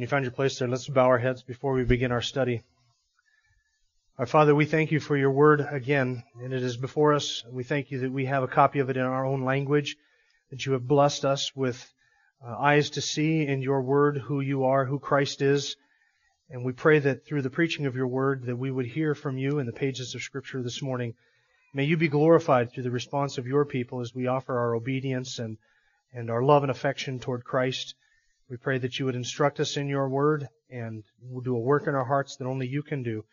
You 0.00 0.06
find 0.06 0.24
your 0.24 0.32
place 0.32 0.58
there, 0.58 0.66
let's 0.66 0.88
bow 0.88 1.04
our 1.04 1.18
heads 1.18 1.42
before 1.42 1.74
we 1.74 1.84
begin 1.84 2.10
our 2.10 2.22
study. 2.22 2.62
Our 4.16 4.24
Father, 4.24 4.54
we 4.54 4.64
thank 4.64 4.92
you 4.92 4.98
for 4.98 5.14
your 5.14 5.30
word 5.30 5.60
again, 5.70 6.22
and 6.42 6.54
it 6.54 6.62
is 6.62 6.78
before 6.78 7.12
us. 7.12 7.44
We 7.50 7.64
thank 7.64 7.90
you 7.90 7.98
that 7.98 8.10
we 8.10 8.24
have 8.24 8.42
a 8.42 8.48
copy 8.48 8.78
of 8.78 8.88
it 8.88 8.96
in 8.96 9.02
our 9.02 9.26
own 9.26 9.44
language, 9.44 9.98
that 10.50 10.64
you 10.64 10.72
have 10.72 10.88
blessed 10.88 11.26
us 11.26 11.54
with 11.54 11.86
uh, 12.42 12.56
eyes 12.56 12.88
to 12.90 13.02
see 13.02 13.46
in 13.46 13.60
your 13.60 13.82
word 13.82 14.16
who 14.16 14.40
you 14.40 14.64
are, 14.64 14.86
who 14.86 14.98
Christ 14.98 15.42
is. 15.42 15.76
And 16.48 16.64
we 16.64 16.72
pray 16.72 16.98
that 17.00 17.26
through 17.26 17.42
the 17.42 17.50
preaching 17.50 17.84
of 17.84 17.94
your 17.94 18.08
word 18.08 18.44
that 18.44 18.56
we 18.56 18.70
would 18.70 18.86
hear 18.86 19.14
from 19.14 19.36
you 19.36 19.58
in 19.58 19.66
the 19.66 19.72
pages 19.72 20.14
of 20.14 20.22
scripture 20.22 20.62
this 20.62 20.80
morning. 20.80 21.12
May 21.74 21.84
you 21.84 21.98
be 21.98 22.08
glorified 22.08 22.72
through 22.72 22.84
the 22.84 22.90
response 22.90 23.36
of 23.36 23.46
your 23.46 23.66
people 23.66 24.00
as 24.00 24.14
we 24.14 24.28
offer 24.28 24.58
our 24.58 24.74
obedience 24.74 25.38
and, 25.38 25.58
and 26.14 26.30
our 26.30 26.42
love 26.42 26.62
and 26.62 26.70
affection 26.70 27.18
toward 27.18 27.44
Christ. 27.44 27.94
We 28.50 28.56
pray 28.56 28.78
that 28.78 28.98
you 28.98 29.04
would 29.04 29.14
instruct 29.14 29.60
us 29.60 29.76
in 29.76 29.88
your 29.88 30.08
word 30.08 30.48
and 30.68 31.04
will 31.22 31.40
do 31.40 31.54
a 31.54 31.60
work 31.60 31.86
in 31.86 31.94
our 31.94 32.04
hearts 32.04 32.34
that 32.36 32.46
only 32.46 32.66
you 32.66 32.82
can 32.82 33.04
do. 33.04 33.24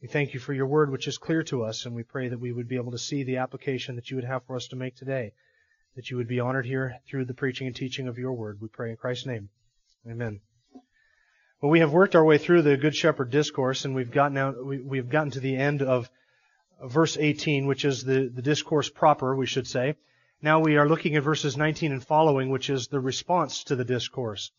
We 0.00 0.08
thank 0.08 0.32
you 0.32 0.40
for 0.40 0.54
your 0.54 0.66
word, 0.66 0.90
which 0.90 1.06
is 1.06 1.18
clear 1.18 1.42
to 1.44 1.64
us, 1.64 1.84
and 1.84 1.94
we 1.94 2.02
pray 2.02 2.28
that 2.28 2.40
we 2.40 2.50
would 2.50 2.66
be 2.66 2.76
able 2.76 2.92
to 2.92 2.98
see 2.98 3.24
the 3.24 3.36
application 3.36 3.96
that 3.96 4.10
you 4.10 4.16
would 4.16 4.24
have 4.24 4.42
for 4.46 4.56
us 4.56 4.68
to 4.68 4.76
make 4.76 4.96
today, 4.96 5.32
that 5.96 6.10
you 6.10 6.16
would 6.16 6.28
be 6.28 6.40
honored 6.40 6.64
here 6.64 6.96
through 7.06 7.26
the 7.26 7.34
preaching 7.34 7.66
and 7.66 7.76
teaching 7.76 8.08
of 8.08 8.16
your 8.16 8.32
word. 8.32 8.58
We 8.58 8.68
pray 8.68 8.90
in 8.90 8.96
Christ's 8.96 9.26
name. 9.26 9.50
Amen. 10.10 10.40
Well, 11.60 11.70
we 11.70 11.80
have 11.80 11.92
worked 11.92 12.14
our 12.14 12.24
way 12.24 12.38
through 12.38 12.62
the 12.62 12.78
Good 12.78 12.94
Shepherd 12.94 13.30
discourse, 13.30 13.84
and 13.84 13.94
we've 13.94 14.10
gotten 14.10 14.38
out, 14.38 14.64
we, 14.64 14.80
we've 14.80 15.10
gotten 15.10 15.32
to 15.32 15.40
the 15.40 15.56
end 15.56 15.82
of 15.82 16.08
verse 16.82 17.18
18, 17.18 17.66
which 17.66 17.84
is 17.84 18.02
the, 18.02 18.30
the 18.34 18.42
discourse 18.42 18.88
proper, 18.88 19.36
we 19.36 19.46
should 19.46 19.66
say. 19.66 19.96
Now 20.44 20.60
we 20.60 20.76
are 20.76 20.86
looking 20.86 21.16
at 21.16 21.22
verses 21.22 21.56
19 21.56 21.90
and 21.90 22.04
following, 22.04 22.50
which 22.50 22.68
is 22.68 22.88
the 22.88 23.00
response 23.00 23.64
to 23.64 23.76
the 23.76 23.84
discourse. 23.86 24.50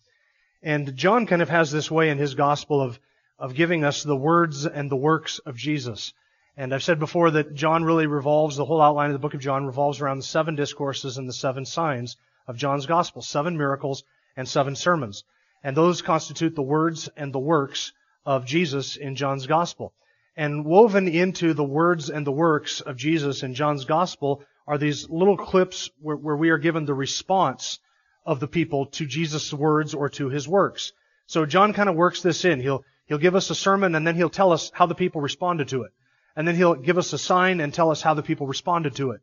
And 0.63 0.95
John 0.95 1.27
kind 1.27 1.43
of 1.43 1.49
has 1.49 1.71
this 1.71 1.91
way 1.91 2.09
in 2.09 2.17
his 2.17 2.33
gospel 2.33 2.81
of, 2.81 2.99
of 3.37 3.53
giving 3.53 3.83
us 3.83 4.01
the 4.01 4.15
words 4.15 4.65
and 4.65 4.89
the 4.89 4.95
works 4.95 5.37
of 5.37 5.55
Jesus. 5.55 6.11
And 6.57 6.73
I've 6.73 6.81
said 6.81 6.97
before 6.97 7.29
that 7.29 7.53
John 7.53 7.83
really 7.83 8.07
revolves, 8.07 8.55
the 8.55 8.65
whole 8.65 8.81
outline 8.81 9.11
of 9.11 9.13
the 9.13 9.19
book 9.19 9.35
of 9.35 9.41
John 9.41 9.67
revolves 9.67 10.01
around 10.01 10.17
the 10.17 10.23
seven 10.23 10.55
discourses 10.55 11.19
and 11.19 11.29
the 11.29 11.33
seven 11.33 11.65
signs 11.65 12.17
of 12.47 12.57
John's 12.57 12.87
gospel, 12.87 13.21
seven 13.21 13.55
miracles 13.55 14.03
and 14.35 14.49
seven 14.49 14.75
sermons. 14.75 15.23
And 15.63 15.77
those 15.77 16.01
constitute 16.01 16.55
the 16.55 16.63
words 16.63 17.09
and 17.15 17.31
the 17.31 17.37
works 17.37 17.93
of 18.25 18.47
Jesus 18.47 18.95
in 18.95 19.15
John's 19.15 19.45
gospel. 19.45 19.93
And 20.35 20.65
woven 20.65 21.07
into 21.07 21.53
the 21.53 21.63
words 21.63 22.09
and 22.09 22.25
the 22.25 22.31
works 22.31 22.81
of 22.81 22.97
Jesus 22.97 23.43
in 23.43 23.53
John's 23.53 23.85
gospel 23.85 24.43
are 24.67 24.77
these 24.77 25.09
little 25.09 25.37
clips 25.37 25.89
where, 26.01 26.15
where 26.15 26.35
we 26.35 26.49
are 26.49 26.57
given 26.57 26.85
the 26.85 26.93
response 26.93 27.79
of 28.25 28.39
the 28.39 28.47
people 28.47 28.87
to 28.87 29.05
Jesus' 29.05 29.53
words 29.53 29.93
or 29.93 30.09
to 30.09 30.29
his 30.29 30.47
works. 30.47 30.93
So 31.27 31.45
John 31.45 31.73
kind 31.73 31.89
of 31.89 31.95
works 31.95 32.21
this 32.21 32.45
in. 32.45 32.59
He'll, 32.59 32.83
he'll 33.05 33.17
give 33.17 33.35
us 33.35 33.49
a 33.49 33.55
sermon 33.55 33.95
and 33.95 34.05
then 34.05 34.15
he'll 34.15 34.29
tell 34.29 34.51
us 34.51 34.71
how 34.73 34.85
the 34.85 34.95
people 34.95 35.21
responded 35.21 35.67
to 35.69 35.83
it. 35.83 35.91
And 36.35 36.47
then 36.47 36.55
he'll 36.55 36.75
give 36.75 36.97
us 36.97 37.13
a 37.13 37.17
sign 37.17 37.61
and 37.61 37.73
tell 37.73 37.91
us 37.91 38.01
how 38.01 38.13
the 38.13 38.23
people 38.23 38.47
responded 38.47 38.95
to 38.95 39.11
it. 39.11 39.21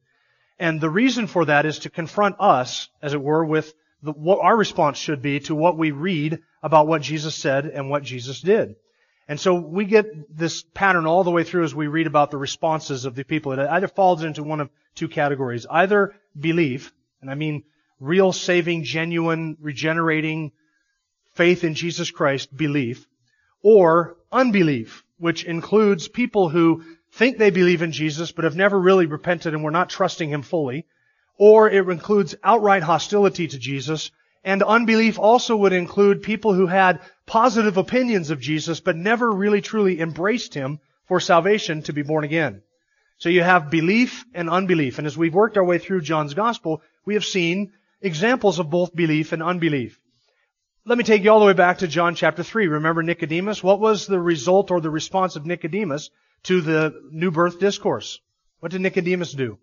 And 0.58 0.80
the 0.80 0.90
reason 0.90 1.26
for 1.26 1.44
that 1.46 1.66
is 1.66 1.80
to 1.80 1.90
confront 1.90 2.36
us, 2.38 2.88
as 3.02 3.14
it 3.14 3.20
were, 3.20 3.44
with 3.44 3.74
the, 4.02 4.12
what 4.12 4.40
our 4.40 4.56
response 4.56 4.98
should 4.98 5.20
be 5.20 5.40
to 5.40 5.54
what 5.54 5.76
we 5.76 5.90
read 5.90 6.40
about 6.62 6.86
what 6.86 7.02
Jesus 7.02 7.34
said 7.34 7.66
and 7.66 7.90
what 7.90 8.02
Jesus 8.02 8.40
did. 8.40 8.76
And 9.32 9.40
so 9.40 9.54
we 9.54 9.86
get 9.86 10.36
this 10.36 10.62
pattern 10.62 11.06
all 11.06 11.24
the 11.24 11.30
way 11.30 11.42
through 11.42 11.64
as 11.64 11.74
we 11.74 11.86
read 11.86 12.06
about 12.06 12.30
the 12.30 12.36
responses 12.36 13.06
of 13.06 13.14
the 13.14 13.24
people. 13.24 13.52
It 13.52 13.60
either 13.60 13.88
falls 13.88 14.24
into 14.24 14.42
one 14.42 14.60
of 14.60 14.68
two 14.94 15.08
categories. 15.08 15.64
Either 15.70 16.14
belief, 16.38 16.92
and 17.22 17.30
I 17.30 17.34
mean 17.34 17.64
real 17.98 18.34
saving, 18.34 18.84
genuine, 18.84 19.56
regenerating 19.58 20.52
faith 21.32 21.64
in 21.64 21.72
Jesus 21.72 22.10
Christ 22.10 22.54
belief, 22.54 23.08
or 23.62 24.18
unbelief, 24.30 25.02
which 25.16 25.44
includes 25.44 26.08
people 26.08 26.50
who 26.50 26.84
think 27.12 27.38
they 27.38 27.48
believe 27.48 27.80
in 27.80 27.92
Jesus 27.92 28.32
but 28.32 28.44
have 28.44 28.54
never 28.54 28.78
really 28.78 29.06
repented 29.06 29.54
and 29.54 29.64
were 29.64 29.70
not 29.70 29.88
trusting 29.88 30.28
Him 30.28 30.42
fully, 30.42 30.84
or 31.38 31.70
it 31.70 31.88
includes 31.88 32.34
outright 32.44 32.82
hostility 32.82 33.48
to 33.48 33.58
Jesus, 33.58 34.10
and 34.44 34.62
unbelief 34.62 35.18
also 35.18 35.56
would 35.56 35.72
include 35.72 36.22
people 36.22 36.52
who 36.52 36.66
had 36.66 37.00
positive 37.26 37.76
opinions 37.76 38.30
of 38.30 38.40
Jesus 38.40 38.80
but 38.80 38.96
never 38.96 39.30
really 39.30 39.60
truly 39.60 40.00
embraced 40.00 40.54
Him 40.54 40.80
for 41.06 41.20
salvation 41.20 41.82
to 41.82 41.92
be 41.92 42.02
born 42.02 42.24
again. 42.24 42.62
So 43.18 43.28
you 43.28 43.42
have 43.42 43.70
belief 43.70 44.24
and 44.34 44.50
unbelief. 44.50 44.98
And 44.98 45.06
as 45.06 45.16
we've 45.16 45.34
worked 45.34 45.56
our 45.56 45.64
way 45.64 45.78
through 45.78 46.00
John's 46.00 46.34
Gospel, 46.34 46.82
we 47.04 47.14
have 47.14 47.24
seen 47.24 47.72
examples 48.00 48.58
of 48.58 48.70
both 48.70 48.94
belief 48.94 49.32
and 49.32 49.42
unbelief. 49.42 50.00
Let 50.84 50.98
me 50.98 51.04
take 51.04 51.22
you 51.22 51.30
all 51.30 51.38
the 51.38 51.46
way 51.46 51.52
back 51.52 51.78
to 51.78 51.86
John 51.86 52.16
chapter 52.16 52.42
3. 52.42 52.66
Remember 52.66 53.04
Nicodemus? 53.04 53.62
What 53.62 53.78
was 53.78 54.08
the 54.08 54.18
result 54.18 54.72
or 54.72 54.80
the 54.80 54.90
response 54.90 55.36
of 55.36 55.46
Nicodemus 55.46 56.10
to 56.44 56.60
the 56.60 57.00
new 57.12 57.30
birth 57.30 57.60
discourse? 57.60 58.18
What 58.58 58.72
did 58.72 58.80
Nicodemus 58.80 59.32
do? 59.32 59.58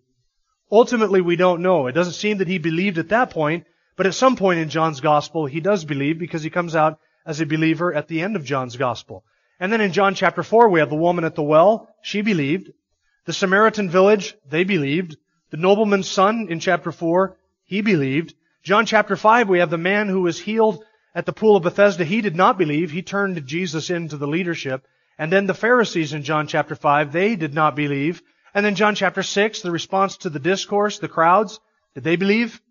Ultimately, 0.72 1.20
we 1.20 1.36
don't 1.36 1.60
know. 1.60 1.88
It 1.88 1.92
doesn't 1.92 2.14
seem 2.14 2.38
that 2.38 2.48
he 2.48 2.56
believed 2.56 2.96
at 2.96 3.10
that 3.10 3.30
point, 3.30 3.66
but 4.00 4.06
at 4.06 4.14
some 4.14 4.34
point 4.34 4.58
in 4.58 4.70
John's 4.70 5.02
gospel, 5.02 5.44
he 5.44 5.60
does 5.60 5.84
believe 5.84 6.18
because 6.18 6.42
he 6.42 6.48
comes 6.48 6.74
out 6.74 6.98
as 7.26 7.42
a 7.42 7.44
believer 7.44 7.92
at 7.92 8.08
the 8.08 8.22
end 8.22 8.34
of 8.34 8.46
John's 8.46 8.78
gospel. 8.78 9.24
And 9.60 9.70
then 9.70 9.82
in 9.82 9.92
John 9.92 10.14
chapter 10.14 10.42
4, 10.42 10.70
we 10.70 10.80
have 10.80 10.88
the 10.88 10.96
woman 10.96 11.26
at 11.26 11.34
the 11.34 11.42
well. 11.42 11.86
She 12.00 12.22
believed. 12.22 12.70
The 13.26 13.34
Samaritan 13.34 13.90
village, 13.90 14.34
they 14.48 14.64
believed. 14.64 15.18
The 15.50 15.58
nobleman's 15.58 16.08
son 16.08 16.46
in 16.48 16.60
chapter 16.60 16.92
4, 16.92 17.36
he 17.66 17.82
believed. 17.82 18.32
John 18.62 18.86
chapter 18.86 19.16
5, 19.16 19.50
we 19.50 19.58
have 19.58 19.68
the 19.68 19.76
man 19.76 20.08
who 20.08 20.22
was 20.22 20.40
healed 20.40 20.82
at 21.14 21.26
the 21.26 21.34
pool 21.34 21.56
of 21.56 21.64
Bethesda. 21.64 22.02
He 22.06 22.22
did 22.22 22.36
not 22.36 22.56
believe. 22.56 22.90
He 22.90 23.02
turned 23.02 23.46
Jesus 23.46 23.90
into 23.90 24.16
the 24.16 24.26
leadership. 24.26 24.86
And 25.18 25.30
then 25.30 25.44
the 25.44 25.52
Pharisees 25.52 26.14
in 26.14 26.22
John 26.22 26.46
chapter 26.46 26.74
5, 26.74 27.12
they 27.12 27.36
did 27.36 27.52
not 27.52 27.76
believe. 27.76 28.22
And 28.54 28.64
then 28.64 28.76
John 28.76 28.94
chapter 28.94 29.22
6, 29.22 29.60
the 29.60 29.70
response 29.70 30.16
to 30.16 30.30
the 30.30 30.38
discourse, 30.38 31.00
the 31.00 31.06
crowds, 31.06 31.60
did 31.92 32.04
they 32.04 32.16
believe? 32.16 32.62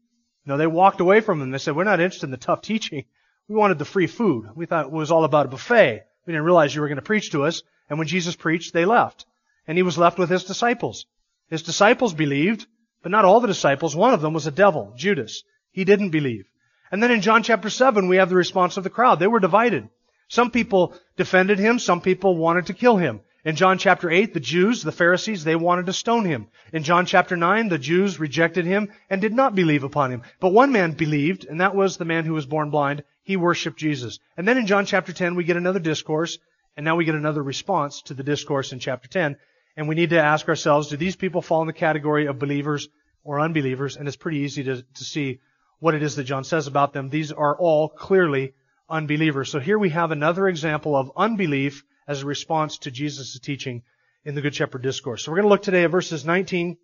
No, 0.46 0.58
they 0.58 0.68
walked 0.68 1.02
away 1.02 1.22
from 1.22 1.42
him. 1.42 1.52
They 1.52 1.58
said, 1.58 1.76
we're 1.76 1.84
not 1.84 2.00
interested 2.00 2.28
in 2.28 2.32
the 2.32 2.38
tough 2.38 2.62
teaching. 2.62 3.06
We 3.48 3.56
wanted 3.56 3.80
the 3.80 3.86
free 3.86 4.08
food. 4.08 4.50
We 4.56 4.66
thought 4.66 4.86
it 4.86 4.92
was 4.92 5.12
all 5.12 5.24
about 5.24 5.48
a 5.48 5.50
buffet. 5.50 6.04
We 6.26 6.34
didn't 6.34 6.46
realize 6.46 6.74
you 6.74 6.82
were 6.82 6.88
going 6.88 6.98
to 6.98 7.02
preach 7.02 7.32
to 7.32 7.44
us. 7.44 7.64
And 7.90 7.98
when 7.98 8.08
Jesus 8.08 8.36
preached, 8.36 8.74
they 8.74 8.86
left 8.86 9.26
and 9.68 9.78
he 9.78 9.84
was 9.84 9.98
left 9.98 10.18
with 10.18 10.30
his 10.30 10.46
disciples. 10.46 11.06
His 11.48 11.64
disciples 11.64 12.14
believed, 12.14 12.66
but 13.04 13.12
not 13.12 13.26
all 13.26 13.40
the 13.40 13.48
disciples. 13.48 13.96
One 13.96 14.14
of 14.14 14.22
them 14.22 14.34
was 14.34 14.48
a 14.48 14.52
devil, 14.52 14.94
Judas. 14.96 15.44
He 15.72 15.84
didn't 15.84 16.10
believe. 16.10 16.46
And 16.92 17.04
then 17.04 17.12
in 17.12 17.22
John 17.22 17.44
chapter 17.44 17.70
7, 17.70 18.08
we 18.08 18.18
have 18.18 18.30
the 18.30 18.36
response 18.36 18.78
of 18.78 18.84
the 18.84 18.90
crowd. 18.90 19.20
They 19.20 19.28
were 19.28 19.40
divided. 19.40 19.90
Some 20.28 20.52
people 20.52 20.96
defended 21.18 21.60
him, 21.60 21.80
some 21.80 22.02
people 22.02 22.36
wanted 22.36 22.68
to 22.68 22.74
kill 22.74 22.98
him. 22.98 23.22
In 23.46 23.56
John 23.56 23.78
chapter 23.78 24.12
8, 24.12 24.34
the 24.34 24.42
Jews, 24.42 24.84
the 24.84 24.92
Pharisees, 24.92 25.46
they 25.46 25.56
wanted 25.56 25.86
to 25.86 25.94
stone 25.94 26.26
him. 26.26 26.48
In 26.74 26.84
John 26.84 27.06
chapter 27.06 27.38
9, 27.38 27.70
the 27.70 27.78
Jews 27.78 28.20
rejected 28.20 28.66
him 28.66 28.92
and 29.10 29.22
did 29.22 29.34
not 29.34 29.56
believe 29.56 29.86
upon 29.86 30.12
him. 30.12 30.24
But 30.42 30.52
one 30.52 30.74
man 30.74 30.92
believed, 30.92 31.46
and 31.46 31.62
that 31.62 31.74
was 31.74 31.96
the 31.96 32.04
man 32.04 32.26
who 32.26 32.34
was 32.34 32.46
born 32.46 32.70
blind. 32.70 33.04
He 33.24 33.38
worshiped 33.38 33.80
Jesus. 33.80 34.20
And 34.36 34.46
then 34.46 34.58
in 34.58 34.68
John 34.68 34.86
chapter 34.86 35.14
10, 35.14 35.36
we 35.36 35.46
get 35.46 35.56
another 35.56 35.80
discourse, 35.80 36.38
and 36.76 36.84
now 36.84 36.98
we 36.98 37.06
get 37.06 37.16
another 37.16 37.42
response 37.42 38.02
to 38.04 38.14
the 38.14 38.24
discourse 38.24 38.74
in 38.74 38.80
chapter 38.80 39.08
10. 39.08 39.38
And 39.78 39.88
we 39.88 39.96
need 39.96 40.10
to 40.10 40.22
ask 40.22 40.50
ourselves, 40.50 40.90
do 40.90 40.98
these 40.98 41.16
people 41.16 41.42
fall 41.42 41.62
in 41.62 41.68
the 41.68 41.74
category 41.74 42.26
of 42.26 42.40
believers 42.40 42.90
or 43.24 43.40
unbelievers? 43.40 43.96
And 43.96 44.06
it's 44.06 44.18
pretty 44.18 44.40
easy 44.40 44.64
to, 44.66 44.82
to 44.82 45.04
see 45.06 45.40
what 45.80 45.96
it 45.96 46.04
is 46.04 46.18
that 46.18 46.26
John 46.26 46.44
says 46.44 46.68
about 46.68 46.92
them. 46.92 47.10
These 47.10 47.32
are 47.32 47.58
all 47.58 47.88
clearly 47.88 48.54
unbelievers. 48.90 49.50
So 49.50 49.60
here 49.60 49.80
we 49.80 49.92
have 49.92 50.12
another 50.12 50.50
example 50.50 50.94
of 50.94 51.14
unbelief 51.16 51.86
as 52.10 52.24
a 52.24 52.26
response 52.26 52.80
to 52.80 52.92
Jesus' 52.92 53.40
teaching 53.40 53.84
in 54.26 54.34
the 54.34 54.42
Good 54.42 54.56
Shepherd 54.56 54.82
Discourse. 54.82 55.24
So 55.24 55.32
we're 55.32 55.38
going 55.38 55.46
to 55.46 55.50
look 55.50 55.62
today 55.62 55.84
at 55.84 55.92
verses 55.92 56.26
19 56.26 56.76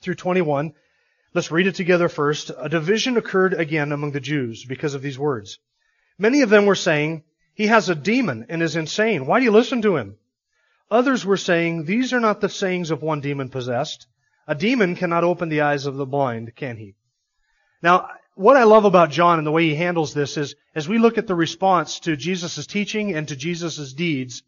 through 0.00 0.14
21. 0.14 0.72
Let's 1.34 1.50
read 1.50 1.66
it 1.66 1.74
together 1.74 2.08
first. 2.08 2.50
A 2.58 2.70
division 2.70 3.18
occurred 3.18 3.52
again 3.52 3.92
among 3.92 4.12
the 4.12 4.20
Jews 4.20 4.64
because 4.64 4.94
of 4.94 5.02
these 5.02 5.18
words. 5.18 5.58
Many 6.18 6.40
of 6.40 6.48
them 6.48 6.64
were 6.64 6.74
saying, 6.74 7.24
He 7.52 7.66
has 7.66 7.90
a 7.90 7.94
demon 7.94 8.46
and 8.48 8.62
is 8.62 8.76
insane. 8.76 9.26
Why 9.26 9.40
do 9.40 9.44
you 9.44 9.50
listen 9.50 9.82
to 9.82 9.98
him? 9.98 10.16
Others 10.90 11.26
were 11.26 11.36
saying, 11.36 11.84
These 11.84 12.14
are 12.14 12.20
not 12.20 12.40
the 12.40 12.48
sayings 12.48 12.90
of 12.90 13.02
one 13.02 13.20
demon 13.20 13.50
possessed. 13.50 14.06
A 14.48 14.54
demon 14.54 14.96
cannot 14.96 15.22
open 15.22 15.50
the 15.50 15.60
eyes 15.60 15.84
of 15.84 15.96
the 15.96 16.06
blind, 16.06 16.56
can 16.56 16.78
he? 16.78 16.94
Now, 17.82 18.08
what 18.36 18.56
I 18.56 18.64
love 18.64 18.84
about 18.84 19.10
John 19.10 19.38
and 19.38 19.46
the 19.46 19.50
way 19.50 19.64
he 19.64 19.74
handles 19.74 20.12
this 20.12 20.36
is, 20.36 20.54
as 20.74 20.86
we 20.86 20.98
look 20.98 21.16
at 21.16 21.26
the 21.26 21.34
response 21.34 22.00
to 22.00 22.16
Jesus' 22.16 22.66
teaching 22.66 23.14
and 23.14 23.26
to 23.28 23.34
Jesus' 23.34 23.94
deeds, 23.94 24.42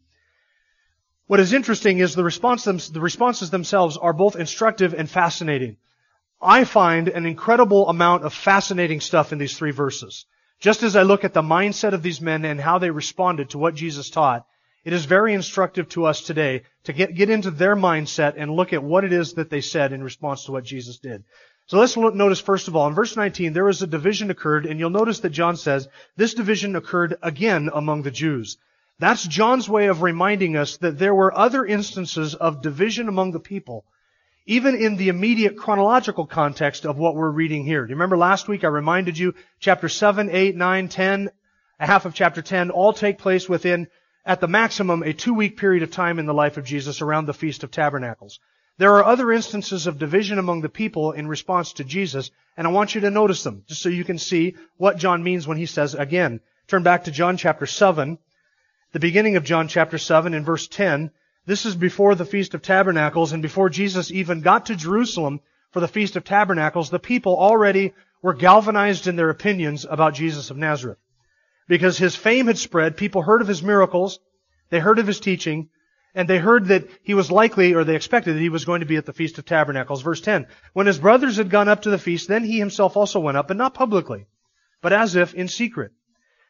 what 1.25 1.39
is 1.39 1.53
interesting 1.53 1.97
is 1.97 2.13
the, 2.13 2.23
response, 2.23 2.65
the 2.65 3.01
responses 3.01 3.49
themselves 3.49 3.97
are 3.97 4.13
both 4.13 4.35
instructive 4.35 4.93
and 4.93 5.09
fascinating. 5.09 5.77
I 6.39 6.65
find 6.65 7.07
an 7.07 7.25
incredible 7.25 7.89
amount 7.89 8.23
of 8.23 8.33
fascinating 8.33 9.01
stuff 9.01 9.33
in 9.33 9.39
these 9.39 9.57
three 9.57 9.71
verses. 9.71 10.25
Just 10.59 10.83
as 10.83 10.95
I 10.95 11.01
look 11.01 11.23
at 11.23 11.33
the 11.33 11.41
mindset 11.41 11.93
of 11.93 12.03
these 12.03 12.21
men 12.21 12.45
and 12.45 12.59
how 12.59 12.77
they 12.77 12.91
responded 12.91 13.49
to 13.49 13.57
what 13.57 13.73
Jesus 13.73 14.11
taught, 14.11 14.45
it 14.85 14.93
is 14.93 15.05
very 15.05 15.33
instructive 15.33 15.89
to 15.89 16.05
us 16.05 16.21
today 16.21 16.61
to 16.83 16.93
get, 16.93 17.15
get 17.15 17.29
into 17.29 17.51
their 17.51 17.75
mindset 17.75 18.35
and 18.37 18.51
look 18.51 18.71
at 18.71 18.83
what 18.83 19.03
it 19.03 19.13
is 19.13 19.33
that 19.33 19.49
they 19.49 19.61
said 19.61 19.93
in 19.93 20.03
response 20.03 20.45
to 20.45 20.51
what 20.51 20.63
Jesus 20.63 20.99
did. 20.99 21.23
So 21.69 21.77
let's 21.77 21.95
notice 21.95 22.39
first 22.39 22.67
of 22.67 22.75
all, 22.75 22.87
in 22.87 22.95
verse 22.95 23.15
19, 23.15 23.53
there 23.53 23.65
was 23.65 23.83
a 23.83 23.87
division 23.87 24.31
occurred, 24.31 24.65
and 24.65 24.79
you'll 24.79 24.89
notice 24.89 25.19
that 25.19 25.29
John 25.29 25.55
says, 25.55 25.87
this 26.17 26.33
division 26.33 26.75
occurred 26.75 27.17
again 27.21 27.69
among 27.71 28.01
the 28.01 28.09
Jews. 28.09 28.57
That's 28.97 29.23
John's 29.23 29.69
way 29.69 29.85
of 29.85 30.01
reminding 30.01 30.57
us 30.57 30.77
that 30.77 30.97
there 30.97 31.13
were 31.13 31.37
other 31.37 31.63
instances 31.63 32.33
of 32.33 32.63
division 32.63 33.07
among 33.07 33.33
the 33.33 33.39
people, 33.39 33.85
even 34.47 34.73
in 34.73 34.95
the 34.95 35.09
immediate 35.09 35.57
chronological 35.57 36.25
context 36.25 36.87
of 36.87 36.97
what 36.97 37.13
we're 37.13 37.29
reading 37.29 37.63
here. 37.63 37.85
Do 37.85 37.91
you 37.91 37.97
remember 37.97 38.17
last 38.17 38.47
week 38.47 38.63
I 38.63 38.69
reminded 38.69 39.15
you 39.19 39.35
chapter 39.59 39.89
7, 39.89 40.31
8, 40.31 40.55
9, 40.55 40.87
10, 40.87 41.29
a 41.79 41.85
half 41.85 42.05
of 42.05 42.15
chapter 42.15 42.41
10 42.41 42.71
all 42.71 42.93
take 42.93 43.19
place 43.19 43.47
within, 43.47 43.89
at 44.25 44.41
the 44.41 44.47
maximum, 44.47 45.03
a 45.03 45.13
two 45.13 45.35
week 45.35 45.57
period 45.57 45.83
of 45.83 45.91
time 45.91 46.17
in 46.17 46.25
the 46.25 46.33
life 46.33 46.57
of 46.57 46.65
Jesus 46.65 47.03
around 47.03 47.27
the 47.27 47.33
Feast 47.35 47.63
of 47.63 47.69
Tabernacles. 47.69 48.39
There 48.79 48.95
are 48.95 49.05
other 49.05 49.31
instances 49.31 49.85
of 49.85 49.99
division 49.99 50.39
among 50.39 50.61
the 50.61 50.69
people 50.69 51.11
in 51.11 51.27
response 51.27 51.73
to 51.73 51.83
Jesus, 51.83 52.31
and 52.57 52.65
I 52.65 52.71
want 52.71 52.95
you 52.95 53.01
to 53.01 53.11
notice 53.11 53.43
them, 53.43 53.63
just 53.67 53.83
so 53.83 53.89
you 53.89 54.03
can 54.03 54.17
see 54.17 54.55
what 54.77 54.97
John 54.97 55.21
means 55.21 55.47
when 55.47 55.57
he 55.57 55.67
says 55.67 55.93
again. 55.93 56.39
Turn 56.67 56.81
back 56.81 57.03
to 57.03 57.11
John 57.11 57.37
chapter 57.37 57.67
7 57.67 58.17
the 58.91 58.99
beginning 58.99 59.35
of 59.35 59.43
John 59.43 59.67
chapter 59.67 59.97
7 59.97 60.33
in 60.33 60.43
verse 60.43 60.67
10. 60.67 61.11
This 61.45 61.65
is 61.65 61.75
before 61.75 62.15
the 62.15 62.25
Feast 62.25 62.55
of 62.55 62.63
Tabernacles 62.63 63.33
and 63.33 63.41
before 63.41 63.69
Jesus 63.69 64.11
even 64.11 64.41
got 64.41 64.65
to 64.65 64.75
Jerusalem 64.75 65.41
for 65.71 65.79
the 65.79 65.87
Feast 65.87 66.15
of 66.15 66.23
Tabernacles, 66.23 66.89
the 66.89 66.99
people 66.99 67.37
already 67.37 67.93
were 68.23 68.33
galvanized 68.33 69.05
in 69.05 69.15
their 69.15 69.29
opinions 69.29 69.85
about 69.87 70.15
Jesus 70.15 70.49
of 70.49 70.57
Nazareth. 70.57 70.97
Because 71.67 71.99
his 71.99 72.15
fame 72.15 72.47
had 72.47 72.57
spread, 72.57 72.97
people 72.97 73.21
heard 73.21 73.41
of 73.41 73.47
his 73.47 73.61
miracles, 73.61 74.19
they 74.71 74.79
heard 74.79 74.97
of 74.97 75.05
his 75.05 75.19
teaching, 75.19 75.69
and 76.15 76.27
they 76.27 76.39
heard 76.39 76.67
that 76.67 76.87
he 77.03 77.13
was 77.13 77.31
likely, 77.31 77.73
or 77.73 77.83
they 77.83 77.95
expected 77.95 78.35
that 78.35 78.41
he 78.41 78.49
was 78.49 78.65
going 78.65 78.79
to 78.79 78.85
be 78.85 78.97
at 78.97 79.05
the 79.05 79.13
Feast 79.13 79.37
of 79.37 79.45
Tabernacles. 79.45 80.01
Verse 80.01 80.21
10. 80.21 80.47
When 80.73 80.87
his 80.87 80.99
brothers 80.99 81.37
had 81.37 81.49
gone 81.49 81.67
up 81.67 81.83
to 81.83 81.89
the 81.89 81.97
feast, 81.97 82.27
then 82.27 82.43
he 82.43 82.57
himself 82.57 82.97
also 82.97 83.19
went 83.19 83.37
up, 83.37 83.47
but 83.47 83.57
not 83.57 83.73
publicly, 83.73 84.25
but 84.81 84.93
as 84.93 85.15
if 85.15 85.33
in 85.33 85.47
secret. 85.47 85.91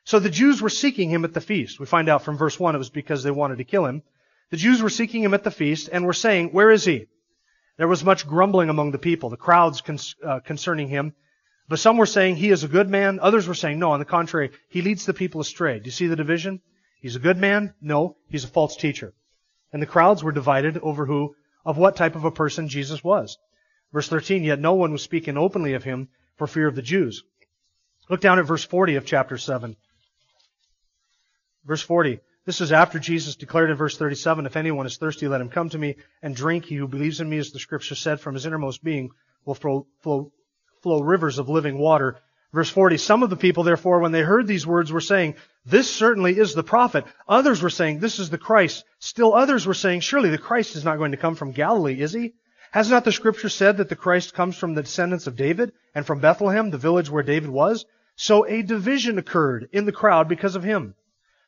So 0.06 0.20
the 0.20 0.30
Jews 0.30 0.62
were 0.62 0.70
seeking 0.70 1.10
him 1.10 1.26
at 1.26 1.34
the 1.34 1.42
feast. 1.42 1.80
We 1.80 1.86
find 1.86 2.10
out 2.10 2.24
from 2.24 2.38
verse 2.38 2.60
1 2.60 2.76
it 2.76 2.80
was 2.80 2.90
because 2.90 3.24
they 3.24 3.32
wanted 3.32 3.58
to 3.58 3.64
kill 3.64 3.86
him. 3.86 4.02
The 4.50 4.58
Jews 4.58 4.82
were 4.82 4.90
seeking 4.90 5.24
him 5.24 5.34
at 5.34 5.44
the 5.44 5.52
feast 5.52 5.90
and 5.92 6.06
were 6.06 6.14
saying, 6.14 6.50
Where 6.50 6.72
is 6.72 6.86
he? 6.86 7.08
There 7.78 7.88
was 7.88 8.04
much 8.04 8.28
grumbling 8.28 8.70
among 8.70 8.92
the 8.92 8.98
people, 8.98 9.30
the 9.30 9.38
crowds 9.38 9.82
uh, 10.22 10.40
concerning 10.42 10.90
him. 10.90 11.14
But 11.70 11.80
some 11.80 11.98
were 11.98 12.08
saying 12.08 12.36
he 12.36 12.50
is 12.50 12.64
a 12.64 12.68
good 12.68 12.90
man. 12.90 13.20
Others 13.22 13.48
were 13.48 13.54
saying, 13.54 13.78
no, 13.78 13.92
on 13.92 14.00
the 14.00 14.06
contrary, 14.06 14.52
he 14.70 14.82
leads 14.82 15.06
the 15.06 15.14
people 15.14 15.40
astray. 15.40 15.80
Do 15.80 15.86
you 15.86 15.92
see 15.92 16.08
the 16.08 16.16
division? 16.16 16.62
He's 17.00 17.16
a 17.16 17.20
good 17.20 17.38
man? 17.38 17.74
No, 17.80 18.18
he's 18.28 18.44
a 18.44 18.48
false 18.48 18.76
teacher. 18.76 19.14
And 19.72 19.82
the 19.82 19.88
crowds 19.88 20.24
were 20.24 20.32
divided 20.32 20.78
over 20.80 21.06
who, 21.06 21.36
of 21.66 21.78
what 21.78 21.96
type 21.96 22.16
of 22.16 22.26
a 22.26 22.32
person 22.32 22.68
Jesus 22.68 23.04
was. 23.04 23.38
Verse 23.92 24.08
13, 24.08 24.44
yet 24.44 24.60
no 24.60 24.74
one 24.74 24.92
was 24.92 25.04
speaking 25.04 25.38
openly 25.38 25.74
of 25.74 25.84
him 25.84 26.10
for 26.38 26.48
fear 26.48 26.68
of 26.68 26.76
the 26.76 26.82
Jews. 26.82 27.24
Look 28.10 28.22
down 28.22 28.40
at 28.40 28.46
verse 28.46 28.64
40 28.64 28.96
of 28.96 29.06
chapter 29.06 29.38
7. 29.38 29.76
Verse 31.66 31.82
40. 31.82 32.20
This 32.46 32.62
is 32.62 32.72
after 32.72 32.98
Jesus 32.98 33.36
declared 33.36 33.70
in 33.70 33.76
verse 33.76 33.98
37, 33.98 34.46
If 34.46 34.56
anyone 34.56 34.88
is 34.88 34.98
thirsty, 34.98 35.28
let 35.28 35.42
him 35.42 35.50
come 35.50 35.70
to 35.70 35.78
me 35.78 35.98
and 36.22 36.36
drink. 36.36 36.66
He 36.66 36.76
who 36.76 36.88
believes 36.88 37.22
in 37.22 37.30
me, 37.30 37.38
as 37.38 37.52
the 37.52 37.60
scripture 37.60 37.96
said, 37.96 38.20
from 38.20 38.34
his 38.34 38.46
innermost 38.46 38.84
being 38.84 39.12
will 39.46 39.54
flow, 39.54 39.86
flow, 40.00 40.32
flow 40.82 41.02
rivers 41.02 41.38
of 41.38 41.50
living 41.50 41.78
water. 41.78 42.18
Verse 42.52 42.70
40, 42.70 42.98
some 42.98 43.22
of 43.22 43.30
the 43.30 43.36
people, 43.36 43.64
therefore, 43.64 44.00
when 44.00 44.12
they 44.12 44.22
heard 44.22 44.48
these 44.48 44.66
words, 44.66 44.92
were 44.92 45.02
saying, 45.02 45.36
This 45.66 45.90
certainly 45.90 46.38
is 46.38 46.56
the 46.56 46.64
prophet. 46.64 47.06
Others 47.28 47.62
were 47.62 47.70
saying, 47.70 48.00
This 48.00 48.18
is 48.18 48.32
the 48.32 48.40
Christ. 48.40 48.86
Still 48.98 49.36
others 49.36 49.68
were 49.68 49.76
saying, 49.76 50.00
Surely 50.00 50.30
the 50.30 50.40
Christ 50.40 50.76
is 50.76 50.84
not 50.84 50.98
going 50.98 51.12
to 51.12 51.18
come 51.18 51.36
from 51.36 51.52
Galilee, 51.52 52.02
is 52.02 52.12
he? 52.12 52.34
Has 52.72 52.90
not 52.90 53.04
the 53.04 53.12
scripture 53.12 53.50
said 53.50 53.78
that 53.78 53.90
the 53.90 53.96
Christ 53.96 54.34
comes 54.34 54.58
from 54.58 54.74
the 54.74 54.82
descendants 54.82 55.28
of 55.28 55.36
David 55.36 55.74
and 55.94 56.06
from 56.06 56.20
Bethlehem, 56.20 56.72
the 56.72 56.78
village 56.78 57.10
where 57.10 57.24
David 57.24 57.50
was? 57.50 57.86
So 58.16 58.48
a 58.48 58.64
division 58.64 59.18
occurred 59.18 59.70
in 59.72 59.86
the 59.86 59.92
crowd 59.92 60.28
because 60.28 60.56
of 60.56 60.64
him. 60.64 60.96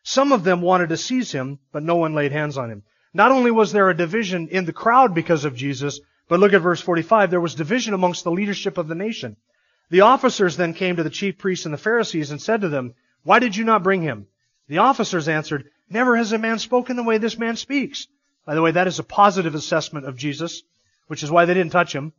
Some 0.04 0.32
of 0.32 0.44
them 0.44 0.62
wanted 0.62 0.90
to 0.90 0.98
seize 0.98 1.32
him, 1.32 1.60
but 1.72 1.84
no 1.84 1.96
one 1.96 2.14
laid 2.14 2.32
hands 2.32 2.58
on 2.58 2.72
him. 2.72 2.84
Not 3.14 3.32
only 3.32 3.52
was 3.52 3.72
there 3.72 3.90
a 3.90 3.98
division 3.98 4.48
in 4.50 4.66
the 4.66 4.74
crowd 4.74 5.14
because 5.14 5.46
of 5.46 5.56
Jesus, 5.56 6.00
but 6.28 6.40
look 6.40 6.54
at 6.54 6.62
verse 6.62 6.80
45, 6.80 7.30
there 7.30 7.42
was 7.42 7.56
division 7.56 7.94
amongst 7.94 8.24
the 8.24 8.32
leadership 8.32 8.78
of 8.78 8.88
the 8.88 8.96
nation. 8.96 9.36
The 9.92 10.02
officers 10.02 10.56
then 10.56 10.74
came 10.74 10.96
to 10.96 11.04
the 11.04 11.10
chief 11.10 11.38
priests 11.38 11.66
and 11.66 11.74
the 11.74 11.78
Pharisees 11.78 12.32
and 12.32 12.42
said 12.42 12.62
to 12.62 12.70
them, 12.70 12.96
Why 13.24 13.40
did 13.40 13.58
you 13.58 13.66
not 13.66 13.84
bring 13.84 14.02
him? 14.02 14.28
The 14.70 14.78
officers 14.78 15.28
answered, 15.28 15.70
Never 15.90 16.16
has 16.16 16.32
a 16.32 16.38
man 16.38 16.60
spoken 16.60 16.96
the 16.96 17.04
way 17.04 17.18
this 17.18 17.38
man 17.38 17.58
speaks. 17.58 18.08
By 18.46 18.56
the 18.56 18.62
way, 18.62 18.72
that 18.72 18.88
is 18.88 19.00
a 19.00 19.04
positive 19.04 19.54
assessment 19.54 20.06
of 20.08 20.16
Jesus, 20.16 20.64
which 21.08 21.24
is 21.24 21.30
why 21.30 21.44
they 21.44 21.54
didn't 21.54 21.74
touch 21.74 21.94
him. 21.94 22.14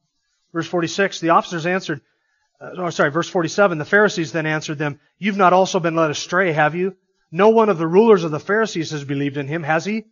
Verse 0.52 0.66
46, 0.66 1.20
the 1.20 1.30
officers 1.30 1.64
answered, 1.64 2.02
uh, 2.60 2.72
oh, 2.76 2.90
sorry, 2.90 3.10
verse 3.10 3.30
47, 3.30 3.78
the 3.78 3.86
Pharisees 3.86 4.32
then 4.32 4.44
answered 4.44 4.76
them, 4.76 5.00
You've 5.18 5.38
not 5.38 5.54
also 5.54 5.80
been 5.80 5.96
led 5.96 6.10
astray, 6.10 6.52
have 6.52 6.74
you? 6.74 6.94
No 7.30 7.48
one 7.48 7.70
of 7.70 7.78
the 7.78 7.86
rulers 7.86 8.22
of 8.22 8.32
the 8.32 8.38
Pharisees 8.38 8.90
has 8.90 9.02
believed 9.02 9.38
in 9.38 9.48
him, 9.48 9.62
has 9.62 9.86
he? 9.86 10.04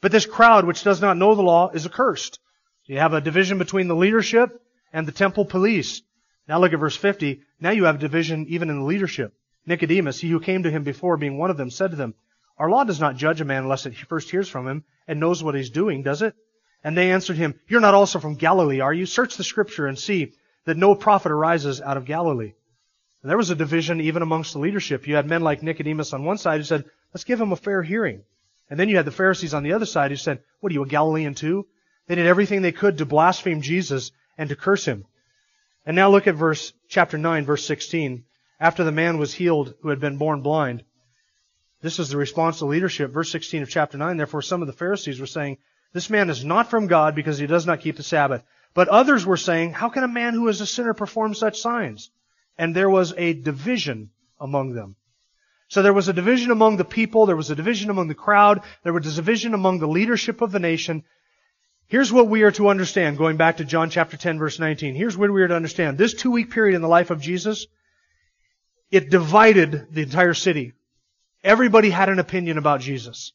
But 0.00 0.12
this 0.12 0.24
crowd, 0.24 0.64
which 0.64 0.82
does 0.82 1.02
not 1.02 1.18
know 1.18 1.34
the 1.34 1.42
law, 1.42 1.68
is 1.68 1.84
accursed. 1.84 2.40
You 2.86 2.98
have 3.00 3.12
a 3.12 3.20
division 3.20 3.58
between 3.58 3.88
the 3.88 3.94
leadership 3.94 4.62
and 4.94 5.06
the 5.06 5.12
temple 5.12 5.44
police. 5.44 6.00
Now 6.48 6.58
look 6.58 6.72
at 6.72 6.80
verse 6.80 6.96
50. 6.96 7.42
Now 7.60 7.70
you 7.70 7.84
have 7.84 7.98
division 7.98 8.46
even 8.48 8.70
in 8.70 8.80
the 8.80 8.84
leadership. 8.84 9.34
Nicodemus, 9.64 10.20
he 10.20 10.28
who 10.28 10.40
came 10.40 10.64
to 10.64 10.70
him 10.70 10.82
before, 10.82 11.16
being 11.16 11.38
one 11.38 11.50
of 11.50 11.56
them, 11.56 11.70
said 11.70 11.90
to 11.90 11.96
them, 11.96 12.14
Our 12.58 12.68
law 12.68 12.84
does 12.84 13.00
not 13.00 13.16
judge 13.16 13.40
a 13.40 13.44
man 13.44 13.62
unless 13.62 13.86
it 13.86 13.96
first 13.96 14.30
hears 14.30 14.48
from 14.48 14.66
him 14.66 14.84
and 15.06 15.20
knows 15.20 15.42
what 15.42 15.54
he's 15.54 15.70
doing, 15.70 16.02
does 16.02 16.22
it? 16.22 16.34
And 16.82 16.96
they 16.96 17.12
answered 17.12 17.36
him, 17.36 17.54
You're 17.68 17.80
not 17.80 17.94
also 17.94 18.18
from 18.18 18.34
Galilee, 18.34 18.80
are 18.80 18.92
you? 18.92 19.06
Search 19.06 19.36
the 19.36 19.44
scripture 19.44 19.86
and 19.86 19.98
see 19.98 20.32
that 20.64 20.76
no 20.76 20.94
prophet 20.94 21.30
arises 21.30 21.80
out 21.80 21.96
of 21.96 22.04
Galilee. 22.04 22.54
And 23.22 23.30
there 23.30 23.38
was 23.38 23.50
a 23.50 23.54
division 23.54 24.00
even 24.00 24.22
amongst 24.22 24.52
the 24.52 24.58
leadership. 24.58 25.06
You 25.06 25.14
had 25.14 25.26
men 25.26 25.42
like 25.42 25.62
Nicodemus 25.62 26.12
on 26.12 26.24
one 26.24 26.38
side 26.38 26.58
who 26.58 26.64
said, 26.64 26.84
let's 27.14 27.24
give 27.24 27.40
him 27.40 27.52
a 27.52 27.56
fair 27.56 27.82
hearing. 27.82 28.22
And 28.68 28.80
then 28.80 28.88
you 28.88 28.96
had 28.96 29.04
the 29.04 29.12
Pharisees 29.12 29.54
on 29.54 29.62
the 29.62 29.74
other 29.74 29.86
side 29.86 30.10
who 30.10 30.16
said, 30.16 30.42
what 30.60 30.72
are 30.72 30.74
you, 30.74 30.82
a 30.82 30.88
Galilean 30.88 31.34
too? 31.34 31.66
They 32.08 32.16
did 32.16 32.26
everything 32.26 32.62
they 32.62 32.72
could 32.72 32.98
to 32.98 33.06
blaspheme 33.06 33.60
Jesus 33.60 34.10
and 34.36 34.48
to 34.48 34.56
curse 34.56 34.84
him. 34.84 35.04
And 35.84 35.96
now 35.96 36.10
look 36.10 36.26
at 36.26 36.34
verse, 36.34 36.72
chapter 36.88 37.18
9, 37.18 37.44
verse 37.44 37.64
16. 37.66 38.24
After 38.60 38.84
the 38.84 38.92
man 38.92 39.18
was 39.18 39.34
healed 39.34 39.74
who 39.82 39.88
had 39.88 40.00
been 40.00 40.18
born 40.18 40.42
blind. 40.42 40.84
This 41.80 41.98
is 41.98 42.10
the 42.10 42.16
response 42.16 42.58
to 42.58 42.66
leadership. 42.66 43.10
Verse 43.10 43.30
16 43.30 43.62
of 43.62 43.70
chapter 43.70 43.98
9. 43.98 44.16
Therefore 44.16 44.42
some 44.42 44.62
of 44.62 44.66
the 44.66 44.72
Pharisees 44.72 45.20
were 45.20 45.26
saying, 45.26 45.58
this 45.92 46.08
man 46.08 46.30
is 46.30 46.44
not 46.44 46.70
from 46.70 46.86
God 46.86 47.14
because 47.14 47.38
he 47.38 47.46
does 47.46 47.66
not 47.66 47.80
keep 47.80 47.96
the 47.96 48.02
Sabbath. 48.02 48.42
But 48.72 48.88
others 48.88 49.26
were 49.26 49.36
saying, 49.36 49.72
how 49.72 49.88
can 49.88 50.04
a 50.04 50.08
man 50.08 50.34
who 50.34 50.48
is 50.48 50.60
a 50.60 50.66
sinner 50.66 50.94
perform 50.94 51.34
such 51.34 51.60
signs? 51.60 52.10
and 52.58 52.74
there 52.74 52.90
was 52.90 53.14
a 53.16 53.32
division 53.32 54.10
among 54.40 54.74
them. 54.74 54.96
So 55.68 55.82
there 55.82 55.92
was 55.92 56.08
a 56.08 56.12
division 56.12 56.50
among 56.50 56.76
the 56.76 56.84
people, 56.84 57.26
there 57.26 57.36
was 57.36 57.50
a 57.50 57.56
division 57.56 57.88
among 57.88 58.08
the 58.08 58.14
crowd, 58.14 58.62
there 58.84 58.92
was 58.92 59.06
a 59.06 59.22
division 59.22 59.54
among 59.54 59.78
the 59.78 59.88
leadership 59.88 60.42
of 60.42 60.52
the 60.52 60.58
nation. 60.58 61.04
Here's 61.92 62.10
what 62.10 62.28
we 62.28 62.42
are 62.42 62.50
to 62.52 62.68
understand, 62.68 63.18
going 63.18 63.36
back 63.36 63.58
to 63.58 63.66
John 63.66 63.90
chapter 63.90 64.16
10 64.16 64.38
verse 64.38 64.58
19. 64.58 64.94
Here's 64.94 65.14
what 65.14 65.30
we 65.30 65.42
are 65.42 65.48
to 65.48 65.54
understand. 65.54 65.98
This 65.98 66.14
two 66.14 66.30
week 66.30 66.48
period 66.48 66.74
in 66.74 66.80
the 66.80 66.88
life 66.88 67.10
of 67.10 67.20
Jesus, 67.20 67.66
it 68.90 69.10
divided 69.10 69.88
the 69.90 70.00
entire 70.00 70.32
city. 70.32 70.72
Everybody 71.44 71.90
had 71.90 72.08
an 72.08 72.18
opinion 72.18 72.56
about 72.56 72.80
Jesus. 72.80 73.34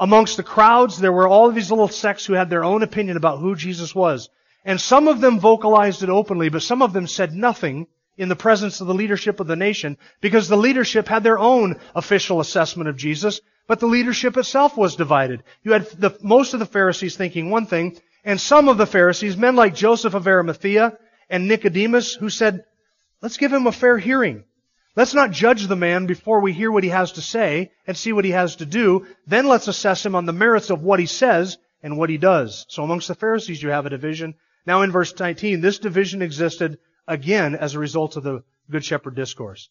Amongst 0.00 0.38
the 0.38 0.42
crowds, 0.42 0.98
there 0.98 1.12
were 1.12 1.28
all 1.28 1.50
these 1.50 1.70
little 1.70 1.88
sects 1.88 2.24
who 2.24 2.32
had 2.32 2.48
their 2.48 2.64
own 2.64 2.82
opinion 2.82 3.18
about 3.18 3.40
who 3.40 3.54
Jesus 3.54 3.94
was. 3.94 4.30
And 4.64 4.80
some 4.80 5.06
of 5.06 5.20
them 5.20 5.38
vocalized 5.38 6.02
it 6.02 6.08
openly, 6.08 6.48
but 6.48 6.62
some 6.62 6.80
of 6.80 6.94
them 6.94 7.06
said 7.06 7.34
nothing 7.34 7.86
in 8.16 8.30
the 8.30 8.34
presence 8.34 8.80
of 8.80 8.86
the 8.86 8.94
leadership 8.94 9.40
of 9.40 9.46
the 9.46 9.56
nation 9.56 9.98
because 10.22 10.48
the 10.48 10.56
leadership 10.56 11.06
had 11.06 11.22
their 11.22 11.38
own 11.38 11.78
official 11.94 12.40
assessment 12.40 12.88
of 12.88 12.96
Jesus, 12.96 13.42
but 13.66 13.80
the 13.80 13.86
leadership 13.86 14.36
itself 14.36 14.76
was 14.76 14.96
divided. 14.96 15.42
You 15.62 15.72
had 15.72 15.86
the, 15.92 16.16
most 16.22 16.54
of 16.54 16.60
the 16.60 16.66
Pharisees 16.66 17.16
thinking 17.16 17.50
one 17.50 17.66
thing, 17.66 17.98
and 18.24 18.40
some 18.40 18.68
of 18.68 18.78
the 18.78 18.86
Pharisees, 18.86 19.36
men 19.36 19.56
like 19.56 19.74
Joseph 19.74 20.14
of 20.14 20.26
Arimathea 20.26 20.98
and 21.30 21.48
Nicodemus, 21.48 22.14
who 22.14 22.28
said, 22.28 22.64
let's 23.20 23.36
give 23.36 23.52
him 23.52 23.66
a 23.66 23.72
fair 23.72 23.98
hearing. 23.98 24.44
Let's 24.96 25.14
not 25.14 25.32
judge 25.32 25.66
the 25.66 25.76
man 25.76 26.06
before 26.06 26.40
we 26.40 26.52
hear 26.52 26.70
what 26.70 26.84
he 26.84 26.90
has 26.90 27.12
to 27.12 27.20
say 27.20 27.72
and 27.86 27.96
see 27.96 28.12
what 28.12 28.24
he 28.24 28.30
has 28.30 28.56
to 28.56 28.66
do. 28.66 29.06
Then 29.26 29.48
let's 29.48 29.66
assess 29.66 30.06
him 30.06 30.14
on 30.14 30.24
the 30.24 30.32
merits 30.32 30.70
of 30.70 30.82
what 30.82 31.00
he 31.00 31.06
says 31.06 31.58
and 31.82 31.98
what 31.98 32.10
he 32.10 32.16
does. 32.16 32.64
So 32.68 32.84
amongst 32.84 33.08
the 33.08 33.14
Pharisees 33.14 33.62
you 33.62 33.70
have 33.70 33.86
a 33.86 33.90
division. 33.90 34.34
Now 34.66 34.82
in 34.82 34.92
verse 34.92 35.18
19, 35.18 35.60
this 35.60 35.78
division 35.78 36.22
existed 36.22 36.78
again 37.08 37.54
as 37.56 37.74
a 37.74 37.80
result 37.80 38.16
of 38.16 38.22
the 38.22 38.44
Good 38.70 38.84
Shepherd 38.84 39.16
Discourse. 39.16 39.68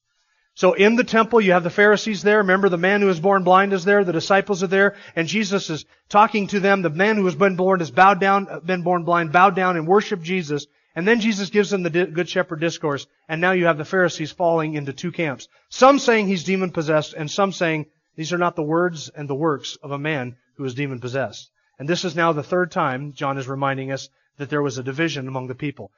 So 0.55 0.73
in 0.73 0.95
the 0.95 1.03
temple, 1.03 1.41
you 1.41 1.53
have 1.53 1.63
the 1.63 1.71
Pharisees 1.71 2.21
there. 2.21 2.37
Remember, 2.37 2.69
the 2.69 2.77
man 2.77 3.01
who 3.01 3.07
was 3.07 3.19
born 3.19 3.43
blind 3.43 3.73
is 3.73 3.85
there. 3.85 4.03
The 4.03 4.13
disciples 4.13 4.61
are 4.61 4.67
there. 4.67 4.95
And 5.15 5.27
Jesus 5.27 5.69
is 5.71 5.85
talking 6.09 6.47
to 6.47 6.59
them. 6.59 6.83
The 6.83 6.91
man 6.91 7.17
who 7.17 7.25
has 7.25 7.35
been 7.35 7.55
born 7.55 7.79
has 7.79 7.89
bowed 7.89 8.19
down, 8.19 8.47
uh, 8.47 8.59
been 8.59 8.83
born 8.83 9.03
blind, 9.03 9.31
bowed 9.31 9.55
down 9.55 9.77
and 9.77 9.87
worshiped 9.87 10.21
Jesus. 10.23 10.67
And 10.95 11.07
then 11.07 11.21
Jesus 11.21 11.49
gives 11.49 11.71
them 11.71 11.81
the 11.81 11.89
Good 11.89 12.29
Shepherd 12.29 12.59
Discourse. 12.59 13.07
And 13.27 13.41
now 13.41 13.53
you 13.53 13.65
have 13.65 13.79
the 13.79 13.85
Pharisees 13.85 14.31
falling 14.31 14.75
into 14.75 14.93
two 14.93 15.11
camps. 15.11 15.47
Some 15.69 15.97
saying 15.97 16.27
he's 16.27 16.43
demon 16.43 16.71
possessed 16.71 17.13
and 17.13 17.31
some 17.31 17.51
saying 17.51 17.87
these 18.15 18.31
are 18.31 18.37
not 18.37 18.55
the 18.55 18.61
words 18.61 19.09
and 19.09 19.27
the 19.27 19.33
works 19.33 19.75
of 19.81 19.91
a 19.91 19.97
man 19.97 20.35
who 20.57 20.65
is 20.65 20.75
demon 20.75 20.99
possessed. 20.99 21.49
And 21.79 21.89
this 21.89 22.05
is 22.05 22.15
now 22.15 22.31
the 22.31 22.43
third 22.43 22.69
time 22.71 23.13
John 23.13 23.39
is 23.39 23.47
reminding 23.47 23.91
us 23.91 24.07
that 24.37 24.51
there 24.51 24.61
was 24.61 24.77
a 24.77 24.83
division 24.83 25.27
among 25.27 25.47
the 25.47 25.55
people. 25.55 25.91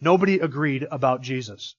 Nobody 0.00 0.40
agreed 0.40 0.88
about 0.90 1.22
Jesus. 1.22 1.76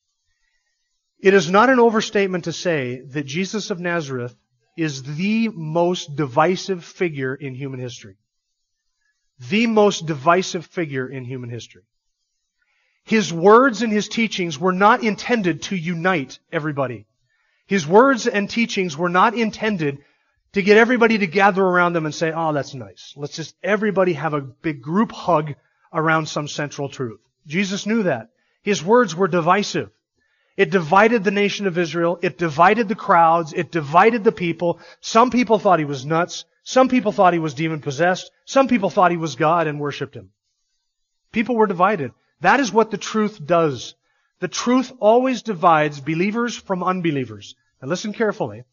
It 1.24 1.34
is 1.34 1.50
not 1.50 1.70
an 1.70 1.80
overstatement 1.80 2.44
to 2.44 2.52
say 2.52 3.00
that 3.14 3.26
Jesus 3.26 3.72
of 3.72 3.80
Nazareth 3.80 4.36
is 4.76 5.04
the 5.16 5.48
most 5.48 6.18
divisive 6.18 6.84
figure 6.84 7.34
in 7.34 7.56
human 7.56 7.80
history. 7.80 8.18
The 9.50 9.68
most 9.68 10.06
divisive 10.06 10.66
figure 10.66 11.08
in 11.08 11.24
human 11.24 11.50
history. 11.50 11.84
His 13.06 13.32
words 13.32 13.82
and 13.82 13.92
his 13.92 14.10
teachings 14.10 14.60
were 14.60 14.74
not 14.74 15.02
intended 15.02 15.62
to 15.64 15.78
unite 15.78 16.40
everybody. 16.52 17.06
His 17.68 17.88
words 17.88 18.28
and 18.28 18.50
teachings 18.50 18.98
were 18.98 19.08
not 19.08 19.34
intended 19.34 20.00
to 20.52 20.62
get 20.62 20.78
everybody 20.78 21.20
to 21.20 21.28
gather 21.28 21.64
around 21.64 21.94
them 21.94 22.06
and 22.06 22.14
say, 22.14 22.34
oh, 22.36 22.52
that's 22.52 22.74
nice. 22.74 23.14
Let's 23.16 23.38
just 23.38 23.56
everybody 23.64 24.14
have 24.14 24.34
a 24.34 24.42
big 24.42 24.82
group 24.82 25.14
hug 25.14 25.54
around 25.94 26.28
some 26.28 26.50
central 26.50 26.90
truth. 26.90 27.22
Jesus 27.48 27.86
knew 27.86 28.04
that. 28.04 28.32
His 28.62 28.84
words 28.84 29.16
were 29.16 29.30
divisive. 29.30 29.90
It 30.56 30.70
divided 30.70 31.24
the 31.24 31.32
nation 31.32 31.66
of 31.66 31.78
Israel. 31.78 32.20
It 32.22 32.38
divided 32.38 32.88
the 32.88 32.96
crowds. 32.96 33.54
It 33.54 33.72
divided 33.72 34.24
the 34.24 34.32
people. 34.32 34.80
Some 35.02 35.32
people 35.32 35.58
thought 35.58 35.80
he 35.80 35.86
was 35.86 36.06
nuts. 36.06 36.46
Some 36.64 36.90
people 36.90 37.12
thought 37.12 37.34
he 37.34 37.40
was 37.40 37.54
demon 37.56 37.82
possessed. 37.82 38.32
Some 38.46 38.68
people 38.68 38.90
thought 38.90 39.12
he 39.12 39.18
was 39.18 39.36
God 39.36 39.68
and 39.68 39.80
worshiped 39.80 40.16
him. 40.16 40.30
People 41.32 41.56
were 41.56 41.68
divided. 41.68 42.12
That 42.42 42.60
is 42.60 42.72
what 42.72 42.92
the 42.92 42.98
truth 42.98 43.44
does. 43.44 43.96
The 44.40 44.48
truth 44.48 44.92
always 45.00 45.42
divides 45.42 46.00
believers 46.00 46.56
from 46.56 46.84
unbelievers. 46.84 47.56
Now 47.82 47.88
listen 47.88 48.14
carefully. 48.14 48.64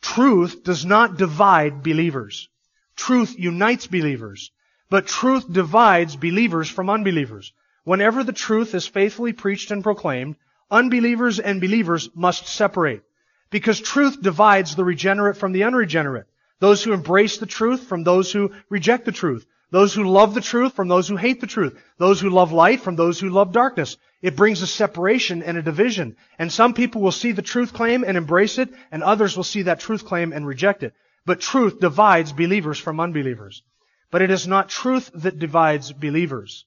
Truth 0.00 0.64
does 0.64 0.84
not 0.84 1.16
divide 1.16 1.82
believers. 1.82 2.48
Truth 2.96 3.38
unites 3.38 3.86
believers. 3.86 4.50
But 4.88 5.06
truth 5.06 5.50
divides 5.50 6.16
believers 6.16 6.68
from 6.68 6.90
unbelievers. 6.90 7.52
Whenever 7.84 8.24
the 8.24 8.32
truth 8.32 8.74
is 8.74 8.86
faithfully 8.86 9.32
preached 9.32 9.70
and 9.70 9.82
proclaimed, 9.82 10.36
Unbelievers 10.70 11.40
and 11.40 11.60
believers 11.60 12.08
must 12.14 12.46
separate. 12.46 13.02
Because 13.50 13.80
truth 13.80 14.22
divides 14.22 14.76
the 14.76 14.84
regenerate 14.84 15.36
from 15.36 15.52
the 15.52 15.64
unregenerate. 15.64 16.26
Those 16.60 16.84
who 16.84 16.92
embrace 16.92 17.38
the 17.38 17.46
truth 17.46 17.84
from 17.84 18.04
those 18.04 18.30
who 18.30 18.52
reject 18.68 19.04
the 19.04 19.12
truth. 19.12 19.46
Those 19.70 19.94
who 19.94 20.04
love 20.04 20.34
the 20.34 20.40
truth 20.40 20.74
from 20.74 20.88
those 20.88 21.08
who 21.08 21.16
hate 21.16 21.40
the 21.40 21.46
truth. 21.46 21.80
Those 21.98 22.20
who 22.20 22.30
love 22.30 22.52
light 22.52 22.80
from 22.80 22.96
those 22.96 23.18
who 23.18 23.30
love 23.30 23.52
darkness. 23.52 23.96
It 24.22 24.36
brings 24.36 24.62
a 24.62 24.66
separation 24.66 25.42
and 25.42 25.56
a 25.56 25.62
division. 25.62 26.16
And 26.38 26.52
some 26.52 26.74
people 26.74 27.00
will 27.00 27.12
see 27.12 27.32
the 27.32 27.42
truth 27.42 27.72
claim 27.72 28.04
and 28.04 28.16
embrace 28.16 28.58
it, 28.58 28.68
and 28.92 29.02
others 29.02 29.36
will 29.36 29.44
see 29.44 29.62
that 29.62 29.80
truth 29.80 30.04
claim 30.04 30.32
and 30.32 30.46
reject 30.46 30.82
it. 30.82 30.94
But 31.24 31.40
truth 31.40 31.80
divides 31.80 32.32
believers 32.32 32.78
from 32.78 33.00
unbelievers. 33.00 33.62
But 34.10 34.22
it 34.22 34.30
is 34.30 34.46
not 34.46 34.68
truth 34.68 35.10
that 35.14 35.38
divides 35.38 35.92
believers. 35.92 36.64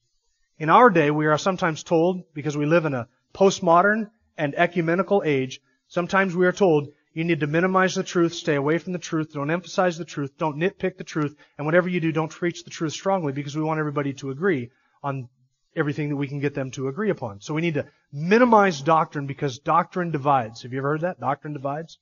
In 0.57 0.69
our 0.69 0.89
day, 0.89 1.11
we 1.11 1.25
are 1.25 1.37
sometimes 1.37 1.83
told, 1.83 2.23
because 2.33 2.55
we 2.55 2.65
live 2.65 2.85
in 2.85 2.93
a 2.93 3.07
postmodern 3.33 4.09
and 4.37 4.55
ecumenical 4.55 5.23
age, 5.25 5.61
sometimes 5.87 6.35
we 6.35 6.45
are 6.45 6.51
told 6.51 6.89
you 7.13 7.23
need 7.23 7.41
to 7.41 7.47
minimize 7.47 7.93
the 7.93 8.03
truth, 8.03 8.33
stay 8.33 8.55
away 8.55 8.79
from 8.79 8.93
the 8.93 8.99
truth, 8.99 9.33
don't 9.33 9.51
emphasize 9.51 9.97
the 9.97 10.05
truth, 10.05 10.31
don't 10.37 10.57
nitpick 10.57 10.97
the 10.97 11.03
truth, 11.03 11.35
and 11.57 11.65
whatever 11.65 11.87
you 11.87 11.99
do, 11.99 12.11
don't 12.11 12.31
preach 12.31 12.63
the 12.63 12.71
truth 12.71 12.93
strongly 12.93 13.31
because 13.31 13.55
we 13.55 13.61
want 13.61 13.79
everybody 13.79 14.13
to 14.13 14.31
agree 14.31 14.71
on 15.03 15.29
everything 15.75 16.09
that 16.09 16.15
we 16.15 16.27
can 16.27 16.39
get 16.39 16.55
them 16.55 16.71
to 16.71 16.87
agree 16.87 17.09
upon. 17.09 17.41
So 17.41 17.53
we 17.53 17.61
need 17.61 17.75
to 17.75 17.87
minimize 18.11 18.81
doctrine 18.81 19.27
because 19.27 19.59
doctrine 19.59 20.11
divides. 20.11 20.63
Have 20.63 20.73
you 20.73 20.79
ever 20.79 20.89
heard 20.89 21.01
that? 21.01 21.19
Doctrine 21.19 21.53
divides? 21.53 21.99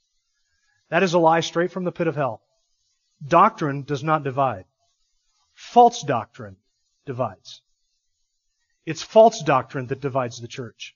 That 0.90 1.04
is 1.04 1.14
a 1.14 1.20
lie 1.20 1.40
straight 1.42 1.72
from 1.72 1.84
the 1.84 1.92
pit 1.92 2.08
of 2.08 2.16
hell. 2.16 2.42
Doctrine 3.26 3.84
does 3.84 4.04
not 4.04 4.24
divide. 4.24 4.66
False 5.54 6.04
doctrine 6.04 6.58
divides. 7.06 7.62
It's 8.86 9.04
false 9.04 9.44
doctrine 9.44 9.88
that 9.88 10.02
divides 10.02 10.40
the 10.40 10.48
church. 10.48 10.96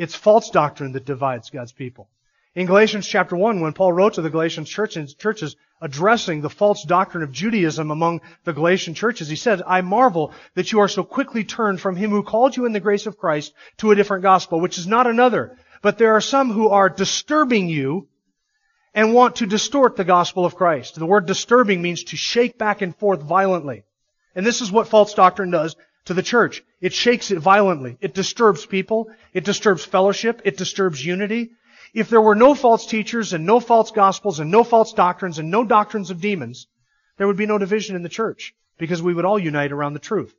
It's 0.00 0.14
false 0.14 0.48
doctrine 0.48 0.92
that 0.92 1.04
divides 1.04 1.50
God's 1.50 1.72
people. 1.72 2.08
In 2.54 2.64
Galatians 2.64 3.06
chapter 3.06 3.36
1, 3.36 3.60
when 3.60 3.74
Paul 3.74 3.92
wrote 3.92 4.14
to 4.14 4.22
the 4.22 4.30
Galatian 4.30 4.64
churches 4.64 5.56
addressing 5.82 6.40
the 6.40 6.48
false 6.48 6.84
doctrine 6.84 7.22
of 7.22 7.32
Judaism 7.32 7.90
among 7.90 8.22
the 8.44 8.54
Galatian 8.54 8.94
churches, 8.94 9.28
he 9.28 9.36
said, 9.36 9.60
I 9.66 9.82
marvel 9.82 10.32
that 10.54 10.72
you 10.72 10.80
are 10.80 10.88
so 10.88 11.04
quickly 11.04 11.44
turned 11.44 11.82
from 11.82 11.96
him 11.96 12.08
who 12.12 12.22
called 12.22 12.56
you 12.56 12.64
in 12.64 12.72
the 12.72 12.80
grace 12.80 13.04
of 13.04 13.18
Christ 13.18 13.52
to 13.76 13.90
a 13.90 13.94
different 13.94 14.22
gospel, 14.22 14.58
which 14.58 14.78
is 14.78 14.86
not 14.86 15.06
another. 15.06 15.58
But 15.82 15.98
there 15.98 16.14
are 16.14 16.22
some 16.22 16.50
who 16.50 16.70
are 16.70 16.88
disturbing 16.88 17.68
you 17.68 18.08
and 18.94 19.12
want 19.12 19.36
to 19.36 19.46
distort 19.46 19.96
the 19.96 20.04
gospel 20.04 20.46
of 20.46 20.56
Christ. 20.56 20.94
The 20.94 21.04
word 21.04 21.26
disturbing 21.26 21.82
means 21.82 22.04
to 22.04 22.16
shake 22.16 22.56
back 22.56 22.80
and 22.80 22.96
forth 22.96 23.20
violently. 23.20 23.84
And 24.34 24.46
this 24.46 24.62
is 24.62 24.72
what 24.72 24.88
false 24.88 25.12
doctrine 25.12 25.50
does 25.50 25.76
to 26.10 26.14
the 26.14 26.22
church. 26.24 26.64
It 26.80 26.92
shakes 26.92 27.30
it 27.30 27.38
violently. 27.38 27.96
It 28.00 28.14
disturbs 28.14 28.66
people. 28.66 29.12
It 29.32 29.44
disturbs 29.44 29.84
fellowship. 29.84 30.42
It 30.44 30.56
disturbs 30.56 31.06
unity. 31.06 31.52
If 31.94 32.10
there 32.10 32.20
were 32.20 32.34
no 32.34 32.56
false 32.56 32.84
teachers 32.84 33.32
and 33.32 33.46
no 33.46 33.60
false 33.60 33.92
gospels 33.92 34.40
and 34.40 34.50
no 34.50 34.64
false 34.64 34.92
doctrines 34.92 35.38
and 35.38 35.52
no 35.52 35.64
doctrines 35.64 36.10
of 36.10 36.20
demons, 36.20 36.66
there 37.16 37.28
would 37.28 37.36
be 37.36 37.46
no 37.46 37.58
division 37.58 37.94
in 37.94 38.02
the 38.02 38.08
church 38.08 38.56
because 38.76 39.00
we 39.00 39.14
would 39.14 39.24
all 39.24 39.38
unite 39.38 39.70
around 39.70 39.92
the 39.92 40.00
truth. 40.00 40.34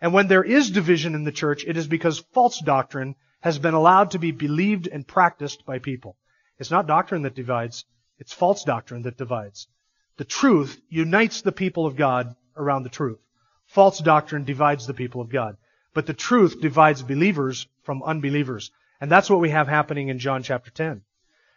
And 0.00 0.12
when 0.12 0.28
there 0.28 0.44
is 0.44 0.70
division 0.70 1.16
in 1.16 1.24
the 1.24 1.32
church, 1.32 1.64
it 1.66 1.76
is 1.76 1.88
because 1.88 2.20
false 2.32 2.60
doctrine 2.60 3.16
has 3.40 3.58
been 3.58 3.74
allowed 3.74 4.12
to 4.12 4.20
be 4.20 4.30
believed 4.30 4.86
and 4.86 5.04
practiced 5.04 5.66
by 5.66 5.80
people. 5.80 6.16
It's 6.60 6.70
not 6.70 6.86
doctrine 6.86 7.22
that 7.22 7.34
divides. 7.34 7.84
It's 8.20 8.32
false 8.32 8.62
doctrine 8.62 9.02
that 9.02 9.18
divides. 9.18 9.66
The 10.16 10.24
truth 10.24 10.80
unites 10.88 11.42
the 11.42 11.50
people 11.50 11.86
of 11.86 11.96
God 11.96 12.36
around 12.56 12.84
the 12.84 12.88
truth. 12.88 13.18
False 13.68 13.98
doctrine 13.98 14.44
divides 14.44 14.86
the 14.86 14.94
people 14.94 15.20
of 15.20 15.28
God. 15.28 15.56
But 15.92 16.06
the 16.06 16.14
truth 16.14 16.60
divides 16.60 17.02
believers 17.02 17.66
from 17.82 18.02
unbelievers. 18.02 18.70
And 18.98 19.10
that's 19.10 19.28
what 19.28 19.40
we 19.40 19.50
have 19.50 19.68
happening 19.68 20.08
in 20.08 20.18
John 20.18 20.42
chapter 20.42 20.70
10. 20.70 21.02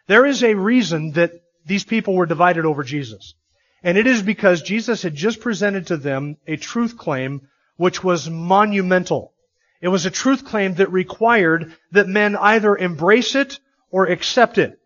There 0.08 0.26
is 0.26 0.44
a 0.44 0.54
reason 0.54 1.12
that 1.12 1.32
these 1.64 1.84
people 1.84 2.14
were 2.14 2.26
divided 2.26 2.66
over 2.66 2.82
Jesus. 2.82 3.34
And 3.82 3.96
it 3.96 4.06
is 4.06 4.22
because 4.22 4.62
Jesus 4.62 5.02
had 5.02 5.14
just 5.14 5.40
presented 5.40 5.86
to 5.86 5.96
them 5.96 6.36
a 6.46 6.56
truth 6.56 6.98
claim 6.98 7.48
which 7.76 8.04
was 8.04 8.28
monumental. 8.28 9.32
It 9.80 9.88
was 9.88 10.04
a 10.04 10.10
truth 10.10 10.44
claim 10.44 10.74
that 10.74 10.92
required 10.92 11.74
that 11.92 12.06
men 12.08 12.36
either 12.36 12.76
embrace 12.76 13.34
it 13.34 13.58
or 13.90 14.06
accept 14.06 14.58
it. 14.58 14.78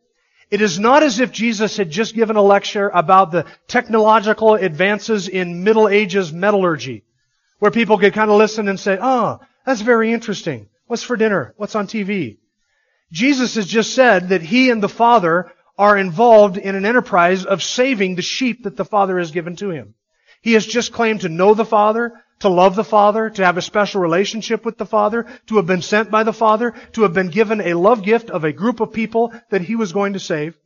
It 0.49 0.61
is 0.61 0.79
not 0.79 1.03
as 1.03 1.19
if 1.19 1.33
Jesus 1.33 1.77
had 1.77 1.91
just 1.91 2.15
given 2.15 2.37
a 2.37 2.43
lecture 2.43 2.89
about 2.89 3.33
the 3.33 3.47
technological 3.67 4.55
advances 4.55 5.27
in 5.29 5.65
Middle 5.65 5.89
Ages 5.89 6.33
metallurgy 6.33 7.03
where 7.59 7.71
people 7.71 7.99
could 7.99 8.15
kind 8.15 8.31
of 8.31 8.37
listen 8.37 8.69
and 8.69 8.79
say, 8.79 8.99
oh, 9.01 9.41
that's 9.65 9.81
very 9.81 10.13
interesting. 10.13 10.69
What's 10.87 11.03
for 11.03 11.17
dinner? 11.17 11.55
What's 11.57 11.75
on 11.75 11.87
TV? 11.87 12.39
Jesus 13.13 13.55
has 13.55 13.67
just 13.67 13.95
said 13.95 14.31
that 14.31 14.43
he 14.43 14.71
and 14.71 14.83
the 14.83 14.89
Father 14.89 15.53
are 15.79 15.97
involved 15.97 16.57
in 16.57 16.75
an 16.75 16.85
enterprise 16.85 17.45
of 17.45 17.63
saving 17.63 18.15
the 18.15 18.23
sheep 18.23 18.65
that 18.65 18.77
the 18.77 18.85
Father 18.85 19.19
has 19.19 19.31
given 19.31 19.57
to 19.57 19.71
him. 19.71 19.95
He 20.41 20.55
has 20.55 20.67
just 20.67 20.93
claimed 20.93 21.23
to 21.23 21.29
know 21.29 21.55
the 21.55 21.65
Father, 21.65 22.13
to 22.41 22.49
love 22.49 22.77
the 22.77 22.85
Father, 22.85 23.31
to 23.31 23.45
have 23.45 23.57
a 23.57 23.63
special 23.63 24.01
relationship 24.01 24.65
with 24.65 24.79
the 24.79 24.87
Father, 24.87 25.27
to 25.47 25.57
have 25.57 25.67
been 25.67 25.83
sent 25.83 26.11
by 26.11 26.23
the 26.23 26.33
Father, 26.33 26.75
to 26.93 27.03
have 27.03 27.13
been 27.13 27.29
given 27.29 27.61
a 27.61 27.75
love 27.75 28.03
gift 28.03 28.31
of 28.31 28.45
a 28.45 28.53
group 28.53 28.81
of 28.81 28.93
people 28.93 29.33
that 29.51 29.63
he 29.63 29.77
was 29.77 29.93
going 29.93 30.13
to 30.13 30.21
save. 30.21 30.57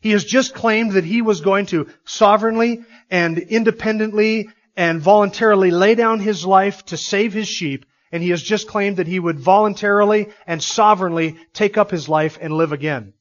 He 0.00 0.10
has 0.10 0.24
just 0.24 0.54
claimed 0.54 0.92
that 0.92 1.04
he 1.04 1.22
was 1.22 1.40
going 1.40 1.66
to 1.66 1.88
sovereignly 2.04 2.84
and 3.10 3.38
independently 3.38 4.50
and 4.76 5.00
voluntarily 5.00 5.70
lay 5.70 5.94
down 5.94 6.20
his 6.20 6.44
life 6.44 6.84
to 6.86 6.96
save 6.96 7.32
his 7.32 7.48
sheep, 7.48 7.86
and 8.10 8.22
he 8.22 8.30
has 8.30 8.42
just 8.42 8.68
claimed 8.68 8.96
that 8.96 9.06
he 9.06 9.18
would 9.18 9.38
voluntarily 9.38 10.28
and 10.46 10.62
sovereignly 10.62 11.36
take 11.52 11.76
up 11.78 11.90
his 11.90 12.08
life 12.08 12.38
and 12.40 12.52
live 12.52 12.72
again. 12.72 13.12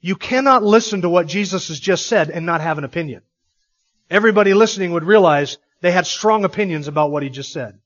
You 0.00 0.16
cannot 0.16 0.62
listen 0.62 1.02
to 1.02 1.08
what 1.08 1.26
Jesus 1.26 1.68
has 1.68 1.80
just 1.80 2.06
said 2.06 2.30
and 2.30 2.46
not 2.46 2.60
have 2.60 2.78
an 2.78 2.84
opinion. 2.84 3.22
Everybody 4.10 4.54
listening 4.54 4.92
would 4.92 5.04
realize 5.04 5.58
they 5.80 5.90
had 5.90 6.06
strong 6.06 6.44
opinions 6.44 6.88
about 6.88 7.10
what 7.10 7.22
he 7.22 7.28
just 7.28 7.52
said. 7.52 7.78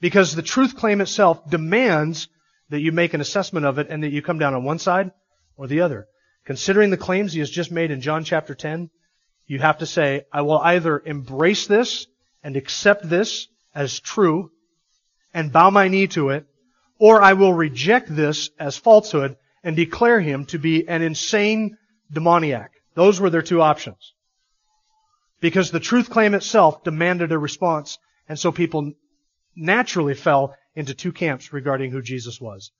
Because 0.00 0.34
the 0.34 0.42
truth 0.42 0.76
claim 0.76 1.00
itself 1.00 1.48
demands 1.48 2.28
that 2.70 2.80
you 2.80 2.90
make 2.90 3.14
an 3.14 3.20
assessment 3.20 3.66
of 3.66 3.78
it 3.78 3.88
and 3.88 4.02
that 4.02 4.12
you 4.12 4.22
come 4.22 4.38
down 4.38 4.54
on 4.54 4.64
one 4.64 4.78
side 4.78 5.12
or 5.56 5.66
the 5.66 5.82
other. 5.82 6.08
Considering 6.44 6.90
the 6.90 6.96
claims 6.96 7.32
he 7.32 7.38
has 7.38 7.50
just 7.50 7.70
made 7.70 7.90
in 7.90 8.00
John 8.00 8.24
chapter 8.24 8.54
10, 8.54 8.90
you 9.46 9.60
have 9.60 9.78
to 9.78 9.86
say, 9.86 10.24
I 10.32 10.42
will 10.42 10.58
either 10.58 11.00
embrace 11.04 11.66
this 11.66 12.06
and 12.42 12.56
accept 12.56 13.08
this 13.08 13.48
as 13.74 14.00
true 14.00 14.50
and 15.34 15.52
bow 15.52 15.70
my 15.70 15.88
knee 15.88 16.06
to 16.08 16.30
it, 16.30 16.46
or 16.98 17.22
I 17.22 17.32
will 17.32 17.54
reject 17.54 18.14
this 18.14 18.50
as 18.58 18.76
falsehood 18.76 19.36
and 19.64 19.76
declare 19.76 20.20
him 20.20 20.44
to 20.46 20.58
be 20.58 20.88
an 20.88 21.02
insane 21.02 21.76
demoniac. 22.12 22.70
Those 22.94 23.20
were 23.20 23.30
their 23.30 23.42
two 23.42 23.62
options. 23.62 24.12
Because 25.40 25.70
the 25.70 25.80
truth 25.80 26.10
claim 26.10 26.34
itself 26.34 26.84
demanded 26.84 27.32
a 27.32 27.38
response, 27.38 27.98
and 28.28 28.38
so 28.38 28.52
people 28.52 28.92
naturally 29.56 30.14
fell 30.14 30.54
into 30.74 30.94
two 30.94 31.12
camps 31.12 31.52
regarding 31.52 31.90
who 31.90 32.02
Jesus 32.02 32.40
was. 32.40 32.70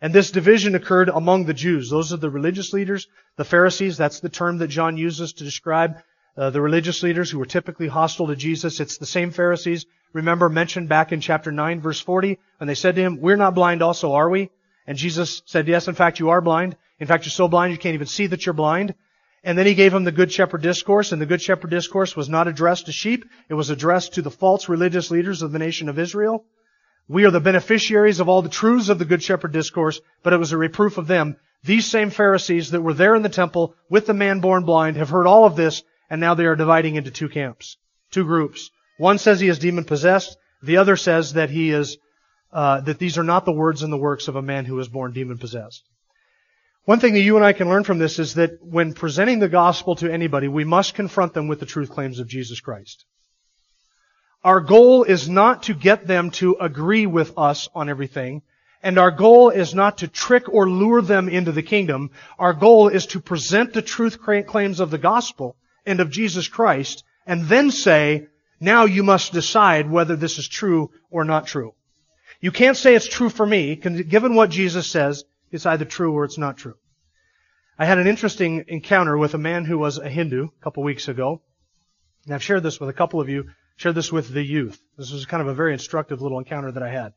And 0.00 0.12
this 0.12 0.30
division 0.30 0.74
occurred 0.74 1.08
among 1.08 1.44
the 1.44 1.54
Jews. 1.54 1.90
Those 1.90 2.12
are 2.12 2.18
the 2.18 2.30
religious 2.30 2.72
leaders, 2.72 3.06
the 3.36 3.44
Pharisees. 3.44 3.96
That's 3.96 4.20
the 4.20 4.28
term 4.28 4.58
that 4.58 4.68
John 4.68 4.96
uses 4.96 5.32
to 5.34 5.44
describe 5.44 6.02
uh, 6.36 6.50
the 6.50 6.60
religious 6.60 7.02
leaders 7.02 7.30
who 7.30 7.38
were 7.38 7.46
typically 7.46 7.88
hostile 7.88 8.26
to 8.26 8.36
Jesus. 8.36 8.80
It's 8.80 8.98
the 8.98 9.06
same 9.06 9.30
Pharisees, 9.30 9.86
remember, 10.12 10.48
mentioned 10.48 10.88
back 10.88 11.12
in 11.12 11.20
chapter 11.20 11.50
9, 11.50 11.80
verse 11.80 12.00
40, 12.00 12.38
when 12.58 12.68
they 12.68 12.74
said 12.74 12.96
to 12.96 13.02
him, 13.02 13.20
We're 13.20 13.36
not 13.36 13.54
blind 13.54 13.82
also, 13.82 14.12
are 14.12 14.28
we? 14.28 14.50
And 14.86 14.98
Jesus 14.98 15.42
said, 15.46 15.68
Yes, 15.68 15.88
in 15.88 15.94
fact, 15.94 16.20
you 16.20 16.30
are 16.30 16.40
blind. 16.40 16.76
In 16.98 17.06
fact, 17.06 17.24
you're 17.24 17.30
so 17.30 17.48
blind 17.48 17.72
you 17.72 17.78
can't 17.78 17.94
even 17.94 18.06
see 18.06 18.26
that 18.28 18.46
you're 18.46 18.52
blind. 18.52 18.94
And 19.44 19.56
then 19.56 19.66
he 19.66 19.74
gave 19.74 19.94
him 19.94 20.04
the 20.04 20.12
Good 20.12 20.32
Shepherd 20.32 20.62
Discourse, 20.62 21.12
and 21.12 21.22
the 21.22 21.26
Good 21.26 21.40
Shepherd 21.40 21.70
Discourse 21.70 22.16
was 22.16 22.28
not 22.28 22.48
addressed 22.48 22.86
to 22.86 22.92
sheep. 22.92 23.24
It 23.48 23.54
was 23.54 23.70
addressed 23.70 24.14
to 24.14 24.22
the 24.22 24.30
false 24.30 24.68
religious 24.68 25.10
leaders 25.10 25.42
of 25.42 25.52
the 25.52 25.58
nation 25.58 25.88
of 25.88 25.98
Israel. 25.98 26.44
We 27.08 27.24
are 27.24 27.30
the 27.30 27.40
beneficiaries 27.40 28.18
of 28.18 28.28
all 28.28 28.42
the 28.42 28.48
truths 28.48 28.88
of 28.88 28.98
the 28.98 29.04
Good 29.04 29.22
Shepherd 29.22 29.52
Discourse, 29.52 30.00
but 30.24 30.32
it 30.32 30.38
was 30.38 30.50
a 30.50 30.58
reproof 30.58 30.98
of 30.98 31.06
them. 31.06 31.36
These 31.62 31.86
same 31.86 32.10
Pharisees 32.10 32.72
that 32.72 32.82
were 32.82 32.94
there 32.94 33.14
in 33.14 33.22
the 33.22 33.28
temple 33.28 33.76
with 33.88 34.06
the 34.06 34.14
man 34.14 34.40
born 34.40 34.64
blind 34.64 34.96
have 34.96 35.10
heard 35.10 35.26
all 35.26 35.44
of 35.44 35.54
this, 35.54 35.84
and 36.10 36.20
now 36.20 36.34
they 36.34 36.46
are 36.46 36.56
dividing 36.56 36.96
into 36.96 37.10
two 37.10 37.28
camps, 37.28 37.76
two 38.10 38.24
groups. 38.24 38.70
One 38.98 39.18
says 39.18 39.40
he 39.40 39.48
is 39.48 39.58
demon 39.58 39.84
possessed. 39.84 40.36
The 40.62 40.78
other 40.78 40.96
says 40.96 41.34
that 41.34 41.50
he 41.50 41.70
is, 41.70 41.98
uh, 42.52 42.80
that 42.82 42.98
these 42.98 43.18
are 43.18 43.24
not 43.24 43.44
the 43.44 43.52
words 43.52 43.82
and 43.82 43.92
the 43.92 43.98
works 43.98 44.28
of 44.28 44.36
a 44.36 44.42
man 44.42 44.64
who 44.64 44.78
is 44.78 44.88
born 44.88 45.12
demon 45.12 45.38
possessed. 45.38 45.84
One 46.84 47.00
thing 47.00 47.14
that 47.14 47.20
you 47.20 47.36
and 47.36 47.44
I 47.44 47.52
can 47.52 47.68
learn 47.68 47.82
from 47.82 47.98
this 47.98 48.20
is 48.20 48.34
that 48.34 48.62
when 48.62 48.92
presenting 48.92 49.40
the 49.40 49.48
gospel 49.48 49.96
to 49.96 50.12
anybody, 50.12 50.46
we 50.46 50.64
must 50.64 50.94
confront 50.94 51.34
them 51.34 51.48
with 51.48 51.58
the 51.58 51.66
truth 51.66 51.90
claims 51.90 52.20
of 52.20 52.28
Jesus 52.28 52.60
Christ. 52.60 53.04
Our 54.44 54.60
goal 54.60 55.02
is 55.02 55.28
not 55.28 55.64
to 55.64 55.74
get 55.74 56.06
them 56.06 56.30
to 56.32 56.56
agree 56.60 57.06
with 57.06 57.36
us 57.36 57.68
on 57.74 57.88
everything, 57.88 58.42
and 58.80 58.98
our 58.98 59.10
goal 59.10 59.50
is 59.50 59.74
not 59.74 59.98
to 59.98 60.06
trick 60.06 60.44
or 60.48 60.70
lure 60.70 61.02
them 61.02 61.28
into 61.28 61.50
the 61.50 61.64
kingdom. 61.64 62.12
Our 62.38 62.52
goal 62.52 62.86
is 62.86 63.06
to 63.06 63.20
present 63.20 63.72
the 63.72 63.82
truth 63.82 64.20
claims 64.20 64.78
of 64.78 64.92
the 64.92 64.98
gospel 64.98 65.56
and 65.86 66.00
of 66.00 66.10
Jesus 66.10 66.48
Christ, 66.48 67.04
and 67.26 67.44
then 67.44 67.70
say, 67.70 68.26
now 68.60 68.84
you 68.84 69.02
must 69.02 69.32
decide 69.32 69.90
whether 69.90 70.16
this 70.16 70.38
is 70.38 70.48
true 70.48 70.90
or 71.10 71.24
not 71.24 71.46
true. 71.46 71.74
You 72.40 72.50
can't 72.50 72.76
say 72.76 72.94
it's 72.94 73.08
true 73.08 73.30
for 73.30 73.46
me, 73.46 73.76
given 73.76 74.34
what 74.34 74.50
Jesus 74.50 74.86
says, 74.86 75.24
it's 75.50 75.66
either 75.66 75.84
true 75.84 76.12
or 76.12 76.24
it's 76.24 76.38
not 76.38 76.56
true. 76.56 76.74
I 77.78 77.84
had 77.84 77.98
an 77.98 78.06
interesting 78.06 78.64
encounter 78.68 79.16
with 79.16 79.34
a 79.34 79.38
man 79.38 79.64
who 79.64 79.78
was 79.78 79.98
a 79.98 80.08
Hindu 80.08 80.46
a 80.46 80.64
couple 80.64 80.82
weeks 80.82 81.08
ago. 81.08 81.42
And 82.24 82.34
I've 82.34 82.42
shared 82.42 82.62
this 82.62 82.80
with 82.80 82.88
a 82.88 82.94
couple 82.94 83.20
of 83.20 83.28
you, 83.28 83.50
shared 83.76 83.94
this 83.94 84.10
with 84.10 84.30
the 84.30 84.42
youth. 84.42 84.80
This 84.96 85.12
was 85.12 85.26
kind 85.26 85.42
of 85.42 85.48
a 85.48 85.54
very 85.54 85.72
instructive 85.72 86.22
little 86.22 86.38
encounter 86.38 86.72
that 86.72 86.82
I 86.82 86.90
had. 86.90 87.12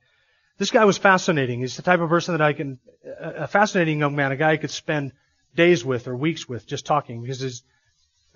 This 0.58 0.72
guy 0.72 0.84
was 0.84 0.98
fascinating. 0.98 1.62
He's 1.62 1.78
the 1.78 1.82
type 1.82 2.02
of 2.02 2.10
person 2.10 2.34
that 2.34 2.42
I 2.42 2.52
can, 2.52 2.80
a 3.20 3.48
fascinating 3.48 4.00
young 4.00 4.16
man, 4.16 4.34
a 4.34 4.36
guy 4.36 4.52
I 4.52 4.58
could 4.58 4.72
spend 4.72 5.14
days 5.56 5.86
with 5.86 6.08
or 6.08 6.16
weeks 6.16 6.48
with 6.48 6.68
just 6.68 6.86
talking 6.86 7.22
because 7.22 7.40
he's 7.40 7.64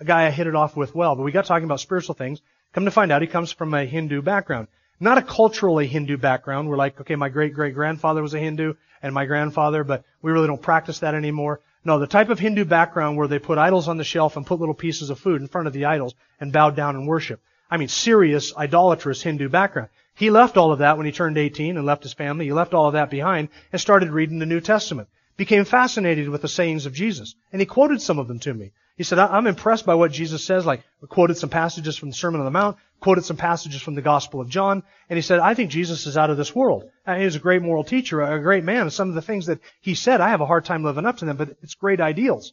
a 0.00 0.04
guy 0.04 0.26
I 0.26 0.30
hit 0.30 0.46
it 0.46 0.54
off 0.54 0.76
with 0.76 0.94
well. 0.94 1.14
But 1.16 1.22
we 1.22 1.32
got 1.32 1.46
talking 1.46 1.64
about 1.64 1.80
spiritual 1.80 2.14
things. 2.14 2.40
Come 2.72 2.84
to 2.84 2.90
find 2.90 3.12
out, 3.12 3.22
he 3.22 3.28
comes 3.28 3.52
from 3.52 3.74
a 3.74 3.84
Hindu 3.84 4.22
background. 4.22 4.68
Not 5.00 5.18
a 5.18 5.22
culturally 5.22 5.86
Hindu 5.86 6.16
background. 6.16 6.68
We're 6.68 6.76
like, 6.76 7.00
okay, 7.00 7.16
my 7.16 7.28
great 7.28 7.54
great 7.54 7.74
grandfather 7.74 8.22
was 8.22 8.34
a 8.34 8.38
Hindu 8.38 8.74
and 9.02 9.14
my 9.14 9.26
grandfather, 9.26 9.84
but 9.84 10.04
we 10.22 10.32
really 10.32 10.46
don't 10.46 10.62
practice 10.62 11.00
that 11.00 11.14
anymore. 11.14 11.60
No, 11.84 11.98
the 11.98 12.06
type 12.06 12.30
of 12.30 12.38
Hindu 12.38 12.64
background 12.64 13.16
where 13.16 13.28
they 13.28 13.38
put 13.38 13.58
idols 13.58 13.88
on 13.88 13.98
the 13.98 14.04
shelf 14.04 14.36
and 14.36 14.46
put 14.46 14.60
little 14.60 14.74
pieces 14.74 15.10
of 15.10 15.18
food 15.18 15.42
in 15.42 15.48
front 15.48 15.66
of 15.66 15.72
the 15.72 15.84
idols 15.84 16.14
and 16.40 16.52
bowed 16.52 16.76
down 16.76 16.96
and 16.96 17.06
worship. 17.06 17.40
I 17.70 17.76
mean, 17.76 17.88
serious, 17.88 18.56
idolatrous 18.56 19.22
Hindu 19.22 19.48
background. 19.48 19.90
He 20.14 20.30
left 20.30 20.56
all 20.56 20.72
of 20.72 20.78
that 20.78 20.96
when 20.96 21.06
he 21.06 21.12
turned 21.12 21.36
18 21.36 21.76
and 21.76 21.84
left 21.84 22.04
his 22.04 22.12
family. 22.12 22.46
He 22.46 22.52
left 22.52 22.72
all 22.72 22.86
of 22.86 22.92
that 22.92 23.10
behind 23.10 23.48
and 23.72 23.80
started 23.80 24.10
reading 24.10 24.38
the 24.38 24.46
New 24.46 24.60
Testament. 24.60 25.08
Became 25.36 25.64
fascinated 25.64 26.28
with 26.28 26.42
the 26.42 26.48
sayings 26.48 26.86
of 26.86 26.92
Jesus. 26.92 27.34
And 27.52 27.60
he 27.60 27.66
quoted 27.66 28.00
some 28.00 28.18
of 28.18 28.28
them 28.28 28.38
to 28.40 28.54
me. 28.54 28.72
He 28.96 29.02
said, 29.02 29.18
I'm 29.18 29.48
impressed 29.48 29.86
by 29.86 29.94
what 29.94 30.12
Jesus 30.12 30.44
says, 30.44 30.64
like, 30.64 30.84
quoted 31.08 31.36
some 31.36 31.50
passages 31.50 31.96
from 31.96 32.10
the 32.10 32.14
Sermon 32.14 32.40
on 32.40 32.44
the 32.44 32.52
Mount, 32.52 32.76
quoted 33.00 33.24
some 33.24 33.36
passages 33.36 33.82
from 33.82 33.96
the 33.96 34.02
Gospel 34.02 34.40
of 34.40 34.48
John, 34.48 34.84
and 35.10 35.16
he 35.16 35.22
said, 35.22 35.40
I 35.40 35.54
think 35.54 35.70
Jesus 35.70 36.06
is 36.06 36.16
out 36.16 36.30
of 36.30 36.36
this 36.36 36.54
world. 36.54 36.88
And 37.04 37.18
he 37.18 37.24
was 37.24 37.34
a 37.34 37.40
great 37.40 37.60
moral 37.60 37.82
teacher, 37.82 38.22
a 38.22 38.40
great 38.40 38.62
man, 38.62 38.82
and 38.82 38.92
some 38.92 39.08
of 39.08 39.16
the 39.16 39.22
things 39.22 39.46
that 39.46 39.58
he 39.80 39.96
said, 39.96 40.20
I 40.20 40.28
have 40.28 40.40
a 40.40 40.46
hard 40.46 40.64
time 40.64 40.84
living 40.84 41.06
up 41.06 41.18
to 41.18 41.24
them, 41.24 41.36
but 41.36 41.56
it's 41.62 41.74
great 41.74 42.00
ideals. 42.00 42.52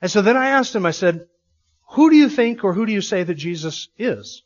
And 0.00 0.10
so 0.10 0.22
then 0.22 0.36
I 0.36 0.48
asked 0.48 0.74
him, 0.74 0.86
I 0.86 0.92
said, 0.92 1.28
who 1.90 2.08
do 2.08 2.16
you 2.16 2.30
think 2.30 2.64
or 2.64 2.72
who 2.72 2.86
do 2.86 2.92
you 2.92 3.02
say 3.02 3.22
that 3.22 3.34
Jesus 3.34 3.88
is? 3.98 4.42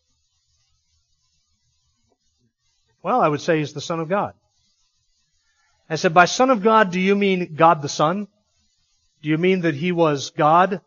Well, 3.05 3.21
I 3.21 3.29
would 3.29 3.41
say 3.41 3.59
he's 3.59 3.73
the 3.73 3.81
Son 3.81 4.01
of 4.01 4.09
God. 4.09 4.35
I 5.89 5.95
said, 5.95 6.13
by 6.13 6.25
Son 6.25 6.51
of 6.51 6.63
God, 6.63 6.91
do 6.91 7.01
you 7.01 7.15
mean 7.15 7.55
God 7.55 7.83
the 7.83 7.89
Son? 7.89 8.27
Do 9.23 9.29
you 9.29 9.39
mean 9.39 9.63
that 9.63 9.75
he 9.75 9.93
was 9.93 10.31
God 10.31 10.81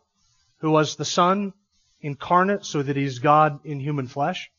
who 0.62 0.70
was 0.70 0.96
the 0.96 1.04
Son 1.04 1.52
incarnate 2.00 2.64
so 2.64 2.82
that 2.82 2.96
he's 2.96 3.18
God 3.18 3.60
in 3.64 3.80
human 3.80 4.06
flesh? 4.06 4.50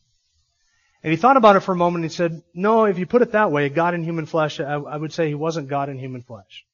And 1.02 1.12
he 1.12 1.18
thought 1.18 1.38
about 1.38 1.56
it 1.56 1.62
for 1.62 1.72
a 1.72 1.78
moment 1.78 2.04
and 2.04 2.12
he 2.12 2.16
said, 2.16 2.44
no, 2.54 2.86
if 2.86 3.00
you 3.00 3.06
put 3.06 3.22
it 3.22 3.32
that 3.32 3.52
way, 3.52 3.70
God 3.70 3.94
in 3.94 4.04
human 4.04 4.26
flesh, 4.26 4.60
I, 4.60 4.74
I 4.74 4.98
would 4.98 5.12
say 5.12 5.28
he 5.28 5.34
wasn't 5.34 5.70
God 5.70 5.90
in 5.90 5.98
human 5.98 6.22
flesh. 6.22 6.66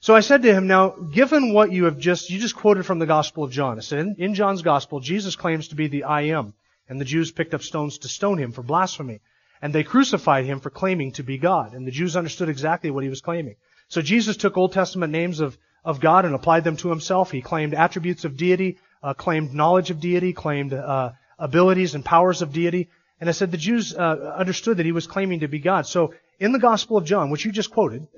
So 0.00 0.14
I 0.14 0.20
said 0.20 0.42
to 0.42 0.54
him, 0.54 0.68
now, 0.68 0.90
given 0.90 1.52
what 1.52 1.72
you 1.72 1.84
have 1.84 1.98
just, 1.98 2.30
you 2.30 2.38
just 2.38 2.54
quoted 2.54 2.86
from 2.86 3.00
the 3.00 3.06
Gospel 3.06 3.42
of 3.42 3.50
John. 3.50 3.78
I 3.78 3.80
said, 3.80 3.98
in, 3.98 4.16
in 4.18 4.34
John's 4.34 4.62
Gospel, 4.62 5.00
Jesus 5.00 5.34
claims 5.34 5.68
to 5.68 5.74
be 5.74 5.88
the 5.88 6.04
I 6.04 6.22
am. 6.22 6.54
And 6.88 7.00
the 7.00 7.04
Jews 7.04 7.32
picked 7.32 7.54
up 7.54 7.62
stones 7.62 7.98
to 7.98 8.08
stone 8.08 8.38
him 8.38 8.52
for 8.52 8.62
blasphemy. 8.62 9.20
And 9.60 9.72
they 9.72 9.82
crucified 9.82 10.44
him 10.44 10.60
for 10.60 10.70
claiming 10.70 11.12
to 11.12 11.24
be 11.24 11.38
God. 11.38 11.72
And 11.72 11.84
the 11.84 11.90
Jews 11.90 12.16
understood 12.16 12.48
exactly 12.48 12.92
what 12.92 13.02
he 13.02 13.10
was 13.10 13.20
claiming. 13.20 13.56
So 13.88 14.02
Jesus 14.02 14.36
took 14.36 14.56
Old 14.56 14.72
Testament 14.72 15.12
names 15.12 15.40
of, 15.40 15.58
of 15.86 16.00
God 16.00 16.24
and 16.24 16.34
applied 16.34 16.64
them 16.64 16.76
to 16.78 16.90
himself. 16.90 17.30
He 17.30 17.40
claimed 17.40 17.72
attributes 17.72 18.24
of 18.24 18.36
deity, 18.36 18.78
uh, 19.02 19.14
claimed 19.14 19.54
knowledge 19.54 19.90
of 19.90 20.00
deity, 20.00 20.32
claimed 20.32 20.74
uh, 20.74 21.12
abilities 21.38 21.94
and 21.94 22.04
powers 22.04 22.42
of 22.42 22.52
deity. 22.52 22.90
And 23.20 23.28
I 23.30 23.32
said 23.32 23.52
the 23.52 23.56
Jews 23.56 23.94
uh, 23.94 24.34
understood 24.36 24.78
that 24.78 24.84
he 24.84 24.92
was 24.92 25.06
claiming 25.06 25.40
to 25.40 25.48
be 25.48 25.60
God. 25.60 25.86
So 25.86 26.12
in 26.40 26.50
the 26.50 26.58
Gospel 26.58 26.96
of 26.96 27.04
John, 27.04 27.30
which 27.30 27.44
you 27.44 27.52
just 27.52 27.70
quoted, 27.70 28.08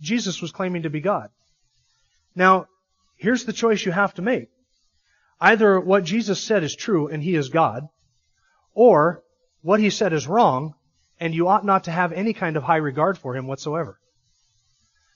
Jesus 0.00 0.40
was 0.40 0.52
claiming 0.52 0.84
to 0.84 0.90
be 0.90 1.00
God. 1.00 1.28
Now, 2.36 2.66
here's 3.16 3.44
the 3.44 3.52
choice 3.52 3.84
you 3.84 3.90
have 3.90 4.14
to 4.14 4.22
make. 4.22 4.48
Either 5.40 5.80
what 5.80 6.04
Jesus 6.04 6.40
said 6.40 6.62
is 6.62 6.74
true 6.74 7.08
and 7.08 7.22
he 7.22 7.34
is 7.34 7.48
God, 7.48 7.88
or 8.74 9.24
what 9.62 9.80
he 9.80 9.90
said 9.90 10.12
is 10.12 10.28
wrong 10.28 10.74
and 11.18 11.34
you 11.34 11.48
ought 11.48 11.64
not 11.64 11.84
to 11.84 11.90
have 11.90 12.12
any 12.12 12.32
kind 12.32 12.56
of 12.56 12.62
high 12.62 12.76
regard 12.76 13.18
for 13.18 13.34
him 13.36 13.48
whatsoever. 13.48 13.98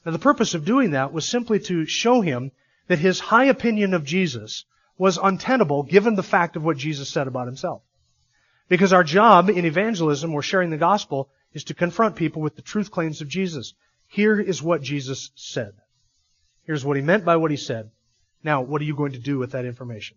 Now 0.04 0.12
the 0.12 0.18
purpose 0.18 0.54
of 0.54 0.64
doing 0.64 0.90
that 0.90 1.12
was 1.12 1.28
simply 1.28 1.60
to 1.60 1.86
show 1.86 2.20
him 2.20 2.50
that 2.88 2.98
his 2.98 3.20
high 3.20 3.44
opinion 3.44 3.94
of 3.94 4.04
Jesus 4.04 4.64
was 4.98 5.18
untenable 5.22 5.82
given 5.84 6.14
the 6.14 6.22
fact 6.22 6.56
of 6.56 6.64
what 6.64 6.76
Jesus 6.76 7.08
said 7.08 7.26
about 7.26 7.46
himself. 7.46 7.82
Because 8.68 8.92
our 8.92 9.04
job 9.04 9.48
in 9.48 9.64
evangelism 9.64 10.34
or 10.34 10.42
sharing 10.42 10.70
the 10.70 10.76
gospel 10.76 11.28
is 11.52 11.64
to 11.64 11.74
confront 11.74 12.16
people 12.16 12.42
with 12.42 12.56
the 12.56 12.62
truth 12.62 12.90
claims 12.90 13.20
of 13.20 13.28
Jesus. 13.28 13.74
Here 14.08 14.40
is 14.40 14.62
what 14.62 14.82
Jesus 14.82 15.30
said. 15.34 15.74
Here's 16.64 16.84
what 16.84 16.96
he 16.96 17.02
meant 17.02 17.24
by 17.24 17.36
what 17.36 17.50
he 17.50 17.56
said. 17.56 17.90
Now, 18.44 18.62
what 18.62 18.80
are 18.80 18.84
you 18.84 18.96
going 18.96 19.12
to 19.12 19.18
do 19.18 19.38
with 19.38 19.52
that 19.52 19.64
information? 19.64 20.16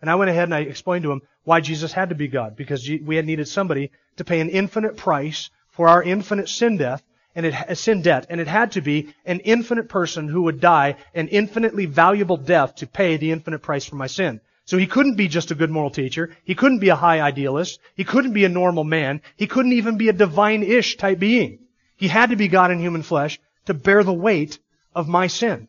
And 0.00 0.10
I 0.10 0.14
went 0.14 0.30
ahead 0.30 0.44
and 0.44 0.54
I 0.54 0.60
explained 0.60 1.04
to 1.04 1.12
him 1.12 1.22
why 1.44 1.60
Jesus 1.60 1.92
had 1.92 2.10
to 2.10 2.14
be 2.14 2.28
God. 2.28 2.56
Because 2.56 2.88
we 2.88 3.16
had 3.16 3.26
needed 3.26 3.48
somebody 3.48 3.90
to 4.16 4.24
pay 4.24 4.40
an 4.40 4.50
infinite 4.50 4.96
price 4.96 5.50
for 5.70 5.88
our 5.88 6.02
infinite 6.02 6.48
sin 6.48 6.76
death 6.76 7.02
and 7.36 7.46
it, 7.46 7.54
a 7.68 7.76
sin 7.76 8.00
debt, 8.02 8.26
and 8.30 8.40
it 8.40 8.48
had 8.48 8.72
to 8.72 8.80
be 8.80 9.14
an 9.26 9.40
infinite 9.40 9.88
person 9.88 10.26
who 10.26 10.42
would 10.42 10.58
die 10.58 10.96
an 11.14 11.28
infinitely 11.28 11.84
valuable 11.84 12.38
death 12.38 12.76
to 12.76 12.86
pay 12.86 13.18
the 13.18 13.30
infinite 13.30 13.60
price 13.60 13.84
for 13.84 13.96
my 13.96 14.08
sin. 14.08 14.40
So 14.64 14.78
he 14.78 14.86
couldn't 14.86 15.14
be 15.14 15.28
just 15.28 15.50
a 15.50 15.54
good 15.54 15.70
moral 15.70 15.90
teacher. 15.90 16.34
He 16.44 16.56
couldn't 16.56 16.80
be 16.80 16.88
a 16.88 16.96
high 16.96 17.20
idealist. 17.20 17.78
He 17.94 18.02
couldn't 18.02 18.32
be 18.32 18.44
a 18.44 18.48
normal 18.48 18.82
man. 18.82 19.20
He 19.36 19.46
couldn't 19.46 19.74
even 19.74 19.98
be 19.98 20.08
a 20.08 20.14
divine-ish 20.14 20.96
type 20.96 21.18
being. 21.20 21.60
He 21.96 22.08
had 22.08 22.30
to 22.30 22.36
be 22.36 22.48
God 22.48 22.70
in 22.70 22.80
human 22.80 23.02
flesh 23.02 23.38
to 23.66 23.74
bear 23.74 24.02
the 24.02 24.12
weight 24.12 24.58
of 24.94 25.06
my 25.06 25.26
sin, 25.26 25.68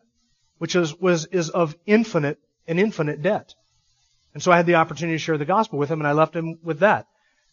which 0.57 0.75
is, 0.75 0.95
was, 0.99 1.25
is 1.25 1.49
of 1.49 1.75
infinite, 1.85 2.39
an 2.65 2.79
infinite 2.79 3.21
debt. 3.21 3.53
And 4.33 4.41
so 4.41 4.51
I 4.51 4.57
had 4.57 4.65
the 4.65 4.75
opportunity 4.75 5.15
to 5.15 5.23
share 5.23 5.37
the 5.37 5.45
gospel 5.45 5.77
with 5.77 5.89
him 5.89 5.99
and 5.99 6.07
I 6.07 6.13
left 6.13 6.35
him 6.35 6.59
with 6.63 6.79
that. 6.79 7.07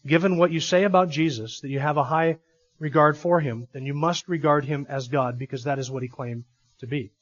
Given 0.07 0.38
what 0.38 0.53
you 0.53 0.61
say 0.61 0.85
about 0.85 1.11
Jesus, 1.11 1.61
that 1.61 1.68
you 1.68 1.81
have 1.81 1.96
a 1.96 2.05
high 2.05 2.38
regard 2.78 3.16
for 3.16 3.40
him, 3.40 3.68
then 3.72 3.87
you 3.87 3.94
must 3.94 4.28
regard 4.28 4.64
him 4.64 4.87
as 4.88 5.08
God 5.08 5.38
because 5.38 5.64
that 5.64 5.78
is 5.78 5.90
what 5.90 6.02
he 6.02 6.08
claimed 6.08 6.44
to 6.80 6.87
be. 6.87 7.12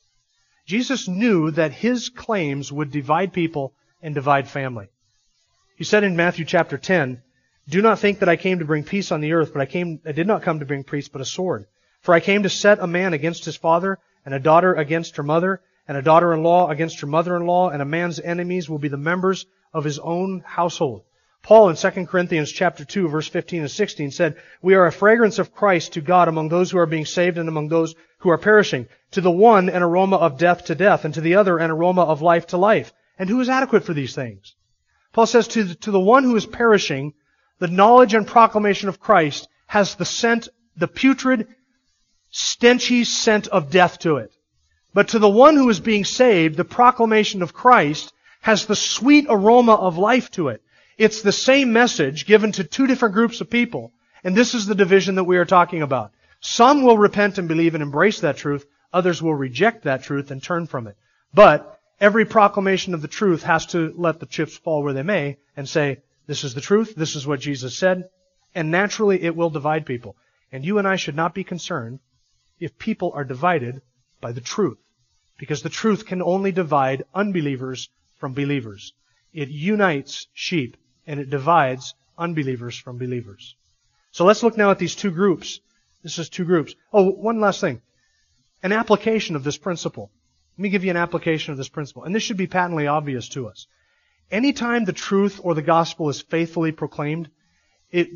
Jesus 0.66 1.08
knew 1.08 1.50
that 1.50 1.72
his 1.72 2.08
claims 2.08 2.72
would 2.72 2.90
divide 2.90 3.32
people 3.32 3.74
and 4.00 4.14
divide 4.14 4.48
family. 4.48 4.88
He 5.76 5.84
said 5.84 6.04
in 6.04 6.16
Matthew 6.16 6.44
chapter 6.44 6.78
10, 6.78 7.22
Do 7.68 7.82
not 7.82 7.98
think 7.98 8.20
that 8.20 8.28
I 8.28 8.36
came 8.36 8.60
to 8.60 8.64
bring 8.64 8.84
peace 8.84 9.10
on 9.10 9.20
the 9.20 9.32
earth, 9.32 9.52
but 9.52 9.62
I 9.62 9.66
came, 9.66 10.00
I 10.06 10.12
did 10.12 10.26
not 10.26 10.42
come 10.42 10.60
to 10.60 10.66
bring 10.66 10.84
peace, 10.84 11.08
but 11.08 11.20
a 11.20 11.24
sword. 11.24 11.66
For 12.00 12.14
I 12.14 12.20
came 12.20 12.42
to 12.44 12.48
set 12.48 12.78
a 12.80 12.86
man 12.86 13.12
against 13.12 13.44
his 13.44 13.56
father, 13.56 13.98
and 14.24 14.34
a 14.34 14.40
daughter 14.40 14.74
against 14.74 15.16
her 15.16 15.22
mother, 15.22 15.60
and 15.88 15.96
a 15.96 16.02
daughter-in-law 16.02 16.70
against 16.70 17.00
her 17.00 17.06
mother-in-law, 17.06 17.70
and 17.70 17.82
a 17.82 17.86
man's 17.86 18.20
enemies 18.20 18.68
will 18.68 18.78
be 18.78 18.88
the 18.88 18.96
members 18.96 19.46
of 19.72 19.84
his 19.84 19.98
own 19.98 20.40
household. 20.46 21.02
Paul 21.42 21.70
in 21.70 21.76
2 21.76 22.06
Corinthians 22.06 22.52
chapter 22.52 22.84
2 22.84 23.08
verse 23.08 23.26
15 23.26 23.62
and 23.62 23.70
16 23.70 24.12
said, 24.12 24.36
We 24.62 24.74
are 24.74 24.86
a 24.86 24.92
fragrance 24.92 25.40
of 25.40 25.52
Christ 25.52 25.94
to 25.94 26.00
God 26.00 26.28
among 26.28 26.48
those 26.48 26.70
who 26.70 26.78
are 26.78 26.86
being 26.86 27.04
saved 27.04 27.36
and 27.36 27.48
among 27.48 27.68
those 27.68 27.96
who 28.18 28.30
are 28.30 28.38
perishing. 28.38 28.86
To 29.12 29.20
the 29.20 29.30
one 29.30 29.68
an 29.68 29.82
aroma 29.82 30.16
of 30.16 30.38
death 30.38 30.66
to 30.66 30.76
death, 30.76 31.04
and 31.04 31.12
to 31.14 31.20
the 31.20 31.34
other 31.34 31.58
an 31.58 31.70
aroma 31.70 32.02
of 32.02 32.22
life 32.22 32.46
to 32.48 32.56
life. 32.56 32.92
And 33.18 33.28
who 33.28 33.40
is 33.40 33.48
adequate 33.48 33.84
for 33.84 33.92
these 33.92 34.14
things? 34.14 34.54
Paul 35.12 35.26
says 35.26 35.48
to 35.48 35.64
the, 35.64 35.74
to 35.74 35.90
the 35.90 36.00
one 36.00 36.22
who 36.22 36.36
is 36.36 36.46
perishing, 36.46 37.12
the 37.58 37.68
knowledge 37.68 38.14
and 38.14 38.26
proclamation 38.26 38.88
of 38.88 39.00
Christ 39.00 39.48
has 39.66 39.96
the 39.96 40.04
scent, 40.04 40.48
the 40.76 40.88
putrid, 40.88 41.48
stenchy 42.32 43.04
scent 43.04 43.48
of 43.48 43.70
death 43.70 43.98
to 44.00 44.16
it. 44.18 44.32
But 44.94 45.08
to 45.08 45.18
the 45.18 45.28
one 45.28 45.56
who 45.56 45.68
is 45.68 45.80
being 45.80 46.04
saved, 46.04 46.56
the 46.56 46.64
proclamation 46.64 47.42
of 47.42 47.52
Christ 47.52 48.12
has 48.42 48.66
the 48.66 48.76
sweet 48.76 49.26
aroma 49.28 49.74
of 49.74 49.98
life 49.98 50.30
to 50.32 50.48
it. 50.48 50.62
It's 51.02 51.20
the 51.20 51.32
same 51.32 51.72
message 51.72 52.26
given 52.26 52.52
to 52.52 52.62
two 52.62 52.86
different 52.86 53.14
groups 53.14 53.40
of 53.40 53.50
people. 53.50 53.92
And 54.22 54.36
this 54.36 54.54
is 54.54 54.66
the 54.66 54.76
division 54.76 55.16
that 55.16 55.24
we 55.24 55.36
are 55.36 55.44
talking 55.44 55.82
about. 55.82 56.12
Some 56.38 56.84
will 56.84 56.96
repent 56.96 57.38
and 57.38 57.48
believe 57.48 57.74
and 57.74 57.82
embrace 57.82 58.20
that 58.20 58.36
truth. 58.36 58.64
Others 58.92 59.20
will 59.20 59.34
reject 59.34 59.82
that 59.82 60.04
truth 60.04 60.30
and 60.30 60.40
turn 60.40 60.68
from 60.68 60.86
it. 60.86 60.96
But 61.34 61.80
every 62.00 62.24
proclamation 62.24 62.94
of 62.94 63.02
the 63.02 63.08
truth 63.08 63.42
has 63.42 63.66
to 63.74 63.92
let 63.96 64.20
the 64.20 64.26
chips 64.26 64.56
fall 64.56 64.84
where 64.84 64.92
they 64.92 65.02
may 65.02 65.38
and 65.56 65.68
say, 65.68 66.02
this 66.28 66.44
is 66.44 66.54
the 66.54 66.60
truth, 66.60 66.94
this 66.94 67.16
is 67.16 67.26
what 67.26 67.40
Jesus 67.40 67.76
said, 67.76 68.08
and 68.54 68.70
naturally 68.70 69.20
it 69.20 69.34
will 69.34 69.50
divide 69.50 69.84
people. 69.84 70.14
And 70.52 70.64
you 70.64 70.78
and 70.78 70.86
I 70.86 70.94
should 70.94 71.16
not 71.16 71.34
be 71.34 71.42
concerned 71.42 71.98
if 72.60 72.78
people 72.78 73.10
are 73.16 73.24
divided 73.24 73.82
by 74.20 74.30
the 74.30 74.40
truth. 74.40 74.78
Because 75.36 75.64
the 75.64 75.68
truth 75.68 76.06
can 76.06 76.22
only 76.22 76.52
divide 76.52 77.02
unbelievers 77.12 77.88
from 78.20 78.34
believers. 78.34 78.92
It 79.32 79.48
unites 79.48 80.28
sheep 80.32 80.76
and 81.06 81.20
it 81.20 81.30
divides 81.30 81.94
unbelievers 82.18 82.76
from 82.76 82.98
believers. 82.98 83.56
So 84.10 84.24
let's 84.24 84.42
look 84.42 84.56
now 84.56 84.70
at 84.70 84.78
these 84.78 84.94
two 84.94 85.10
groups. 85.10 85.60
This 86.02 86.18
is 86.18 86.28
two 86.28 86.44
groups. 86.44 86.74
Oh, 86.92 87.10
one 87.10 87.40
last 87.40 87.60
thing. 87.60 87.80
An 88.62 88.72
application 88.72 89.36
of 89.36 89.44
this 89.44 89.58
principle. 89.58 90.10
Let 90.56 90.62
me 90.62 90.68
give 90.68 90.84
you 90.84 90.90
an 90.90 90.96
application 90.96 91.52
of 91.52 91.58
this 91.58 91.68
principle. 91.68 92.04
And 92.04 92.14
this 92.14 92.22
should 92.22 92.36
be 92.36 92.46
patently 92.46 92.86
obvious 92.86 93.28
to 93.30 93.48
us. 93.48 93.66
Anytime 94.30 94.84
the 94.84 94.92
truth 94.92 95.40
or 95.42 95.54
the 95.54 95.62
gospel 95.62 96.08
is 96.08 96.20
faithfully 96.20 96.72
proclaimed, 96.72 97.30
it, 97.90 98.08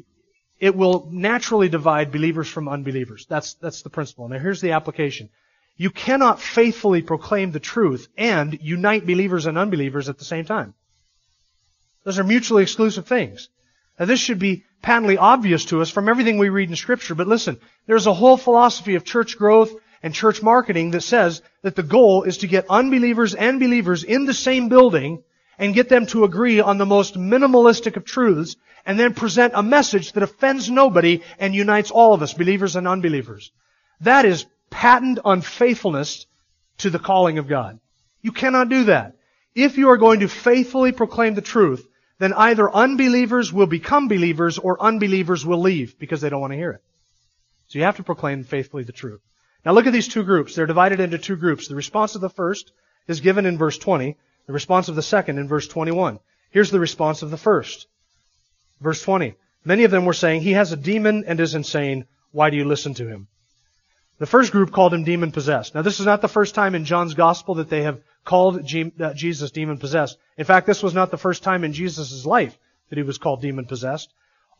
it 0.59 0.75
will 0.75 1.09
naturally 1.11 1.69
divide 1.69 2.13
believers 2.13 2.49
from 2.49 2.69
unbelievers. 2.69 3.27
That's, 3.29 3.55
that's 3.55 3.83
the 3.83 3.91
principle. 3.91 4.29
Now 4.29 4.39
here's 4.39 4.61
the 4.61 4.73
application. 4.73 5.31
You 5.77 5.91
cannot 5.91 6.41
faithfully 6.41 7.03
proclaim 7.03 7.53
the 7.53 7.61
truth 7.61 8.09
and 8.17 8.59
unite 8.63 9.07
believers 9.07 9.47
and 9.47 9.59
unbelievers 9.59 10.09
at 10.09 10.19
the 10.19 10.25
same 10.25 10.45
time. 10.45 10.75
Those 12.07 12.21
are 12.21 12.25
mutually 12.25 12.63
exclusive 12.63 13.09
things. 13.09 13.49
Now 13.99 14.05
this 14.05 14.21
should 14.21 14.39
be 14.39 14.65
patently 14.81 15.19
obvious 15.19 15.65
to 15.67 15.83
us 15.83 15.91
from 15.91 16.09
everything 16.09 16.39
we 16.39 16.51
read 16.51 16.71
in 16.71 16.77
scripture, 16.77 17.17
but 17.17 17.27
listen, 17.27 17.59
there's 17.89 18.07
a 18.07 18.15
whole 18.15 18.37
philosophy 18.37 18.95
of 18.95 19.05
church 19.05 19.37
growth 19.37 19.73
and 20.05 20.15
church 20.15 20.41
marketing 20.41 20.93
that 20.93 21.01
says 21.01 21.43
that 21.63 21.75
the 21.75 21.83
goal 21.83 22.23
is 22.23 22.39
to 22.39 22.47
get 22.47 22.71
unbelievers 22.71 23.35
and 23.35 23.59
believers 23.59 24.05
in 24.05 24.25
the 24.25 24.33
same 24.33 24.69
building 24.69 25.25
and 25.59 25.75
get 25.75 25.89
them 25.89 26.07
to 26.07 26.23
agree 26.23 26.61
on 26.61 26.79
the 26.79 26.87
most 26.87 27.17
minimalistic 27.17 27.97
of 27.97 28.05
truths 28.05 28.55
and 28.85 29.01
then 29.01 29.13
present 29.13 29.55
a 29.57 29.63
message 29.65 30.13
that 30.13 30.23
offends 30.23 30.71
nobody 30.71 31.23
and 31.41 31.57
unites 31.57 31.91
all 31.91 32.15
of 32.15 32.23
us, 32.23 32.35
believers 32.35 32.77
and 32.77 32.87
unbelievers. 32.87 33.51
That 34.03 34.25
is 34.25 34.47
patent 34.71 35.19
unfaithfulness 35.25 36.27
to 36.79 36.91
the 36.91 37.01
calling 37.01 37.39
of 37.39 37.49
God. 37.49 37.81
You 38.23 38.31
cannot 38.31 38.69
do 38.69 38.85
that. 38.85 39.17
If 39.57 39.77
you 39.77 39.89
are 39.89 39.97
going 39.97 40.21
to 40.21 40.29
faithfully 40.29 40.93
proclaim 40.93 41.35
the 41.35 41.41
truth, 41.41 41.85
then 42.19 42.33
either 42.33 42.73
unbelievers 42.73 43.53
will 43.53 43.67
become 43.67 44.09
believers 44.09 44.59
or 44.59 44.83
unbelievers 44.83 45.45
will 45.45 45.61
leave 45.61 45.99
because 45.99 46.21
they 46.21 46.31
don't 46.31 46.41
want 46.41 46.53
to 46.53 46.59
hear 46.59 46.73
it. 46.73 46.83
So 47.69 47.79
you 47.79 47.85
have 47.85 47.97
to 47.97 48.03
proclaim 48.03 48.45
faithfully 48.45 48.85
the 48.85 48.93
truth. 48.93 49.21
Now 49.65 49.73
look 49.73 49.87
at 49.87 49.93
these 49.93 50.09
two 50.09 50.23
groups. 50.23 50.55
They're 50.55 50.67
divided 50.67 51.01
into 51.01 51.19
two 51.19 51.37
groups. 51.37 51.69
The 51.69 51.75
response 51.75 52.15
of 52.15 52.21
the 52.21 52.31
first 52.31 52.73
is 53.09 53.21
given 53.21 53.47
in 53.47 53.59
verse 53.59 53.77
20. 53.79 54.17
The 54.47 54.53
response 54.53 54.89
of 54.89 54.95
the 54.95 55.03
second 55.03 55.39
in 55.39 55.49
verse 55.49 55.67
21. 55.67 56.21
Here's 56.51 56.71
the 56.71 56.81
response 56.81 57.23
of 57.23 57.31
the 57.31 57.37
first. 57.37 57.89
Verse 58.81 59.03
20. 59.03 59.35
Many 59.65 59.85
of 59.85 59.91
them 59.91 60.05
were 60.05 60.15
saying, 60.15 60.43
He 60.43 60.53
has 60.53 60.73
a 60.73 60.77
demon 60.77 61.25
and 61.27 61.41
is 61.41 61.57
insane. 61.57 62.07
Why 62.31 62.51
do 62.51 62.57
you 62.57 62.65
listen 62.65 62.95
to 62.95 63.09
him? 63.09 63.27
The 64.19 64.27
first 64.27 64.53
group 64.53 64.73
called 64.73 64.95
him 64.95 65.05
demon 65.05 65.33
possessed. 65.33 65.75
Now 65.75 65.83
this 65.83 66.01
is 66.01 66.07
not 66.07 66.23
the 66.23 66.29
first 66.29 66.55
time 66.55 66.75
in 66.75 66.85
John's 66.85 67.15
gospel 67.15 67.57
that 67.57 67.69
they 67.69 67.83
have 67.83 68.01
called 68.27 68.71
uh, 69.01 69.15
Jesus 69.15 69.51
demon 69.51 69.79
possessed. 69.79 70.19
In 70.37 70.45
fact, 70.45 70.67
this 70.67 70.83
was 70.83 70.93
not 70.93 71.11
the 71.11 71.17
first 71.17 71.43
time 71.43 71.65
in 71.65 71.73
Jesus' 71.73 72.27
life 72.27 72.59
that 72.91 72.99
he 72.99 73.03
was 73.03 73.17
called 73.17 73.41
demon 73.41 73.65
possessed. 73.65 74.13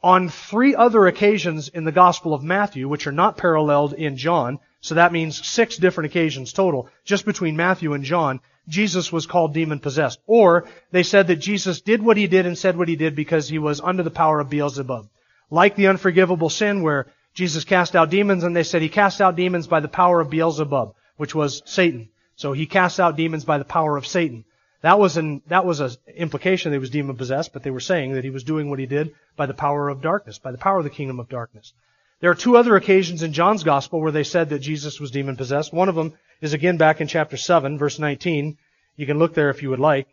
On 0.03 0.29
three 0.29 0.75
other 0.75 1.07
occasions 1.07 1.69
in 1.69 1.85
the 1.85 1.93
gospel 1.93 2.33
of 2.33 2.43
Matthew, 2.43 2.89
which 2.89 3.07
are 3.07 3.13
not 3.13 3.37
paralleled 3.37 3.93
in 3.93 4.17
John, 4.17 4.59
so 4.81 4.95
that 4.95 5.13
means 5.13 5.47
six 5.47 5.77
different 5.77 6.07
occasions 6.11 6.53
total, 6.53 6.89
just 7.05 7.27
between 7.27 7.57
Matthew 7.57 7.93
and 7.93 8.05
John, 8.05 8.41
Jesus 8.69 9.13
was 9.13 9.27
called 9.27 9.55
demon 9.55 9.81
possessed. 9.81 10.21
Or 10.27 10.67
they 10.93 11.03
said 11.03 11.27
that 11.29 11.37
Jesus 11.37 11.81
did 11.81 12.03
what 12.03 12.17
he 12.17 12.27
did 12.27 12.47
and 12.47 12.57
said 12.57 12.77
what 12.77 12.89
he 12.89 12.97
did 12.97 13.15
because 13.15 13.49
he 13.49 13.59
was 13.59 13.81
under 13.81 14.03
the 14.03 14.11
power 14.11 14.41
of 14.41 14.51
Beelzebub. 14.51 15.09
Like 15.51 15.77
the 15.77 15.89
unforgivable 15.89 16.51
sin 16.51 16.83
where 16.83 17.07
Jesus 17.35 17.65
cast 17.65 17.95
out 17.95 18.11
demons 18.11 18.45
and 18.45 18.57
they 18.57 18.63
said 18.65 18.83
he 18.83 18.89
cast 18.89 19.21
out 19.21 19.37
demons 19.37 19.67
by 19.67 19.81
the 19.81 19.89
power 19.89 20.21
of 20.21 20.31
Beelzebub, 20.31 20.95
which 21.17 21.35
was 21.35 21.63
Satan. 21.65 22.09
So 22.37 22.53
he 22.53 22.67
cast 22.67 23.01
out 23.01 23.17
demons 23.17 23.45
by 23.45 23.59
the 23.59 23.65
power 23.65 23.97
of 23.97 24.07
Satan. 24.07 24.45
That 24.83 24.99
was 24.99 25.17
an, 25.17 25.43
that 25.49 25.65
was 25.65 25.81
an 25.81 25.97
implication 26.15 26.71
that 26.71 26.77
he 26.77 26.81
was 26.81 26.91
demon 26.91 27.17
possessed, 27.17 27.53
but 27.53 27.63
they 27.63 27.71
were 27.71 27.81
saying 27.81 28.13
that 28.13 28.25
he 28.25 28.31
was 28.31 28.45
doing 28.45 28.71
what 28.71 28.79
he 28.79 28.87
did 28.87 29.15
by 29.35 29.47
the 29.47 29.55
power 29.55 29.89
of 29.89 30.03
darkness, 30.03 30.39
by 30.39 30.53
the 30.53 30.59
power 30.59 30.79
of 30.79 30.85
the 30.85 30.91
kingdom 30.91 31.19
of 31.19 31.29
darkness. 31.29 31.73
There 32.21 32.31
are 32.31 32.35
two 32.35 32.57
other 32.57 32.77
occasions 32.77 33.23
in 33.23 33.33
John's 33.33 33.65
gospel 33.65 34.01
where 34.01 34.13
they 34.13 34.25
said 34.25 34.51
that 34.51 34.61
Jesus 34.61 35.01
was 35.01 35.11
demon 35.11 35.37
possessed. 35.37 35.73
One 35.73 35.89
of 35.89 35.95
them 35.95 36.15
is 36.41 36.53
again 36.53 36.77
back 36.77 37.01
in 37.01 37.09
chapter 37.09 37.37
7, 37.37 37.79
verse 37.79 37.99
19. 37.99 38.57
You 38.97 39.07
can 39.07 39.19
look 39.19 39.35
there 39.35 39.51
if 39.51 39.63
you 39.63 39.71
would 39.71 39.81
like. 39.81 40.09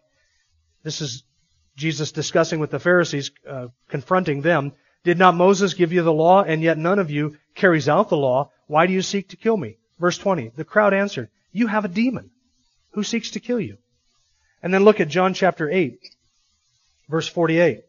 This 0.83 1.01
is 1.01 1.23
Jesus 1.75 2.11
discussing 2.11 2.59
with 2.59 2.71
the 2.71 2.79
Pharisees, 2.79 3.31
uh, 3.47 3.67
confronting 3.89 4.41
them. 4.41 4.73
Did 5.03 5.17
not 5.17 5.35
Moses 5.35 5.73
give 5.73 5.91
you 5.91 6.03
the 6.03 6.13
law, 6.13 6.43
and 6.43 6.61
yet 6.61 6.77
none 6.77 6.99
of 6.99 7.11
you 7.11 7.37
carries 7.55 7.89
out 7.89 8.09
the 8.09 8.17
law? 8.17 8.51
Why 8.67 8.87
do 8.87 8.93
you 8.93 9.01
seek 9.01 9.29
to 9.29 9.37
kill 9.37 9.57
me? 9.57 9.77
Verse 9.99 10.17
20. 10.17 10.51
The 10.55 10.65
crowd 10.65 10.93
answered, 10.93 11.29
You 11.53 11.67
have 11.67 11.85
a 11.85 11.87
demon. 11.87 12.31
Who 12.91 13.03
seeks 13.03 13.31
to 13.31 13.39
kill 13.39 13.59
you? 13.59 13.77
And 14.61 14.73
then 14.73 14.83
look 14.83 14.99
at 14.99 15.07
John 15.07 15.33
chapter 15.33 15.69
8, 15.69 15.99
verse 17.09 17.27
48. 17.27 17.83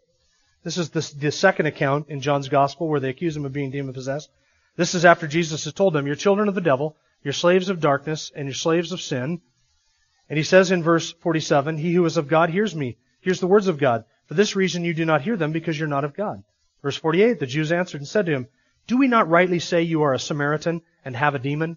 This 0.62 0.78
is 0.78 0.90
the, 0.90 1.14
the 1.18 1.32
second 1.32 1.66
account 1.66 2.08
in 2.08 2.20
John's 2.20 2.48
gospel 2.48 2.88
where 2.88 3.00
they 3.00 3.10
accuse 3.10 3.36
him 3.36 3.44
of 3.44 3.52
being 3.52 3.70
demon 3.70 3.94
possessed. 3.94 4.30
This 4.76 4.94
is 4.94 5.04
after 5.04 5.26
Jesus 5.26 5.64
has 5.64 5.72
told 5.72 5.94
them, 5.94 6.06
You're 6.06 6.16
children 6.16 6.48
of 6.48 6.54
the 6.54 6.60
devil, 6.60 6.96
you're 7.22 7.32
slaves 7.32 7.68
of 7.68 7.80
darkness, 7.80 8.32
and 8.34 8.46
you're 8.46 8.54
slaves 8.54 8.92
of 8.92 9.00
sin. 9.00 9.40
And 10.28 10.36
he 10.36 10.42
says 10.42 10.70
in 10.70 10.82
verse 10.82 11.12
47, 11.12 11.76
He 11.76 11.92
who 11.92 12.04
is 12.06 12.16
of 12.16 12.28
God 12.28 12.50
hears 12.50 12.74
me, 12.74 12.96
hears 13.20 13.40
the 13.40 13.46
words 13.46 13.68
of 13.68 13.78
God. 13.78 14.04
For 14.26 14.34
this 14.34 14.56
reason 14.56 14.84
you 14.84 14.94
do 14.94 15.04
not 15.04 15.22
hear 15.22 15.36
them, 15.36 15.52
because 15.52 15.78
you're 15.78 15.88
not 15.88 16.04
of 16.04 16.14
God. 16.14 16.42
Verse 16.82 16.96
48, 16.96 17.38
the 17.38 17.46
Jews 17.46 17.72
answered 17.72 18.00
and 18.00 18.08
said 18.08 18.26
to 18.26 18.32
him, 18.32 18.48
Do 18.86 18.96
we 18.96 19.06
not 19.06 19.28
rightly 19.28 19.58
say 19.58 19.82
you 19.82 20.02
are 20.02 20.14
a 20.14 20.18
Samaritan 20.18 20.82
and 21.04 21.14
have 21.14 21.34
a 21.34 21.38
demon? 21.38 21.76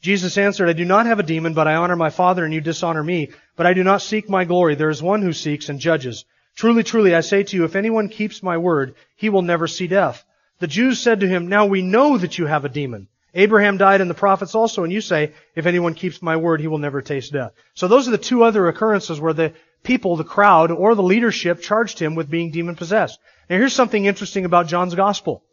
Jesus 0.00 0.38
answered, 0.38 0.68
I 0.68 0.72
do 0.72 0.84
not 0.84 1.06
have 1.06 1.18
a 1.18 1.24
demon, 1.24 1.52
but 1.52 1.68
I 1.68 1.74
honor 1.74 1.96
my 1.96 2.10
Father 2.10 2.44
and 2.44 2.54
you 2.54 2.60
dishonor 2.60 3.02
me. 3.02 3.30
But 3.56 3.66
I 3.66 3.74
do 3.74 3.84
not 3.84 4.02
seek 4.02 4.28
my 4.28 4.44
glory. 4.44 4.74
There 4.74 4.88
is 4.88 5.02
one 5.02 5.22
who 5.22 5.32
seeks 5.32 5.68
and 5.68 5.78
judges. 5.78 6.24
Truly, 6.56 6.82
truly, 6.82 7.14
I 7.14 7.20
say 7.20 7.42
to 7.42 7.56
you, 7.56 7.64
if 7.64 7.76
anyone 7.76 8.08
keeps 8.08 8.42
my 8.42 8.56
word, 8.56 8.94
he 9.16 9.28
will 9.28 9.42
never 9.42 9.66
see 9.66 9.86
death. 9.86 10.24
The 10.58 10.66
Jews 10.66 11.00
said 11.00 11.20
to 11.20 11.28
him, 11.28 11.48
Now 11.48 11.66
we 11.66 11.82
know 11.82 12.18
that 12.18 12.38
you 12.38 12.46
have 12.46 12.64
a 12.64 12.68
demon. 12.68 13.08
Abraham 13.34 13.76
died 13.76 14.00
and 14.00 14.10
the 14.10 14.14
prophets 14.14 14.54
also, 14.54 14.82
and 14.82 14.92
you 14.92 15.00
say, 15.00 15.32
if 15.54 15.66
anyone 15.66 15.94
keeps 15.94 16.20
my 16.20 16.36
word, 16.36 16.60
he 16.60 16.66
will 16.66 16.78
never 16.78 17.00
taste 17.00 17.32
death. 17.32 17.52
So 17.74 17.86
those 17.86 18.08
are 18.08 18.10
the 18.10 18.18
two 18.18 18.42
other 18.42 18.66
occurrences 18.68 19.20
where 19.20 19.32
the 19.32 19.52
people, 19.82 20.16
the 20.16 20.24
crowd, 20.24 20.70
or 20.70 20.94
the 20.94 21.02
leadership 21.02 21.60
charged 21.60 21.98
him 21.98 22.14
with 22.14 22.30
being 22.30 22.50
demon 22.50 22.74
possessed. 22.74 23.20
Now 23.48 23.56
here's 23.56 23.72
something 23.72 24.04
interesting 24.04 24.44
about 24.44 24.66
John's 24.66 24.94
gospel. 24.94 25.44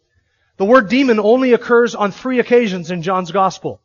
The 0.57 0.65
word 0.65 0.89
demon 0.89 1.19
only 1.19 1.53
occurs 1.53 1.93
on 1.93 2.11
three 2.11 2.39
occasions 2.39 2.89
in 2.89 3.03
John's 3.03 3.31
gospel. 3.31 3.79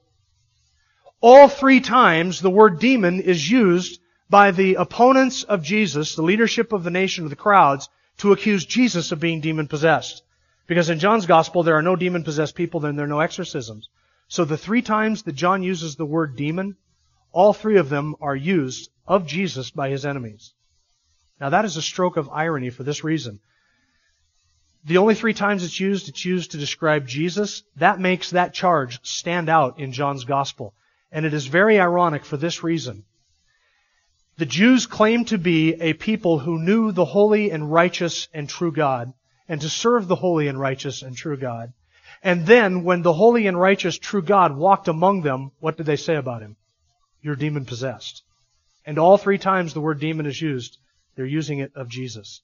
All 1.22 1.48
three 1.48 1.78
times 1.78 2.40
the 2.40 2.50
word 2.50 2.80
demon 2.80 3.20
is 3.20 3.48
used 3.48 4.00
by 4.28 4.50
the 4.50 4.74
opponents 4.74 5.44
of 5.44 5.62
Jesus, 5.62 6.16
the 6.16 6.22
leadership 6.22 6.72
of 6.72 6.82
the 6.82 6.90
nation, 6.90 7.22
of 7.22 7.30
the 7.30 7.36
crowds, 7.36 7.88
to 8.18 8.32
accuse 8.32 8.66
Jesus 8.66 9.12
of 9.12 9.20
being 9.20 9.40
demon 9.40 9.68
possessed. 9.68 10.24
Because 10.66 10.90
in 10.90 10.98
John's 10.98 11.26
gospel 11.26 11.62
there 11.62 11.76
are 11.76 11.82
no 11.82 11.94
demon 11.94 12.24
possessed 12.24 12.56
people, 12.56 12.80
then 12.80 12.96
there 12.96 13.04
are 13.04 13.08
no 13.08 13.20
exorcisms. 13.20 13.88
So 14.26 14.44
the 14.44 14.58
three 14.58 14.82
times 14.82 15.22
that 15.22 15.34
John 15.34 15.62
uses 15.62 15.94
the 15.94 16.04
word 16.04 16.34
demon, 16.34 16.76
all 17.30 17.52
three 17.52 17.76
of 17.76 17.88
them 17.88 18.16
are 18.20 18.34
used 18.34 18.90
of 19.06 19.24
Jesus 19.24 19.70
by 19.70 19.90
his 19.90 20.04
enemies. 20.04 20.54
Now 21.40 21.50
that 21.50 21.64
is 21.64 21.76
a 21.76 21.82
stroke 21.82 22.16
of 22.16 22.30
irony 22.30 22.70
for 22.70 22.82
this 22.82 23.04
reason. 23.04 23.38
The 24.84 24.98
only 24.98 25.14
three 25.14 25.34
times 25.34 25.62
it's 25.62 25.78
used, 25.78 26.08
it's 26.08 26.24
used 26.24 26.50
to 26.50 26.58
describe 26.58 27.06
Jesus. 27.06 27.62
That 27.76 28.00
makes 28.00 28.30
that 28.30 28.54
charge 28.54 28.98
stand 29.04 29.48
out 29.48 29.78
in 29.78 29.92
John's 29.92 30.24
gospel. 30.24 30.74
And 31.12 31.26
it 31.26 31.34
is 31.34 31.46
very 31.46 31.78
ironic 31.78 32.24
for 32.24 32.36
this 32.36 32.64
reason. 32.64 33.04
The 34.38 34.46
Jews 34.46 34.86
claimed 34.86 35.28
to 35.28 35.38
be 35.38 35.74
a 35.74 35.92
people 35.92 36.38
who 36.38 36.58
knew 36.58 36.90
the 36.90 37.04
holy 37.04 37.50
and 37.50 37.70
righteous 37.70 38.28
and 38.32 38.48
true 38.48 38.72
God, 38.72 39.12
and 39.46 39.60
to 39.60 39.68
serve 39.68 40.08
the 40.08 40.16
holy 40.16 40.48
and 40.48 40.58
righteous 40.58 41.02
and 41.02 41.14
true 41.14 41.36
God. 41.36 41.74
And 42.22 42.46
then, 42.46 42.82
when 42.82 43.02
the 43.02 43.12
holy 43.12 43.46
and 43.46 43.60
righteous 43.60 43.98
true 43.98 44.22
God 44.22 44.56
walked 44.56 44.88
among 44.88 45.20
them, 45.20 45.52
what 45.60 45.76
did 45.76 45.86
they 45.86 45.96
say 45.96 46.16
about 46.16 46.40
him? 46.40 46.56
You're 47.20 47.36
demon 47.36 47.66
possessed. 47.66 48.22
And 48.86 48.98
all 48.98 49.18
three 49.18 49.38
times 49.38 49.74
the 49.74 49.80
word 49.80 50.00
demon 50.00 50.26
is 50.26 50.40
used, 50.40 50.78
they're 51.14 51.26
using 51.26 51.58
it 51.58 51.72
of 51.74 51.88
Jesus. 51.88 52.40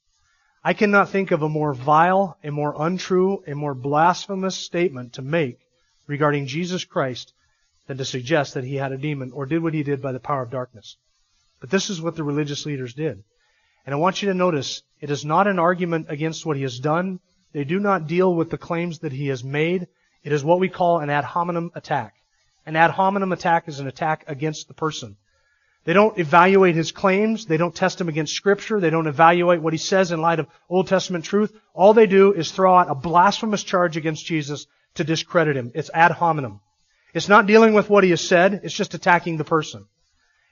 I 0.62 0.74
cannot 0.74 1.09
think 1.09 1.31
of 1.31 1.42
a 1.42 1.48
more 1.48 1.72
vile, 1.72 2.37
a 2.44 2.50
more 2.50 2.74
untrue, 2.78 3.42
a 3.46 3.54
more 3.54 3.74
blasphemous 3.74 4.57
statement 4.57 5.14
to 5.14 5.22
make 5.22 5.59
regarding 6.07 6.46
Jesus 6.46 6.85
Christ 6.85 7.33
than 7.88 7.96
to 7.96 8.05
suggest 8.05 8.55
that 8.55 8.64
he 8.64 8.77
had 8.77 8.92
a 8.92 8.98
demon 8.98 9.33
or 9.33 9.46
did 9.46 9.62
what 9.62 9.74
he 9.74 9.83
did 9.83 10.01
by 10.01 10.12
the 10.12 10.20
power 10.20 10.42
of 10.42 10.51
darkness. 10.51 10.96
But 11.59 11.70
this 11.70 11.90
is 11.90 12.01
what 12.01 12.14
the 12.14 12.22
religious 12.22 12.64
leaders 12.66 12.94
did. 12.94 13.24
And 13.85 13.94
I 13.94 13.98
want 13.98 14.22
you 14.22 14.29
to 14.29 14.35
notice, 14.35 14.83
it 15.01 15.11
is 15.11 15.24
not 15.24 15.46
an 15.46 15.59
argument 15.59 16.07
against 16.11 16.44
what 16.44 16.57
he 16.57 16.62
has 16.62 16.79
done. 16.79 17.18
They 17.53 17.64
do 17.64 17.81
not 17.81 18.07
deal 18.07 18.33
with 18.33 18.51
the 18.51 18.59
claims 18.59 19.01
that 19.01 19.12
he 19.12 19.29
has 19.29 19.42
made. 19.42 19.88
It 20.22 20.33
is 20.33 20.44
what 20.44 20.61
we 20.61 20.68
call 20.68 21.01
an 21.01 21.09
ad 21.09 21.24
hominem 21.24 21.72
attack. 21.74 22.14
An 22.66 22.77
ad 22.77 22.90
hominem 22.90 23.33
attack 23.33 23.66
is 23.66 23.81
an 23.81 23.87
attack 23.87 24.24
against 24.27 24.68
the 24.68 24.74
person. 24.74 25.16
They 25.85 25.94
don't 25.94 26.18
evaluate 26.18 26.74
his 26.74 26.92
claims. 26.92 27.46
They 27.46 27.57
don't 27.57 27.74
test 27.74 27.98
him 27.98 28.11
against 28.11 28.35
scripture. 28.35 28.79
They 28.79 28.90
don't 28.90 29.07
evaluate 29.07 29.62
what 29.62 29.72
he 29.72 29.79
says 29.79 30.12
in 30.12 30.20
light 30.20 30.40
of 30.40 30.48
Old 30.68 30.88
Testament 30.88 31.24
truth. 31.24 31.59
All 31.72 31.94
they 31.94 32.07
do 32.07 32.35
is 32.35 32.53
throw 32.53 32.77
out 32.77 32.90
a 32.90 32.94
blasphemous 32.94 33.62
charge 33.62 33.96
against 33.96 34.27
Jesus 34.27 34.66
to 34.96 35.05
discredit 35.05 35.57
him. 35.57 35.72
It's 35.74 35.90
ad 35.94 36.11
hominem. 36.11 36.61
It's 37.14 37.29
not 37.29 37.47
dealing 37.47 37.75
with 37.75 37.88
what 37.88 38.05
he 38.05 38.11
has 38.11 38.21
said. 38.21 38.61
It's 38.64 38.75
just 38.75 38.94
attacking 38.94 39.37
the 39.37 39.44
person. 39.44 39.87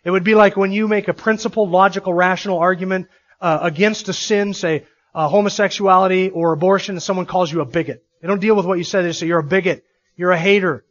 It 0.04 0.10
would 0.10 0.24
be 0.24 0.34
like 0.34 0.56
when 0.56 0.72
you 0.72 0.88
make 0.88 1.08
a 1.08 1.14
principled, 1.14 1.70
logical, 1.70 2.14
rational 2.14 2.58
argument 2.58 3.08
uh, 3.40 3.58
against 3.62 4.08
a 4.08 4.12
sin, 4.12 4.54
say 4.54 4.86
uh, 5.14 5.28
homosexuality 5.28 6.30
or 6.30 6.52
abortion, 6.52 6.94
and 6.94 7.02
someone 7.02 7.26
calls 7.26 7.52
you 7.52 7.60
a 7.60 7.64
bigot. 7.64 8.04
They 8.20 8.28
don't 8.28 8.40
deal 8.40 8.54
with 8.54 8.66
what 8.66 8.78
you 8.78 8.84
said. 8.84 9.02
They 9.02 9.12
say 9.12 9.26
you're 9.26 9.40
a 9.40 9.44
bigot. 9.44 9.84
You're 10.16 10.32
a 10.32 10.38
hater. 10.38 10.84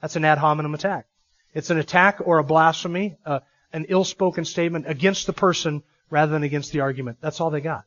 That's 0.00 0.16
an 0.16 0.24
ad 0.24 0.38
hominem 0.38 0.74
attack. 0.74 1.06
It's 1.54 1.70
an 1.70 1.78
attack 1.78 2.20
or 2.24 2.38
a 2.38 2.44
blasphemy. 2.44 3.16
Uh, 3.24 3.40
an 3.72 3.86
ill-spoken 3.88 4.44
statement 4.44 4.86
against 4.88 5.26
the 5.26 5.32
person 5.32 5.82
rather 6.08 6.32
than 6.32 6.42
against 6.42 6.72
the 6.72 6.80
argument. 6.80 7.18
That's 7.20 7.40
all 7.40 7.50
they 7.50 7.60
got. 7.60 7.84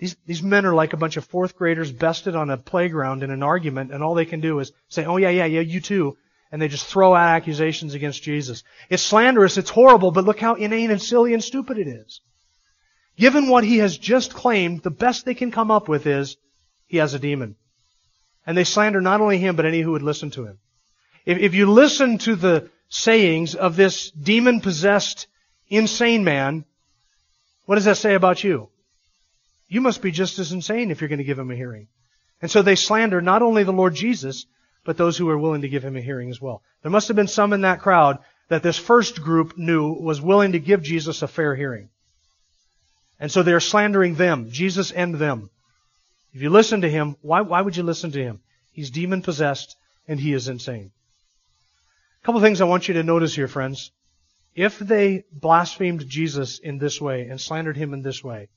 These, 0.00 0.16
these 0.24 0.42
men 0.42 0.64
are 0.64 0.74
like 0.74 0.94
a 0.94 0.96
bunch 0.96 1.18
of 1.18 1.26
fourth 1.26 1.54
graders 1.54 1.92
bested 1.92 2.34
on 2.34 2.48
a 2.48 2.56
playground 2.56 3.22
in 3.22 3.30
an 3.30 3.42
argument, 3.42 3.92
and 3.92 4.02
all 4.02 4.14
they 4.14 4.24
can 4.24 4.40
do 4.40 4.58
is 4.58 4.72
say, 4.88 5.04
oh 5.04 5.18
yeah, 5.18 5.28
yeah, 5.28 5.44
yeah, 5.44 5.60
you 5.60 5.82
too. 5.82 6.16
And 6.50 6.60
they 6.60 6.68
just 6.68 6.86
throw 6.86 7.14
out 7.14 7.36
accusations 7.36 7.92
against 7.92 8.22
Jesus. 8.22 8.64
It's 8.88 9.02
slanderous, 9.02 9.58
it's 9.58 9.68
horrible, 9.68 10.10
but 10.10 10.24
look 10.24 10.40
how 10.40 10.54
inane 10.54 10.90
and 10.90 11.02
silly 11.02 11.34
and 11.34 11.44
stupid 11.44 11.76
it 11.76 11.86
is. 11.86 12.22
Given 13.18 13.48
what 13.48 13.62
he 13.62 13.76
has 13.78 13.98
just 13.98 14.32
claimed, 14.32 14.82
the 14.82 14.90
best 14.90 15.26
they 15.26 15.34
can 15.34 15.50
come 15.50 15.70
up 15.70 15.86
with 15.86 16.06
is, 16.06 16.38
he 16.86 16.96
has 16.96 17.12
a 17.12 17.18
demon. 17.18 17.56
And 18.46 18.56
they 18.56 18.64
slander 18.64 19.02
not 19.02 19.20
only 19.20 19.36
him, 19.36 19.54
but 19.54 19.66
any 19.66 19.82
who 19.82 19.92
would 19.92 20.02
listen 20.02 20.30
to 20.30 20.46
him. 20.46 20.58
If, 21.26 21.36
if 21.36 21.54
you 21.54 21.70
listen 21.70 22.16
to 22.18 22.36
the 22.36 22.70
sayings 22.88 23.54
of 23.54 23.76
this 23.76 24.10
demon 24.12 24.62
possessed, 24.62 25.26
insane 25.68 26.24
man, 26.24 26.64
what 27.66 27.74
does 27.74 27.84
that 27.84 27.98
say 27.98 28.14
about 28.14 28.42
you? 28.42 28.70
You 29.70 29.80
must 29.80 30.02
be 30.02 30.10
just 30.10 30.38
as 30.40 30.50
insane 30.50 30.90
if 30.90 31.00
you're 31.00 31.08
going 31.08 31.18
to 31.18 31.24
give 31.24 31.38
him 31.38 31.50
a 31.50 31.56
hearing. 31.56 31.86
And 32.42 32.50
so 32.50 32.60
they 32.60 32.74
slander 32.74 33.22
not 33.22 33.40
only 33.40 33.62
the 33.62 33.72
Lord 33.72 33.94
Jesus, 33.94 34.44
but 34.84 34.96
those 34.96 35.16
who 35.16 35.28
are 35.30 35.38
willing 35.38 35.62
to 35.62 35.68
give 35.68 35.84
him 35.84 35.96
a 35.96 36.00
hearing 36.00 36.28
as 36.28 36.40
well. 36.40 36.62
There 36.82 36.90
must 36.90 37.06
have 37.08 37.16
been 37.16 37.28
some 37.28 37.52
in 37.52 37.60
that 37.60 37.80
crowd 37.80 38.18
that 38.48 38.64
this 38.64 38.76
first 38.76 39.22
group 39.22 39.56
knew 39.56 39.92
was 39.92 40.20
willing 40.20 40.52
to 40.52 40.58
give 40.58 40.82
Jesus 40.82 41.22
a 41.22 41.28
fair 41.28 41.54
hearing. 41.54 41.88
And 43.20 43.30
so 43.30 43.44
they're 43.44 43.60
slandering 43.60 44.16
them, 44.16 44.50
Jesus 44.50 44.90
and 44.90 45.14
them. 45.14 45.50
If 46.34 46.42
you 46.42 46.50
listen 46.50 46.80
to 46.80 46.90
him, 46.90 47.16
why, 47.22 47.42
why 47.42 47.60
would 47.60 47.76
you 47.76 47.84
listen 47.84 48.10
to 48.10 48.22
him? 48.22 48.40
He's 48.72 48.90
demon 48.90 49.22
possessed 49.22 49.76
and 50.08 50.18
he 50.18 50.32
is 50.32 50.48
insane. 50.48 50.90
A 52.22 52.26
couple 52.26 52.40
things 52.40 52.60
I 52.60 52.64
want 52.64 52.88
you 52.88 52.94
to 52.94 53.04
notice 53.04 53.36
here, 53.36 53.46
friends. 53.46 53.92
If 54.56 54.80
they 54.80 55.24
blasphemed 55.32 56.08
Jesus 56.08 56.58
in 56.58 56.78
this 56.78 57.00
way 57.00 57.28
and 57.28 57.40
slandered 57.40 57.76
him 57.76 57.94
in 57.94 58.02
this 58.02 58.24
way, 58.24 58.48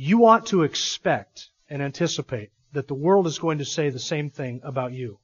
you 0.00 0.26
ought 0.26 0.46
to 0.46 0.62
expect 0.62 1.50
and 1.68 1.82
anticipate 1.82 2.50
that 2.72 2.86
the 2.86 2.94
world 2.94 3.26
is 3.26 3.40
going 3.40 3.58
to 3.58 3.64
say 3.64 3.90
the 3.90 3.98
same 3.98 4.30
thing 4.30 4.60
about 4.62 4.92
you. 4.92 5.18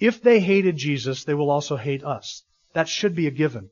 If 0.00 0.20
they 0.20 0.40
hated 0.40 0.76
Jesus, 0.76 1.22
they 1.22 1.34
will 1.34 1.48
also 1.48 1.76
hate 1.76 2.02
us. 2.02 2.42
That 2.72 2.88
should 2.88 3.14
be 3.14 3.28
a 3.28 3.30
given. 3.30 3.70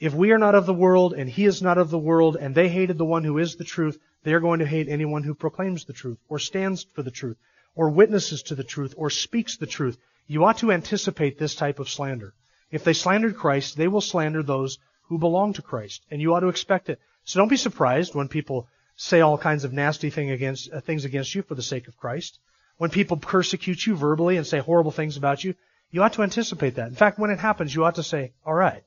If 0.00 0.14
we 0.14 0.32
are 0.32 0.38
not 0.38 0.54
of 0.54 0.64
the 0.64 0.72
world 0.72 1.12
and 1.12 1.28
he 1.28 1.44
is 1.44 1.60
not 1.60 1.76
of 1.76 1.90
the 1.90 1.98
world 1.98 2.38
and 2.40 2.54
they 2.54 2.70
hated 2.70 2.96
the 2.96 3.04
one 3.04 3.24
who 3.24 3.36
is 3.36 3.56
the 3.56 3.64
truth, 3.64 3.98
they 4.22 4.32
are 4.32 4.40
going 4.40 4.60
to 4.60 4.66
hate 4.66 4.88
anyone 4.88 5.22
who 5.22 5.34
proclaims 5.34 5.84
the 5.84 5.92
truth 5.92 6.18
or 6.30 6.38
stands 6.38 6.84
for 6.84 7.02
the 7.02 7.10
truth 7.10 7.36
or 7.74 7.90
witnesses 7.90 8.42
to 8.44 8.54
the 8.54 8.64
truth 8.64 8.94
or 8.96 9.10
speaks 9.10 9.58
the 9.58 9.66
truth. 9.66 9.98
You 10.26 10.44
ought 10.44 10.58
to 10.58 10.72
anticipate 10.72 11.38
this 11.38 11.54
type 11.54 11.78
of 11.78 11.90
slander. 11.90 12.32
If 12.70 12.84
they 12.84 12.94
slandered 12.94 13.36
Christ, 13.36 13.76
they 13.76 13.88
will 13.88 14.00
slander 14.00 14.42
those 14.42 14.78
who 15.08 15.18
belong 15.18 15.54
to 15.54 15.62
Christ, 15.62 16.06
and 16.10 16.22
you 16.22 16.34
ought 16.34 16.40
to 16.40 16.48
expect 16.48 16.88
it. 16.88 17.00
So 17.28 17.38
don't 17.38 17.48
be 17.48 17.58
surprised 17.58 18.14
when 18.14 18.28
people 18.28 18.68
say 18.96 19.20
all 19.20 19.36
kinds 19.36 19.64
of 19.64 19.72
nasty 19.74 20.08
thing 20.08 20.30
against, 20.30 20.72
uh, 20.72 20.80
things 20.80 21.04
against 21.04 21.34
you 21.34 21.42
for 21.42 21.54
the 21.54 21.62
sake 21.62 21.86
of 21.86 21.98
Christ. 21.98 22.38
When 22.78 22.88
people 22.88 23.18
persecute 23.18 23.84
you 23.84 23.96
verbally 23.96 24.38
and 24.38 24.46
say 24.46 24.60
horrible 24.60 24.92
things 24.92 25.18
about 25.18 25.44
you, 25.44 25.54
you 25.90 26.02
ought 26.02 26.14
to 26.14 26.22
anticipate 26.22 26.76
that. 26.76 26.88
In 26.88 26.94
fact, 26.94 27.18
when 27.18 27.28
it 27.28 27.38
happens, 27.38 27.74
you 27.74 27.84
ought 27.84 27.96
to 27.96 28.02
say, 28.02 28.32
all 28.46 28.54
right, 28.54 28.82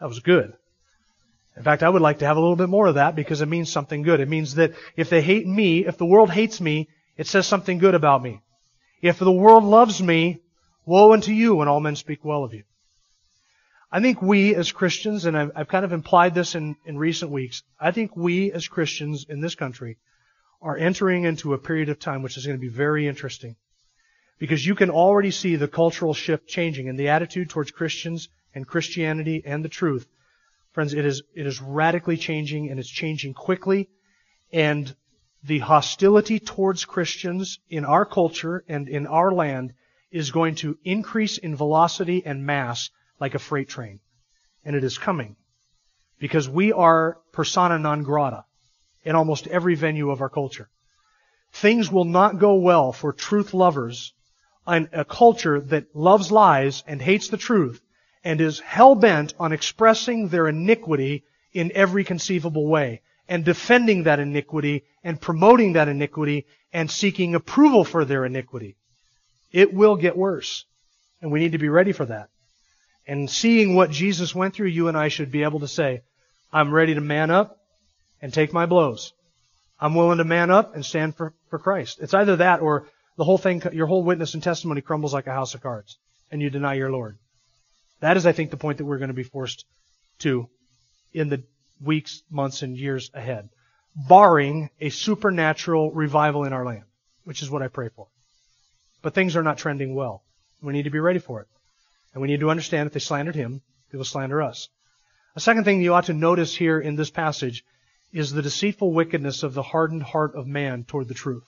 that 0.00 0.08
was 0.08 0.18
good. 0.18 0.54
In 1.56 1.62
fact, 1.62 1.84
I 1.84 1.88
would 1.88 2.02
like 2.02 2.18
to 2.18 2.26
have 2.26 2.36
a 2.36 2.40
little 2.40 2.56
bit 2.56 2.68
more 2.68 2.88
of 2.88 2.96
that 2.96 3.14
because 3.14 3.42
it 3.42 3.46
means 3.46 3.70
something 3.70 4.02
good. 4.02 4.18
It 4.18 4.28
means 4.28 4.56
that 4.56 4.72
if 4.96 5.08
they 5.08 5.22
hate 5.22 5.46
me, 5.46 5.86
if 5.86 5.98
the 5.98 6.06
world 6.06 6.32
hates 6.32 6.60
me, 6.60 6.88
it 7.16 7.28
says 7.28 7.46
something 7.46 7.78
good 7.78 7.94
about 7.94 8.24
me. 8.24 8.40
If 9.02 9.20
the 9.20 9.30
world 9.30 9.62
loves 9.62 10.02
me, 10.02 10.40
woe 10.84 11.12
unto 11.12 11.30
you 11.30 11.54
when 11.54 11.68
all 11.68 11.78
men 11.78 11.94
speak 11.94 12.24
well 12.24 12.42
of 12.42 12.54
you. 12.54 12.64
I 13.92 14.00
think 14.00 14.22
we 14.22 14.54
as 14.54 14.70
Christians, 14.70 15.24
and 15.24 15.36
I've, 15.36 15.50
I've 15.56 15.68
kind 15.68 15.84
of 15.84 15.92
implied 15.92 16.32
this 16.32 16.54
in, 16.54 16.76
in 16.84 16.96
recent 16.96 17.32
weeks, 17.32 17.64
I 17.80 17.90
think 17.90 18.16
we 18.16 18.52
as 18.52 18.68
Christians 18.68 19.26
in 19.28 19.40
this 19.40 19.56
country 19.56 19.98
are 20.62 20.76
entering 20.76 21.24
into 21.24 21.54
a 21.54 21.58
period 21.58 21.88
of 21.88 21.98
time 21.98 22.22
which 22.22 22.36
is 22.36 22.46
going 22.46 22.58
to 22.58 22.60
be 22.60 22.68
very 22.68 23.08
interesting. 23.08 23.56
Because 24.38 24.64
you 24.64 24.76
can 24.76 24.90
already 24.90 25.32
see 25.32 25.56
the 25.56 25.66
cultural 25.66 26.14
shift 26.14 26.46
changing 26.46 26.86
in 26.86 26.96
the 26.96 27.08
attitude 27.08 27.50
towards 27.50 27.72
Christians 27.72 28.28
and 28.54 28.66
Christianity 28.66 29.42
and 29.44 29.64
the 29.64 29.68
truth. 29.68 30.06
Friends, 30.70 30.94
it 30.94 31.04
is, 31.04 31.22
it 31.34 31.46
is 31.46 31.60
radically 31.60 32.16
changing 32.16 32.70
and 32.70 32.78
it's 32.78 32.88
changing 32.88 33.34
quickly. 33.34 33.88
And 34.52 34.94
the 35.42 35.58
hostility 35.58 36.38
towards 36.38 36.84
Christians 36.84 37.58
in 37.68 37.84
our 37.84 38.04
culture 38.04 38.64
and 38.68 38.88
in 38.88 39.08
our 39.08 39.32
land 39.32 39.74
is 40.12 40.30
going 40.30 40.54
to 40.56 40.78
increase 40.84 41.38
in 41.38 41.56
velocity 41.56 42.24
and 42.24 42.46
mass 42.46 42.90
like 43.20 43.34
a 43.34 43.38
freight 43.38 43.68
train. 43.68 44.00
And 44.64 44.74
it 44.74 44.84
is 44.84 44.98
coming. 44.98 45.36
Because 46.18 46.48
we 46.48 46.72
are 46.72 47.18
persona 47.32 47.78
non 47.78 48.02
grata 48.02 48.44
in 49.04 49.14
almost 49.14 49.46
every 49.46 49.74
venue 49.74 50.10
of 50.10 50.20
our 50.20 50.28
culture. 50.28 50.68
Things 51.52 51.90
will 51.90 52.04
not 52.04 52.38
go 52.38 52.54
well 52.54 52.92
for 52.92 53.12
truth 53.12 53.54
lovers 53.54 54.12
in 54.68 54.88
a 54.92 55.04
culture 55.04 55.60
that 55.60 55.94
loves 55.94 56.30
lies 56.30 56.84
and 56.86 57.00
hates 57.00 57.28
the 57.28 57.36
truth 57.36 57.80
and 58.22 58.40
is 58.40 58.60
hell 58.60 58.94
bent 58.94 59.34
on 59.38 59.52
expressing 59.52 60.28
their 60.28 60.48
iniquity 60.48 61.24
in 61.52 61.72
every 61.74 62.04
conceivable 62.04 62.66
way 62.66 63.00
and 63.28 63.44
defending 63.44 64.04
that 64.04 64.20
iniquity 64.20 64.84
and 65.02 65.20
promoting 65.20 65.72
that 65.72 65.88
iniquity 65.88 66.46
and 66.72 66.90
seeking 66.90 67.34
approval 67.34 67.84
for 67.84 68.04
their 68.04 68.24
iniquity. 68.24 68.76
It 69.52 69.72
will 69.72 69.96
get 69.96 70.16
worse. 70.16 70.64
And 71.22 71.30
we 71.30 71.40
need 71.40 71.52
to 71.52 71.58
be 71.58 71.68
ready 71.68 71.92
for 71.92 72.04
that. 72.06 72.28
And 73.10 73.28
seeing 73.28 73.74
what 73.74 73.90
Jesus 73.90 74.36
went 74.36 74.54
through, 74.54 74.68
you 74.68 74.86
and 74.86 74.96
I 74.96 75.08
should 75.08 75.32
be 75.32 75.42
able 75.42 75.58
to 75.60 75.66
say, 75.66 76.02
I'm 76.52 76.72
ready 76.72 76.94
to 76.94 77.00
man 77.00 77.32
up 77.32 77.58
and 78.22 78.32
take 78.32 78.52
my 78.52 78.66
blows. 78.66 79.12
I'm 79.80 79.96
willing 79.96 80.18
to 80.18 80.24
man 80.24 80.52
up 80.52 80.76
and 80.76 80.86
stand 80.86 81.16
for, 81.16 81.34
for 81.48 81.58
Christ. 81.58 81.98
It's 82.00 82.14
either 82.14 82.36
that 82.36 82.60
or 82.60 82.86
the 83.16 83.24
whole 83.24 83.36
thing, 83.36 83.60
your 83.72 83.88
whole 83.88 84.04
witness 84.04 84.34
and 84.34 84.42
testimony 84.44 84.80
crumbles 84.80 85.12
like 85.12 85.26
a 85.26 85.32
house 85.32 85.54
of 85.54 85.60
cards 85.60 85.98
and 86.30 86.40
you 86.40 86.50
deny 86.50 86.74
your 86.74 86.92
Lord. 86.92 87.18
That 87.98 88.16
is, 88.16 88.26
I 88.26 88.30
think, 88.30 88.52
the 88.52 88.56
point 88.56 88.78
that 88.78 88.84
we're 88.84 88.98
going 88.98 89.08
to 89.08 89.22
be 89.22 89.24
forced 89.24 89.64
to 90.20 90.48
in 91.12 91.30
the 91.30 91.42
weeks, 91.82 92.22
months, 92.30 92.62
and 92.62 92.76
years 92.76 93.10
ahead, 93.12 93.48
barring 93.96 94.70
a 94.80 94.90
supernatural 94.90 95.90
revival 95.90 96.44
in 96.44 96.52
our 96.52 96.64
land, 96.64 96.84
which 97.24 97.42
is 97.42 97.50
what 97.50 97.62
I 97.62 97.66
pray 97.66 97.88
for. 97.88 98.06
But 99.02 99.14
things 99.14 99.34
are 99.34 99.42
not 99.42 99.58
trending 99.58 99.96
well. 99.96 100.22
We 100.62 100.72
need 100.72 100.84
to 100.84 100.90
be 100.90 101.00
ready 101.00 101.18
for 101.18 101.40
it. 101.40 101.48
And 102.12 102.22
we 102.22 102.28
need 102.28 102.40
to 102.40 102.50
understand 102.50 102.86
if 102.86 102.92
they 102.92 103.00
slandered 103.00 103.36
him, 103.36 103.62
they 103.90 103.98
will 103.98 104.04
slander 104.04 104.42
us. 104.42 104.68
A 105.36 105.40
second 105.40 105.64
thing 105.64 105.80
you 105.80 105.94
ought 105.94 106.06
to 106.06 106.12
notice 106.12 106.56
here 106.56 106.80
in 106.80 106.96
this 106.96 107.10
passage 107.10 107.64
is 108.12 108.32
the 108.32 108.42
deceitful 108.42 108.92
wickedness 108.92 109.42
of 109.42 109.54
the 109.54 109.62
hardened 109.62 110.02
heart 110.02 110.34
of 110.34 110.46
man 110.46 110.84
toward 110.84 111.08
the 111.08 111.14
truth. 111.14 111.44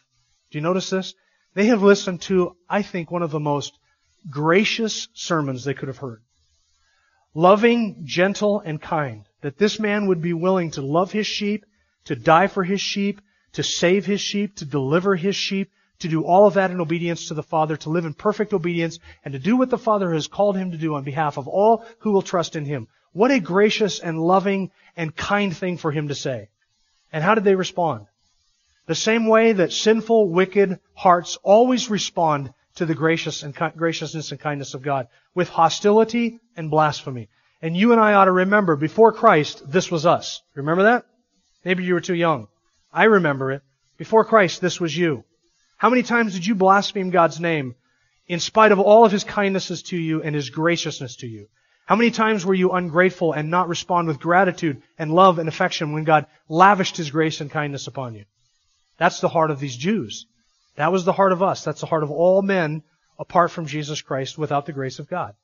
Do 0.51 0.59
you 0.59 0.63
notice 0.63 0.91
this? 0.91 1.15
They 1.55 1.67
have 1.67 1.83
listened 1.83 2.23
to, 2.23 2.57
I 2.69 2.83
think, 2.83 3.11
one 3.11 3.23
of 3.23 3.31
the 3.31 3.41
most 3.41 3.77
gracious 4.31 5.09
sermons 5.15 5.65
they 5.65 5.75
could 5.75 5.89
have 5.89 5.99
heard. 5.99 6.23
Loving, 7.35 8.03
gentle, 8.05 8.61
and 8.61 8.81
kind. 8.81 9.25
That 9.41 9.59
this 9.59 9.81
man 9.81 10.07
would 10.07 10.23
be 10.23 10.33
willing 10.33 10.71
to 10.73 10.83
love 10.83 11.11
his 11.11 11.27
sheep, 11.27 11.65
to 12.05 12.15
die 12.15 12.47
for 12.47 12.63
his 12.63 12.81
sheep, 12.81 13.21
to 13.55 13.63
save 13.63 14.07
his 14.07 14.21
sheep, 14.21 14.57
to 14.57 14.65
deliver 14.65 15.17
his 15.17 15.35
sheep, 15.35 15.71
to 16.03 16.09
do 16.09 16.23
all 16.25 16.47
of 16.47 16.55
that 16.55 16.71
in 16.71 16.81
obedience 16.81 17.29
to 17.29 17.35
the 17.35 17.43
Father, 17.43 17.77
to 17.79 17.91
live 17.91 18.05
in 18.05 18.15
perfect 18.15 18.53
obedience, 18.53 18.99
and 19.25 19.33
to 19.33 19.39
do 19.39 19.57
what 19.57 19.71
the 19.71 19.79
Father 19.79 20.13
has 20.13 20.29
called 20.29 20.57
him 20.57 20.71
to 20.71 20.77
do 20.77 20.95
on 20.95 21.03
behalf 21.05 21.39
of 21.39 21.49
all 21.49 21.85
who 22.01 22.13
will 22.13 22.23
trust 22.23 22.55
in 22.55 22.65
him. 22.65 22.87
What 23.13 23.31
a 23.31 23.41
gracious 23.41 23.99
and 23.99 24.21
loving 24.21 24.71
and 24.97 25.15
kind 25.15 25.57
thing 25.57 25.77
for 25.79 25.91
him 25.91 26.09
to 26.09 26.15
say. 26.15 26.49
And 27.13 27.25
how 27.25 27.35
did 27.35 27.45
they 27.45 27.55
respond? 27.55 28.07
The 28.87 28.95
same 28.95 29.27
way 29.27 29.53
that 29.53 29.73
sinful, 29.73 30.31
wicked 30.31 30.79
hearts 30.95 31.39
always 31.43 31.91
respond 31.91 32.53
to 32.77 32.87
the 32.87 32.95
gracious 32.95 33.43
and 33.43 33.55
graciousness 33.77 34.33
and 34.33 34.41
kindness 34.41 34.75
of 34.75 34.83
God 34.83 35.09
with 35.35 35.49
hostility 35.49 36.41
and 36.57 36.71
blasphemy. 36.71 37.29
And 37.61 37.77
you 37.77 37.93
and 37.93 38.01
I 38.01 38.15
ought 38.15 38.25
to 38.25 38.33
remember, 38.33 38.77
before 38.77 39.13
Christ, 39.13 39.71
this 39.71 39.91
was 39.91 40.05
us. 40.05 40.43
Remember 40.55 40.85
that? 40.85 41.05
Maybe 41.65 41.85
you 41.85 41.95
were 41.95 42.01
too 42.01 42.15
young. 42.15 42.49
I 42.93 43.05
remember 43.05 43.53
it. 43.53 43.63
Before 43.99 44.25
Christ, 44.25 44.61
this 44.61 44.81
was 44.81 44.97
you. 44.97 45.25
How 45.83 45.91
many 45.91 46.05
times 46.05 46.35
did 46.35 46.47
you 46.47 46.55
blaspheme 46.55 47.11
God's 47.11 47.41
name 47.41 47.75
in 48.29 48.39
spite 48.39 48.71
of 48.71 48.79
all 48.79 49.05
of 49.05 49.11
His 49.11 49.25
kindnesses 49.25 49.83
to 49.91 49.97
you 49.97 50.23
and 50.23 50.33
His 50.33 50.49
graciousness 50.49 51.17
to 51.17 51.27
you? 51.27 51.49
How 51.87 51.97
many 51.97 52.13
times 52.13 52.47
were 52.47 52.55
you 52.55 52.71
ungrateful 52.71 53.33
and 53.33 53.51
not 53.51 53.69
respond 53.69 54.07
with 54.07 54.21
gratitude 54.21 54.81
and 54.97 55.13
love 55.13 55.41
and 55.41 55.49
affection 55.49 55.91
when 55.91 56.05
God 56.05 56.27
lavished 56.49 56.97
His 56.97 57.11
grace 57.11 57.41
and 57.41 57.51
kindness 57.51 57.89
upon 57.89 58.15
you? 58.15 58.27
That's 58.97 59.21
the 59.21 59.29
heart 59.29 59.51
of 59.51 59.59
these 59.59 59.77
Jews. 59.77 60.27
That 60.77 60.93
was 60.93 61.05
the 61.05 61.13
heart 61.13 61.33
of 61.33 61.43
us. 61.43 61.65
That's 61.65 61.81
the 61.81 61.89
heart 61.89 62.05
of 62.05 62.13
all 62.13 62.43
men 62.43 62.85
apart 63.19 63.51
from 63.51 63.67
Jesus 63.67 64.03
Christ 64.03 64.39
without 64.39 64.67
the 64.67 64.73
grace 64.73 65.01
of 65.01 65.11
God. 65.11 65.35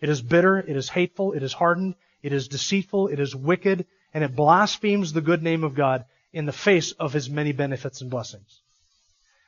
It 0.00 0.08
is 0.08 0.20
bitter, 0.20 0.58
it 0.58 0.76
is 0.76 0.88
hateful, 0.88 1.30
it 1.32 1.44
is 1.44 1.52
hardened, 1.52 1.94
it 2.24 2.32
is 2.32 2.48
deceitful, 2.48 3.06
it 3.06 3.20
is 3.20 3.36
wicked, 3.36 3.86
and 4.12 4.24
it 4.24 4.34
blasphemes 4.34 5.12
the 5.12 5.20
good 5.20 5.44
name 5.44 5.62
of 5.62 5.76
God 5.76 6.06
in 6.32 6.44
the 6.44 6.50
face 6.50 6.90
of 6.90 7.12
his 7.12 7.30
many 7.30 7.52
benefits 7.52 8.00
and 8.00 8.10
blessings. 8.10 8.62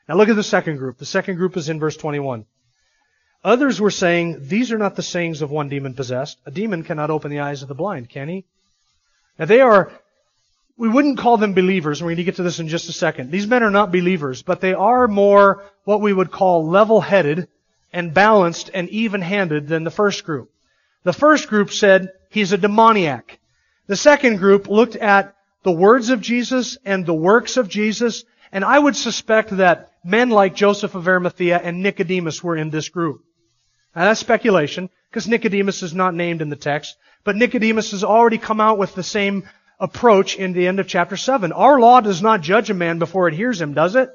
Now 0.09 0.17
look 0.17 0.29
at 0.29 0.37
the 0.37 0.43
second 0.43 0.79
group. 0.79 0.99
The 0.99 1.07
second 1.07 1.37
group 1.37 1.57
is 1.57 1.69
in 1.69 1.79
verse 1.79 1.97
21. 1.97 2.47
Others 3.45 3.81
were 3.81 3.91
saying, 3.91 4.49
These 4.49 4.73
are 4.73 4.79
not 4.79 4.97
the 4.97 5.03
sayings 5.03 5.43
of 5.43 5.51
one 5.51 5.69
demon 5.69 5.95
possessed. 5.95 6.39
A 6.47 6.51
demon 6.51 6.83
cannot 6.83 7.11
open 7.11 7.31
the 7.31 7.41
eyes 7.41 7.63
of 7.63 7.69
the 7.69 7.75
blind, 7.75 8.09
can 8.09 8.29
he? 8.29 8.45
Now 9.39 9.45
they 9.45 9.61
are 9.61 9.93
we 10.79 10.89
wouldn't 10.89 11.19
call 11.19 11.37
them 11.37 11.55
believers, 11.55 12.01
we're 12.01 12.11
going 12.11 12.19
to 12.19 12.25
get 12.25 12.37
to 12.37 12.45
this 12.45 12.61
in 12.61 12.69
just 12.69 12.89
a 12.89 12.93
second. 12.93 13.33
These 13.33 13.49
men 13.49 13.65
are 13.65 13.71
not 13.71 13.91
believers, 13.91 14.43
but 14.43 14.61
they 14.61 14.75
are 14.75 15.09
more 15.09 15.65
what 15.83 16.01
we 16.01 16.13
would 16.13 16.31
call 16.31 16.69
level-headed 16.69 17.49
and 17.93 18.15
balanced 18.15 18.71
and 18.73 18.89
even-handed 18.89 19.67
than 19.67 19.83
the 19.83 19.91
first 19.91 20.25
group. 20.25 20.53
The 21.03 21.13
first 21.13 21.49
group 21.49 21.73
said 21.73 22.13
he's 22.31 22.53
a 22.53 22.59
demoniac. 22.59 23.41
The 23.89 23.97
second 23.97 24.37
group 24.37 24.69
looked 24.69 24.95
at 24.95 25.35
the 25.65 25.73
words 25.73 26.11
of 26.11 26.21
Jesus 26.21 26.79
and 26.85 27.05
the 27.05 27.15
works 27.15 27.57
of 27.57 27.69
Jesus, 27.69 28.25
and 28.53 28.65
I 28.65 28.79
would 28.79 28.97
suspect 28.97 29.57
that 29.57 29.93
men 30.05 30.31
like 30.31 30.55
Joseph 30.55 30.95
of 30.95 31.07
Arimathea 31.07 31.59
and 31.59 31.83
Nicodemus 31.83 32.43
were 32.43 32.57
in 32.57 32.71
this 32.71 32.89
group. 32.89 33.23
Now 33.95 34.05
that's 34.05 34.21
speculation, 34.21 34.91
because 35.11 35.29
Nicodemus 35.29 35.83
is 35.83 35.95
not 35.95 36.15
named 36.15 36.43
in 36.43 36.51
the 36.51 36.57
text, 36.57 36.97
but 37.25 37.37
Nicodemus 37.37 37.91
has 37.91 38.05
already 38.05 38.39
come 38.39 38.61
out 38.61 38.79
with 38.79 38.95
the 38.95 39.03
same 39.03 39.49
approach 39.81 40.37
in 40.37 40.53
the 40.53 40.67
end 40.67 40.81
of 40.81 40.89
chapter 40.89 41.17
7. 41.17 41.53
Our 41.53 41.79
law 41.79 42.01
does 42.01 42.23
not 42.23 42.41
judge 42.41 42.71
a 42.71 42.75
man 42.75 42.99
before 42.99 43.29
it 43.29 43.35
hears 43.35 43.61
him, 43.61 43.75
does 43.75 43.97
it? 43.97 44.11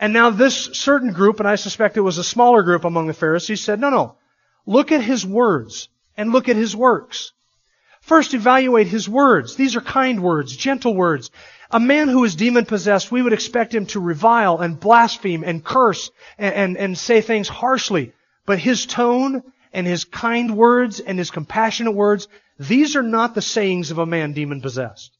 And 0.00 0.12
now 0.12 0.30
this 0.30 0.70
certain 0.72 1.12
group, 1.12 1.40
and 1.40 1.48
I 1.48 1.56
suspect 1.56 1.96
it 1.96 2.02
was 2.02 2.18
a 2.18 2.24
smaller 2.24 2.62
group 2.62 2.84
among 2.84 3.08
the 3.08 3.14
Pharisees, 3.14 3.64
said, 3.64 3.80
no, 3.80 3.90
no. 3.90 4.16
Look 4.64 4.92
at 4.92 5.02
his 5.02 5.26
words 5.26 5.88
and 6.16 6.32
look 6.32 6.48
at 6.48 6.56
his 6.56 6.76
works. 6.76 7.32
First, 8.08 8.32
evaluate 8.32 8.86
his 8.86 9.06
words. 9.06 9.54
These 9.54 9.76
are 9.76 9.82
kind 9.82 10.22
words, 10.22 10.56
gentle 10.56 10.94
words. 10.94 11.30
A 11.70 11.78
man 11.78 12.08
who 12.08 12.24
is 12.24 12.36
demon 12.36 12.64
possessed, 12.64 13.12
we 13.12 13.20
would 13.20 13.34
expect 13.34 13.74
him 13.74 13.84
to 13.88 14.00
revile 14.00 14.60
and 14.60 14.80
blaspheme 14.80 15.44
and 15.44 15.62
curse 15.62 16.10
and, 16.38 16.54
and, 16.54 16.76
and 16.78 16.96
say 16.96 17.20
things 17.20 17.48
harshly. 17.48 18.14
But 18.46 18.60
his 18.60 18.86
tone 18.86 19.42
and 19.74 19.86
his 19.86 20.04
kind 20.04 20.56
words 20.56 21.00
and 21.00 21.18
his 21.18 21.30
compassionate 21.30 21.94
words, 21.94 22.28
these 22.58 22.96
are 22.96 23.02
not 23.02 23.34
the 23.34 23.42
sayings 23.42 23.90
of 23.90 23.98
a 23.98 24.06
man 24.06 24.32
demon 24.32 24.62
possessed. 24.62 25.12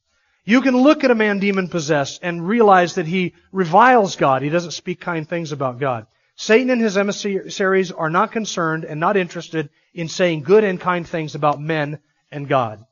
You 0.46 0.62
can 0.62 0.74
look 0.74 1.04
at 1.04 1.10
a 1.10 1.14
man 1.14 1.40
demon 1.40 1.68
possessed 1.68 2.20
and 2.22 2.48
realize 2.48 2.94
that 2.94 3.06
he 3.06 3.34
reviles 3.52 4.16
God. 4.16 4.40
He 4.40 4.48
doesn't 4.48 4.70
speak 4.70 4.98
kind 4.98 5.28
things 5.28 5.52
about 5.52 5.78
God. 5.78 6.06
Satan 6.36 6.70
and 6.70 6.80
his 6.80 6.96
emissaries 6.96 7.92
are 7.92 8.08
not 8.08 8.32
concerned 8.32 8.86
and 8.86 8.98
not 8.98 9.18
interested 9.18 9.68
in 9.92 10.08
saying 10.08 10.44
good 10.44 10.64
and 10.64 10.80
kind 10.80 11.06
things 11.06 11.34
about 11.34 11.60
men 11.60 11.98
and 12.30 12.48
God. 12.48 12.84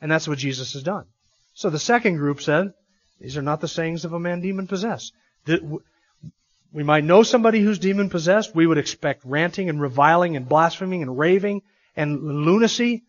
And 0.00 0.10
that's 0.10 0.28
what 0.28 0.38
Jesus 0.38 0.72
has 0.74 0.82
done. 0.82 1.06
So 1.54 1.70
the 1.70 1.78
second 1.78 2.16
group 2.16 2.40
said, 2.42 2.74
these 3.20 3.36
are 3.36 3.42
not 3.42 3.60
the 3.60 3.68
sayings 3.68 4.04
of 4.04 4.12
a 4.12 4.20
man 4.20 4.40
demon 4.40 4.66
possessed. 4.66 5.12
We 5.46 6.82
might 6.82 7.04
know 7.04 7.22
somebody 7.22 7.60
who's 7.60 7.78
demon 7.78 8.10
possessed. 8.10 8.54
We 8.54 8.66
would 8.66 8.78
expect 8.78 9.24
ranting 9.24 9.68
and 9.68 9.80
reviling 9.80 10.36
and 10.36 10.48
blaspheming 10.48 11.02
and 11.02 11.16
raving 11.16 11.62
and 11.96 12.20
lunacy. 12.20 13.04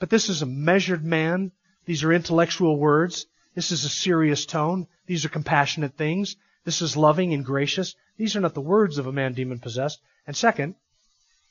But 0.00 0.10
this 0.10 0.28
is 0.28 0.42
a 0.42 0.46
measured 0.46 1.04
man. 1.04 1.52
These 1.86 2.02
are 2.04 2.12
intellectual 2.12 2.76
words. 2.76 3.26
This 3.54 3.70
is 3.70 3.84
a 3.84 3.88
serious 3.88 4.44
tone. 4.46 4.88
These 5.06 5.24
are 5.24 5.30
compassionate 5.30 5.94
things. 5.96 6.36
This 6.64 6.82
is 6.82 6.96
loving 6.96 7.32
and 7.32 7.44
gracious. 7.44 7.94
These 8.16 8.36
are 8.36 8.40
not 8.40 8.54
the 8.54 8.60
words 8.60 8.98
of 8.98 9.06
a 9.06 9.12
man 9.12 9.32
demon 9.32 9.60
possessed. 9.60 10.00
And 10.26 10.36
second, 10.36 10.74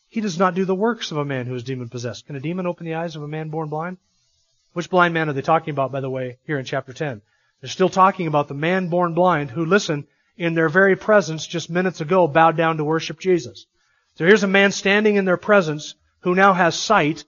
he 0.10 0.22
does 0.22 0.40
not 0.40 0.56
do 0.56 0.66
the 0.66 0.76
works 0.76 1.12
of 1.12 1.18
a 1.18 1.26
man 1.26 1.46
who 1.46 1.56
is 1.56 1.64
demon 1.64 1.90
possessed. 1.90 2.26
Can 2.28 2.36
a 2.36 2.40
demon 2.40 2.66
open 2.66 2.86
the 2.86 2.96
eyes 2.96 3.16
of 3.16 3.24
a 3.24 3.28
man 3.28 3.50
born 3.50 3.70
blind? 3.70 3.98
Which 4.74 4.90
blind 4.90 5.14
man 5.14 5.30
are 5.30 5.34
they 5.34 5.42
talking 5.42 5.72
about, 5.72 5.92
by 5.92 6.02
the 6.02 6.10
way, 6.10 6.38
here 6.46 6.60
in 6.60 6.66
chapter 6.66 6.94
10? 6.94 7.22
They're 7.62 7.70
still 7.70 7.90
talking 7.90 8.28
about 8.28 8.48
the 8.48 8.54
man 8.54 8.90
born 8.90 9.14
blind 9.14 9.50
who, 9.50 9.66
listen, 9.66 10.08
in 10.38 10.54
their 10.54 10.70
very 10.70 10.96
presence 10.96 11.48
just 11.48 11.70
minutes 11.70 12.00
ago 12.02 12.28
bowed 12.28 12.56
down 12.56 12.78
to 12.78 12.84
worship 12.84 13.20
Jesus. 13.20 13.66
So 14.16 14.26
here's 14.26 14.44
a 14.44 14.48
man 14.48 14.72
standing 14.72 15.16
in 15.16 15.26
their 15.26 15.38
presence 15.38 15.96
who 16.22 16.36
now 16.36 16.54
has 16.54 16.76
sight 16.76 17.26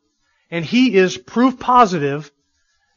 and 0.51 0.65
he 0.65 0.95
is 0.95 1.17
proof 1.17 1.59
positive 1.59 2.31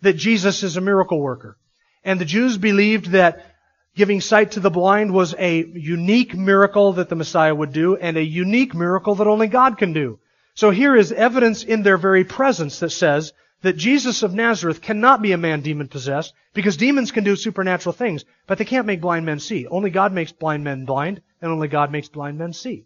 that 0.02 0.14
Jesus 0.14 0.62
is 0.62 0.76
a 0.76 0.80
miracle 0.80 1.20
worker. 1.20 1.56
And 2.04 2.20
the 2.20 2.24
Jews 2.24 2.58
believed 2.58 3.12
that 3.12 3.51
giving 3.94 4.20
sight 4.20 4.52
to 4.52 4.60
the 4.60 4.70
blind 4.70 5.12
was 5.12 5.34
a 5.38 5.64
unique 5.64 6.34
miracle 6.34 6.94
that 6.94 7.08
the 7.08 7.14
Messiah 7.14 7.54
would 7.54 7.72
do 7.72 7.96
and 7.96 8.16
a 8.16 8.24
unique 8.24 8.74
miracle 8.74 9.14
that 9.16 9.26
only 9.26 9.48
God 9.48 9.78
can 9.78 9.92
do. 9.92 10.18
So 10.54 10.70
here 10.70 10.96
is 10.96 11.12
evidence 11.12 11.62
in 11.62 11.82
their 11.82 11.98
very 11.98 12.24
presence 12.24 12.78
that 12.80 12.90
says 12.90 13.32
that 13.62 13.76
Jesus 13.76 14.22
of 14.22 14.34
Nazareth 14.34 14.82
cannot 14.82 15.22
be 15.22 15.32
a 15.32 15.38
man 15.38 15.60
demon 15.60 15.88
possessed 15.88 16.34
because 16.52 16.76
demons 16.76 17.12
can 17.12 17.24
do 17.24 17.36
supernatural 17.36 17.92
things, 17.92 18.24
but 18.46 18.58
they 18.58 18.64
can't 18.64 18.86
make 18.86 19.00
blind 19.00 19.24
men 19.24 19.40
see. 19.40 19.66
Only 19.66 19.90
God 19.90 20.12
makes 20.12 20.32
blind 20.32 20.64
men 20.64 20.84
blind 20.84 21.22
and 21.40 21.50
only 21.50 21.68
God 21.68 21.90
makes 21.90 22.08
blind 22.08 22.38
men 22.38 22.52
see. 22.52 22.84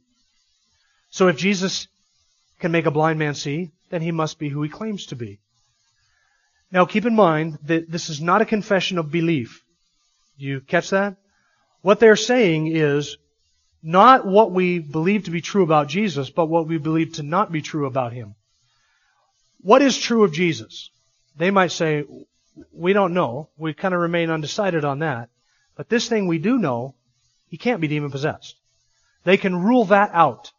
So 1.10 1.28
if 1.28 1.36
Jesus 1.36 1.88
can 2.58 2.72
make 2.72 2.86
a 2.86 2.90
blind 2.90 3.18
man 3.18 3.34
see, 3.34 3.70
then 3.90 4.02
he 4.02 4.12
must 4.12 4.38
be 4.38 4.48
who 4.48 4.62
he 4.62 4.68
claims 4.68 5.06
to 5.06 5.16
be. 5.16 5.38
Now 6.70 6.84
keep 6.84 7.06
in 7.06 7.14
mind 7.14 7.58
that 7.64 7.90
this 7.90 8.10
is 8.10 8.20
not 8.20 8.42
a 8.42 8.46
confession 8.46 8.98
of 8.98 9.10
belief. 9.10 9.62
You 10.36 10.60
catch 10.60 10.90
that? 10.90 11.16
What 11.82 12.00
they're 12.00 12.16
saying 12.16 12.68
is 12.68 13.16
not 13.82 14.26
what 14.26 14.50
we 14.50 14.78
believe 14.78 15.24
to 15.24 15.30
be 15.30 15.40
true 15.40 15.62
about 15.62 15.88
Jesus, 15.88 16.30
but 16.30 16.46
what 16.46 16.66
we 16.66 16.78
believe 16.78 17.14
to 17.14 17.22
not 17.22 17.52
be 17.52 17.62
true 17.62 17.86
about 17.86 18.12
him. 18.12 18.34
What 19.60 19.82
is 19.82 19.96
true 19.96 20.24
of 20.24 20.32
Jesus? 20.32 20.90
They 21.36 21.50
might 21.50 21.72
say, 21.72 22.04
we 22.72 22.92
don't 22.92 23.14
know. 23.14 23.48
We 23.56 23.74
kind 23.74 23.94
of 23.94 24.00
remain 24.00 24.30
undecided 24.30 24.84
on 24.84 25.00
that. 25.00 25.28
But 25.76 25.88
this 25.88 26.08
thing 26.08 26.26
we 26.26 26.38
do 26.38 26.58
know, 26.58 26.94
he 27.48 27.56
can't 27.56 27.80
be 27.80 27.88
demon 27.88 28.10
possessed. 28.10 28.56
They 29.24 29.36
can 29.36 29.62
rule 29.62 29.84
that 29.86 30.10
out. 30.12 30.52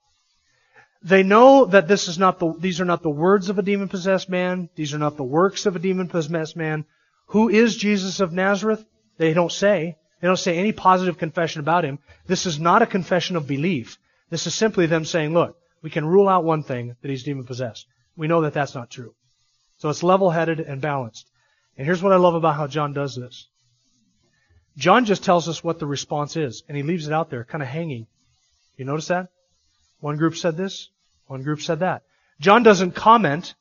They 1.03 1.23
know 1.23 1.65
that 1.65 1.87
this 1.87 2.07
is 2.07 2.17
not 2.17 2.39
the, 2.39 2.53
these 2.57 2.81
are 2.81 2.85
not 2.85 3.01
the 3.01 3.09
words 3.09 3.49
of 3.49 3.59
a 3.59 3.63
demon 3.63 3.87
possessed 3.87 4.29
man. 4.29 4.69
These 4.75 4.93
are 4.93 4.99
not 4.99 5.17
the 5.17 5.23
works 5.23 5.65
of 5.65 5.75
a 5.75 5.79
demon 5.79 6.07
possessed 6.07 6.55
man. 6.55 6.85
Who 7.27 7.49
is 7.49 7.77
Jesus 7.77 8.19
of 8.19 8.31
Nazareth? 8.31 8.83
They 9.17 9.33
don't 9.33 9.51
say. 9.51 9.97
They 10.21 10.27
don't 10.27 10.37
say 10.37 10.57
any 10.57 10.71
positive 10.71 11.17
confession 11.17 11.59
about 11.59 11.85
him. 11.85 11.99
This 12.25 12.45
is 12.45 12.59
not 12.59 12.81
a 12.81 12.87
confession 12.87 13.35
of 13.35 13.47
belief. 13.47 13.97
This 14.29 14.47
is 14.47 14.55
simply 14.55 14.85
them 14.85 15.05
saying, 15.05 15.33
look, 15.33 15.57
we 15.81 15.89
can 15.89 16.05
rule 16.05 16.27
out 16.27 16.43
one 16.43 16.63
thing, 16.63 16.95
that 17.01 17.09
he's 17.09 17.23
demon 17.23 17.45
possessed. 17.45 17.85
We 18.15 18.27
know 18.27 18.41
that 18.41 18.53
that's 18.53 18.75
not 18.75 18.89
true. 18.89 19.13
So 19.77 19.89
it's 19.89 20.03
level 20.03 20.31
headed 20.31 20.59
and 20.59 20.81
balanced. 20.81 21.29
And 21.77 21.85
here's 21.85 22.01
what 22.01 22.13
I 22.13 22.17
love 22.17 22.33
about 22.33 22.55
how 22.55 22.67
John 22.67 22.93
does 22.93 23.15
this. 23.15 23.47
John 24.75 25.05
just 25.05 25.23
tells 25.23 25.47
us 25.47 25.63
what 25.63 25.79
the 25.79 25.85
response 25.85 26.35
is, 26.35 26.63
and 26.67 26.75
he 26.75 26.83
leaves 26.83 27.07
it 27.07 27.13
out 27.13 27.29
there, 27.29 27.43
kind 27.43 27.61
of 27.61 27.67
hanging. 27.67 28.07
You 28.75 28.85
notice 28.85 29.07
that? 29.07 29.29
One 29.99 30.17
group 30.17 30.35
said 30.35 30.57
this, 30.57 30.89
one 31.27 31.43
group 31.43 31.61
said 31.61 31.79
that. 31.79 32.03
John 32.39 32.63
doesn't 32.63 32.91
comment 32.91 33.55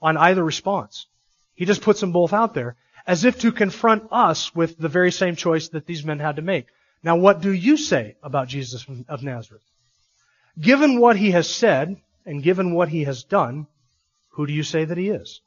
on 0.00 0.16
either 0.16 0.42
response. 0.42 1.06
He 1.54 1.64
just 1.64 1.82
puts 1.82 2.00
them 2.00 2.12
both 2.12 2.32
out 2.32 2.54
there 2.54 2.76
as 3.06 3.24
if 3.24 3.40
to 3.40 3.52
confront 3.52 4.04
us 4.10 4.54
with 4.54 4.78
the 4.78 4.88
very 4.88 5.12
same 5.12 5.36
choice 5.36 5.68
that 5.68 5.86
these 5.86 6.04
men 6.04 6.18
had 6.18 6.36
to 6.36 6.42
make. 6.42 6.66
Now, 7.02 7.16
what 7.16 7.42
do 7.42 7.52
you 7.52 7.76
say 7.76 8.16
about 8.22 8.48
Jesus 8.48 8.86
of 9.08 9.22
Nazareth? 9.22 9.62
Given 10.58 11.00
what 11.00 11.16
he 11.16 11.32
has 11.32 11.48
said 11.48 11.96
and 12.24 12.42
given 12.42 12.74
what 12.74 12.88
he 12.88 13.04
has 13.04 13.24
done, 13.24 13.66
who 14.30 14.46
do 14.46 14.52
you 14.52 14.62
say 14.62 14.84
that 14.84 14.96
he 14.96 15.10
is? 15.10 15.40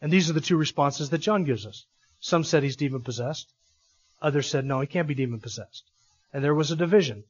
And 0.00 0.12
these 0.12 0.30
are 0.30 0.34
the 0.34 0.40
two 0.40 0.56
responses 0.56 1.10
that 1.10 1.18
John 1.18 1.44
gives 1.44 1.66
us. 1.66 1.86
Some 2.20 2.44
said 2.44 2.62
he's 2.62 2.76
demon 2.76 3.02
possessed. 3.02 3.48
Others 4.22 4.48
said, 4.48 4.64
no, 4.64 4.80
he 4.80 4.86
can't 4.86 5.08
be 5.08 5.14
demon 5.14 5.40
possessed. 5.40 5.84
And 6.32 6.42
there 6.42 6.54
was 6.54 6.70
a 6.70 6.76
division 6.76 7.24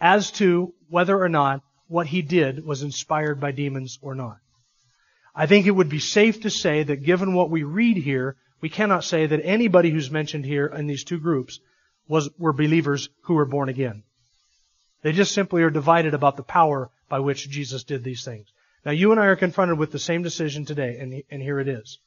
as 0.00 0.30
to 0.32 0.74
whether 0.88 1.20
or 1.20 1.28
not 1.28 1.62
what 1.88 2.06
he 2.06 2.22
did 2.22 2.64
was 2.64 2.82
inspired 2.82 3.40
by 3.40 3.52
demons 3.52 3.98
or 4.02 4.14
not. 4.14 4.38
I 5.34 5.46
think 5.46 5.66
it 5.66 5.72
would 5.72 5.88
be 5.88 5.98
safe 5.98 6.42
to 6.42 6.50
say 6.50 6.82
that 6.82 7.04
given 7.04 7.34
what 7.34 7.50
we 7.50 7.62
read 7.62 7.96
here, 7.96 8.36
we 8.62 8.70
cannot 8.70 9.04
say 9.04 9.26
that 9.26 9.44
anybody 9.44 9.90
who's 9.90 10.10
mentioned 10.10 10.46
here 10.46 10.66
in 10.66 10.86
these 10.86 11.04
two 11.04 11.18
groups 11.18 11.58
was, 12.08 12.30
were 12.38 12.52
believers 12.52 13.10
who 13.22 13.34
were 13.34 13.44
born 13.44 13.68
again. 13.68 14.04
They 15.02 15.12
just 15.12 15.34
simply 15.34 15.64
are 15.64 15.70
divided 15.70 16.14
about 16.14 16.36
the 16.36 16.44
power 16.44 16.88
by 17.08 17.18
which 17.18 17.50
Jesus 17.50 17.82
did 17.82 18.04
these 18.04 18.24
things. 18.24 18.46
Now 18.86 18.92
you 18.92 19.10
and 19.10 19.20
I 19.20 19.26
are 19.26 19.36
confronted 19.36 19.78
with 19.78 19.90
the 19.90 19.98
same 19.98 20.22
decision 20.22 20.64
today, 20.64 20.96
and, 20.98 21.22
and 21.28 21.42
here 21.42 21.58
it 21.58 21.66
is. 21.66 21.98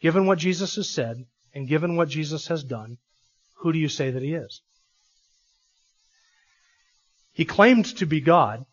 Given 0.00 0.24
what 0.24 0.38
Jesus 0.38 0.76
has 0.76 0.88
said, 0.88 1.26
and 1.54 1.68
given 1.68 1.96
what 1.96 2.08
Jesus 2.08 2.46
has 2.48 2.64
done, 2.64 2.96
who 3.56 3.72
do 3.72 3.78
you 3.78 3.88
say 3.88 4.10
that 4.10 4.22
he 4.22 4.32
is? 4.34 4.62
He 7.32 7.44
claimed 7.44 7.84
to 7.98 8.06
be 8.06 8.20
God. 8.20 8.64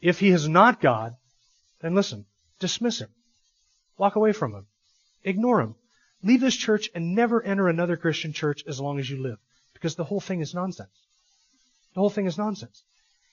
If 0.00 0.18
he 0.18 0.30
is 0.30 0.48
not 0.48 0.80
God, 0.80 1.14
then 1.80 1.94
listen, 1.94 2.26
dismiss 2.58 3.00
him. 3.00 3.10
Walk 3.96 4.16
away 4.16 4.32
from 4.32 4.54
him. 4.54 4.66
Ignore 5.22 5.60
him. 5.60 5.74
Leave 6.22 6.40
this 6.40 6.56
church 6.56 6.88
and 6.94 7.14
never 7.14 7.42
enter 7.42 7.68
another 7.68 7.96
Christian 7.96 8.32
church 8.32 8.64
as 8.66 8.80
long 8.80 8.98
as 8.98 9.10
you 9.10 9.20
live. 9.20 9.38
Because 9.74 9.96
the 9.96 10.04
whole 10.04 10.20
thing 10.20 10.40
is 10.40 10.54
nonsense. 10.54 10.90
The 11.94 12.00
whole 12.00 12.10
thing 12.10 12.26
is 12.26 12.38
nonsense. 12.38 12.82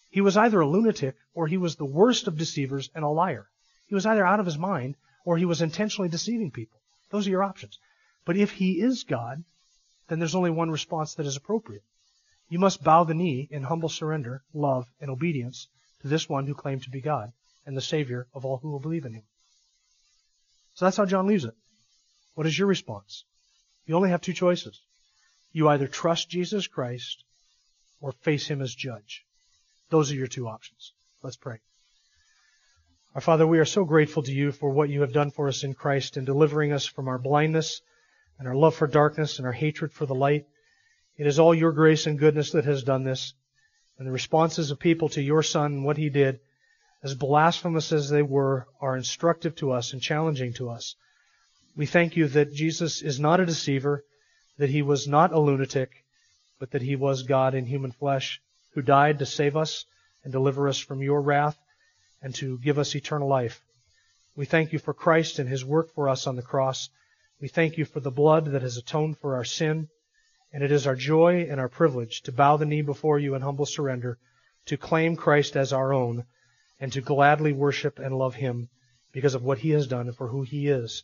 He 0.09 0.21
was 0.21 0.35
either 0.35 0.59
a 0.59 0.67
lunatic 0.67 1.15
or 1.33 1.47
he 1.47 1.57
was 1.57 1.75
the 1.75 1.85
worst 1.85 2.27
of 2.27 2.37
deceivers 2.37 2.89
and 2.95 3.05
a 3.05 3.09
liar. 3.09 3.47
He 3.87 3.95
was 3.95 4.05
either 4.05 4.25
out 4.25 4.39
of 4.39 4.45
his 4.45 4.57
mind 4.57 4.95
or 5.23 5.37
he 5.37 5.45
was 5.45 5.61
intentionally 5.61 6.09
deceiving 6.09 6.51
people. 6.51 6.79
Those 7.11 7.27
are 7.27 7.31
your 7.31 7.43
options. 7.43 7.77
But 8.25 8.37
if 8.37 8.51
he 8.51 8.81
is 8.81 9.03
God, 9.03 9.43
then 10.07 10.19
there's 10.19 10.35
only 10.35 10.49
one 10.49 10.71
response 10.71 11.13
that 11.15 11.25
is 11.25 11.37
appropriate. 11.37 11.83
You 12.49 12.57
must 12.57 12.83
bow 12.83 13.03
the 13.03 13.13
knee 13.13 13.47
in 13.51 13.63
humble 13.63 13.89
surrender, 13.89 14.43
love, 14.53 14.87
and 14.99 15.11
obedience 15.11 15.67
to 16.01 16.07
this 16.07 16.27
one 16.27 16.47
who 16.47 16.55
claimed 16.55 16.83
to 16.83 16.89
be 16.89 17.01
God 17.01 17.31
and 17.65 17.77
the 17.77 17.81
Savior 17.81 18.27
of 18.33 18.45
all 18.45 18.57
who 18.57 18.71
will 18.71 18.79
believe 18.79 19.05
in 19.05 19.13
him. 19.13 19.23
So 20.73 20.85
that's 20.85 20.97
how 20.97 21.05
John 21.05 21.27
leaves 21.27 21.45
it. 21.45 21.53
What 22.39 22.47
is 22.47 22.57
your 22.57 22.69
response? 22.69 23.25
You 23.85 23.97
only 23.97 24.11
have 24.11 24.21
two 24.21 24.31
choices. 24.31 24.79
You 25.51 25.67
either 25.67 25.89
trust 25.89 26.29
Jesus 26.29 26.67
Christ 26.67 27.25
or 27.99 28.13
face 28.13 28.47
him 28.47 28.61
as 28.61 28.73
judge. 28.73 29.25
Those 29.89 30.09
are 30.09 30.15
your 30.15 30.27
two 30.27 30.47
options. 30.47 30.93
Let's 31.21 31.35
pray. 31.35 31.59
Our 33.13 33.19
Father, 33.19 33.45
we 33.45 33.59
are 33.59 33.65
so 33.65 33.83
grateful 33.83 34.23
to 34.23 34.31
you 34.31 34.53
for 34.53 34.69
what 34.69 34.87
you 34.87 35.01
have 35.01 35.11
done 35.11 35.31
for 35.31 35.49
us 35.49 35.65
in 35.65 35.73
Christ 35.73 36.15
in 36.15 36.23
delivering 36.23 36.71
us 36.71 36.85
from 36.85 37.09
our 37.09 37.19
blindness 37.19 37.81
and 38.37 38.47
our 38.47 38.55
love 38.55 38.73
for 38.73 38.87
darkness 38.87 39.37
and 39.37 39.45
our 39.45 39.51
hatred 39.51 39.91
for 39.91 40.05
the 40.05 40.15
light. 40.15 40.45
It 41.17 41.27
is 41.27 41.39
all 41.39 41.53
your 41.53 41.73
grace 41.73 42.07
and 42.07 42.17
goodness 42.17 42.51
that 42.51 42.63
has 42.63 42.83
done 42.83 43.03
this. 43.03 43.33
And 43.97 44.07
the 44.07 44.13
responses 44.13 44.71
of 44.71 44.79
people 44.79 45.09
to 45.09 45.21
your 45.21 45.43
Son 45.43 45.73
and 45.73 45.83
what 45.83 45.97
he 45.97 46.09
did, 46.09 46.39
as 47.03 47.15
blasphemous 47.15 47.91
as 47.91 48.09
they 48.09 48.21
were, 48.21 48.65
are 48.79 48.95
instructive 48.95 49.57
to 49.57 49.73
us 49.73 49.91
and 49.91 50.01
challenging 50.01 50.53
to 50.53 50.69
us. 50.69 50.95
We 51.75 51.85
thank 51.85 52.17
you 52.17 52.27
that 52.29 52.53
Jesus 52.53 53.01
is 53.01 53.19
not 53.19 53.39
a 53.39 53.45
deceiver, 53.45 54.03
that 54.57 54.69
he 54.69 54.81
was 54.81 55.07
not 55.07 55.31
a 55.31 55.39
lunatic, 55.39 56.03
but 56.59 56.71
that 56.71 56.81
he 56.81 56.95
was 56.95 57.23
God 57.23 57.53
in 57.53 57.65
human 57.65 57.91
flesh, 57.91 58.41
who 58.73 58.81
died 58.81 59.19
to 59.19 59.25
save 59.25 59.55
us 59.55 59.85
and 60.23 60.31
deliver 60.31 60.67
us 60.67 60.79
from 60.79 61.01
your 61.01 61.21
wrath 61.21 61.57
and 62.21 62.35
to 62.35 62.57
give 62.59 62.77
us 62.77 62.95
eternal 62.95 63.27
life. 63.27 63.61
We 64.35 64.45
thank 64.45 64.73
you 64.73 64.79
for 64.79 64.93
Christ 64.93 65.39
and 65.39 65.49
his 65.49 65.63
work 65.63 65.93
for 65.93 66.09
us 66.09 66.27
on 66.27 66.35
the 66.35 66.41
cross. 66.41 66.89
We 67.39 67.47
thank 67.47 67.77
you 67.77 67.85
for 67.85 67.99
the 67.99 68.11
blood 68.11 68.45
that 68.45 68.61
has 68.61 68.77
atoned 68.77 69.17
for 69.17 69.35
our 69.35 69.45
sin. 69.45 69.89
And 70.51 70.63
it 70.63 70.71
is 70.71 70.87
our 70.87 70.95
joy 70.95 71.47
and 71.49 71.59
our 71.59 71.69
privilege 71.69 72.21
to 72.23 72.31
bow 72.31 72.57
the 72.57 72.65
knee 72.65 72.81
before 72.81 73.19
you 73.19 73.35
in 73.35 73.41
humble 73.41 73.65
surrender, 73.65 74.17
to 74.65 74.77
claim 74.77 75.15
Christ 75.15 75.55
as 75.55 75.71
our 75.71 75.93
own, 75.93 76.25
and 76.79 76.91
to 76.93 77.01
gladly 77.01 77.53
worship 77.53 77.99
and 77.99 78.17
love 78.17 78.35
him 78.35 78.69
because 79.11 79.35
of 79.35 79.43
what 79.43 79.59
he 79.59 79.69
has 79.71 79.87
done 79.87 80.07
and 80.07 80.17
for 80.17 80.27
who 80.27 80.41
he 80.41 80.67
is. 80.67 81.03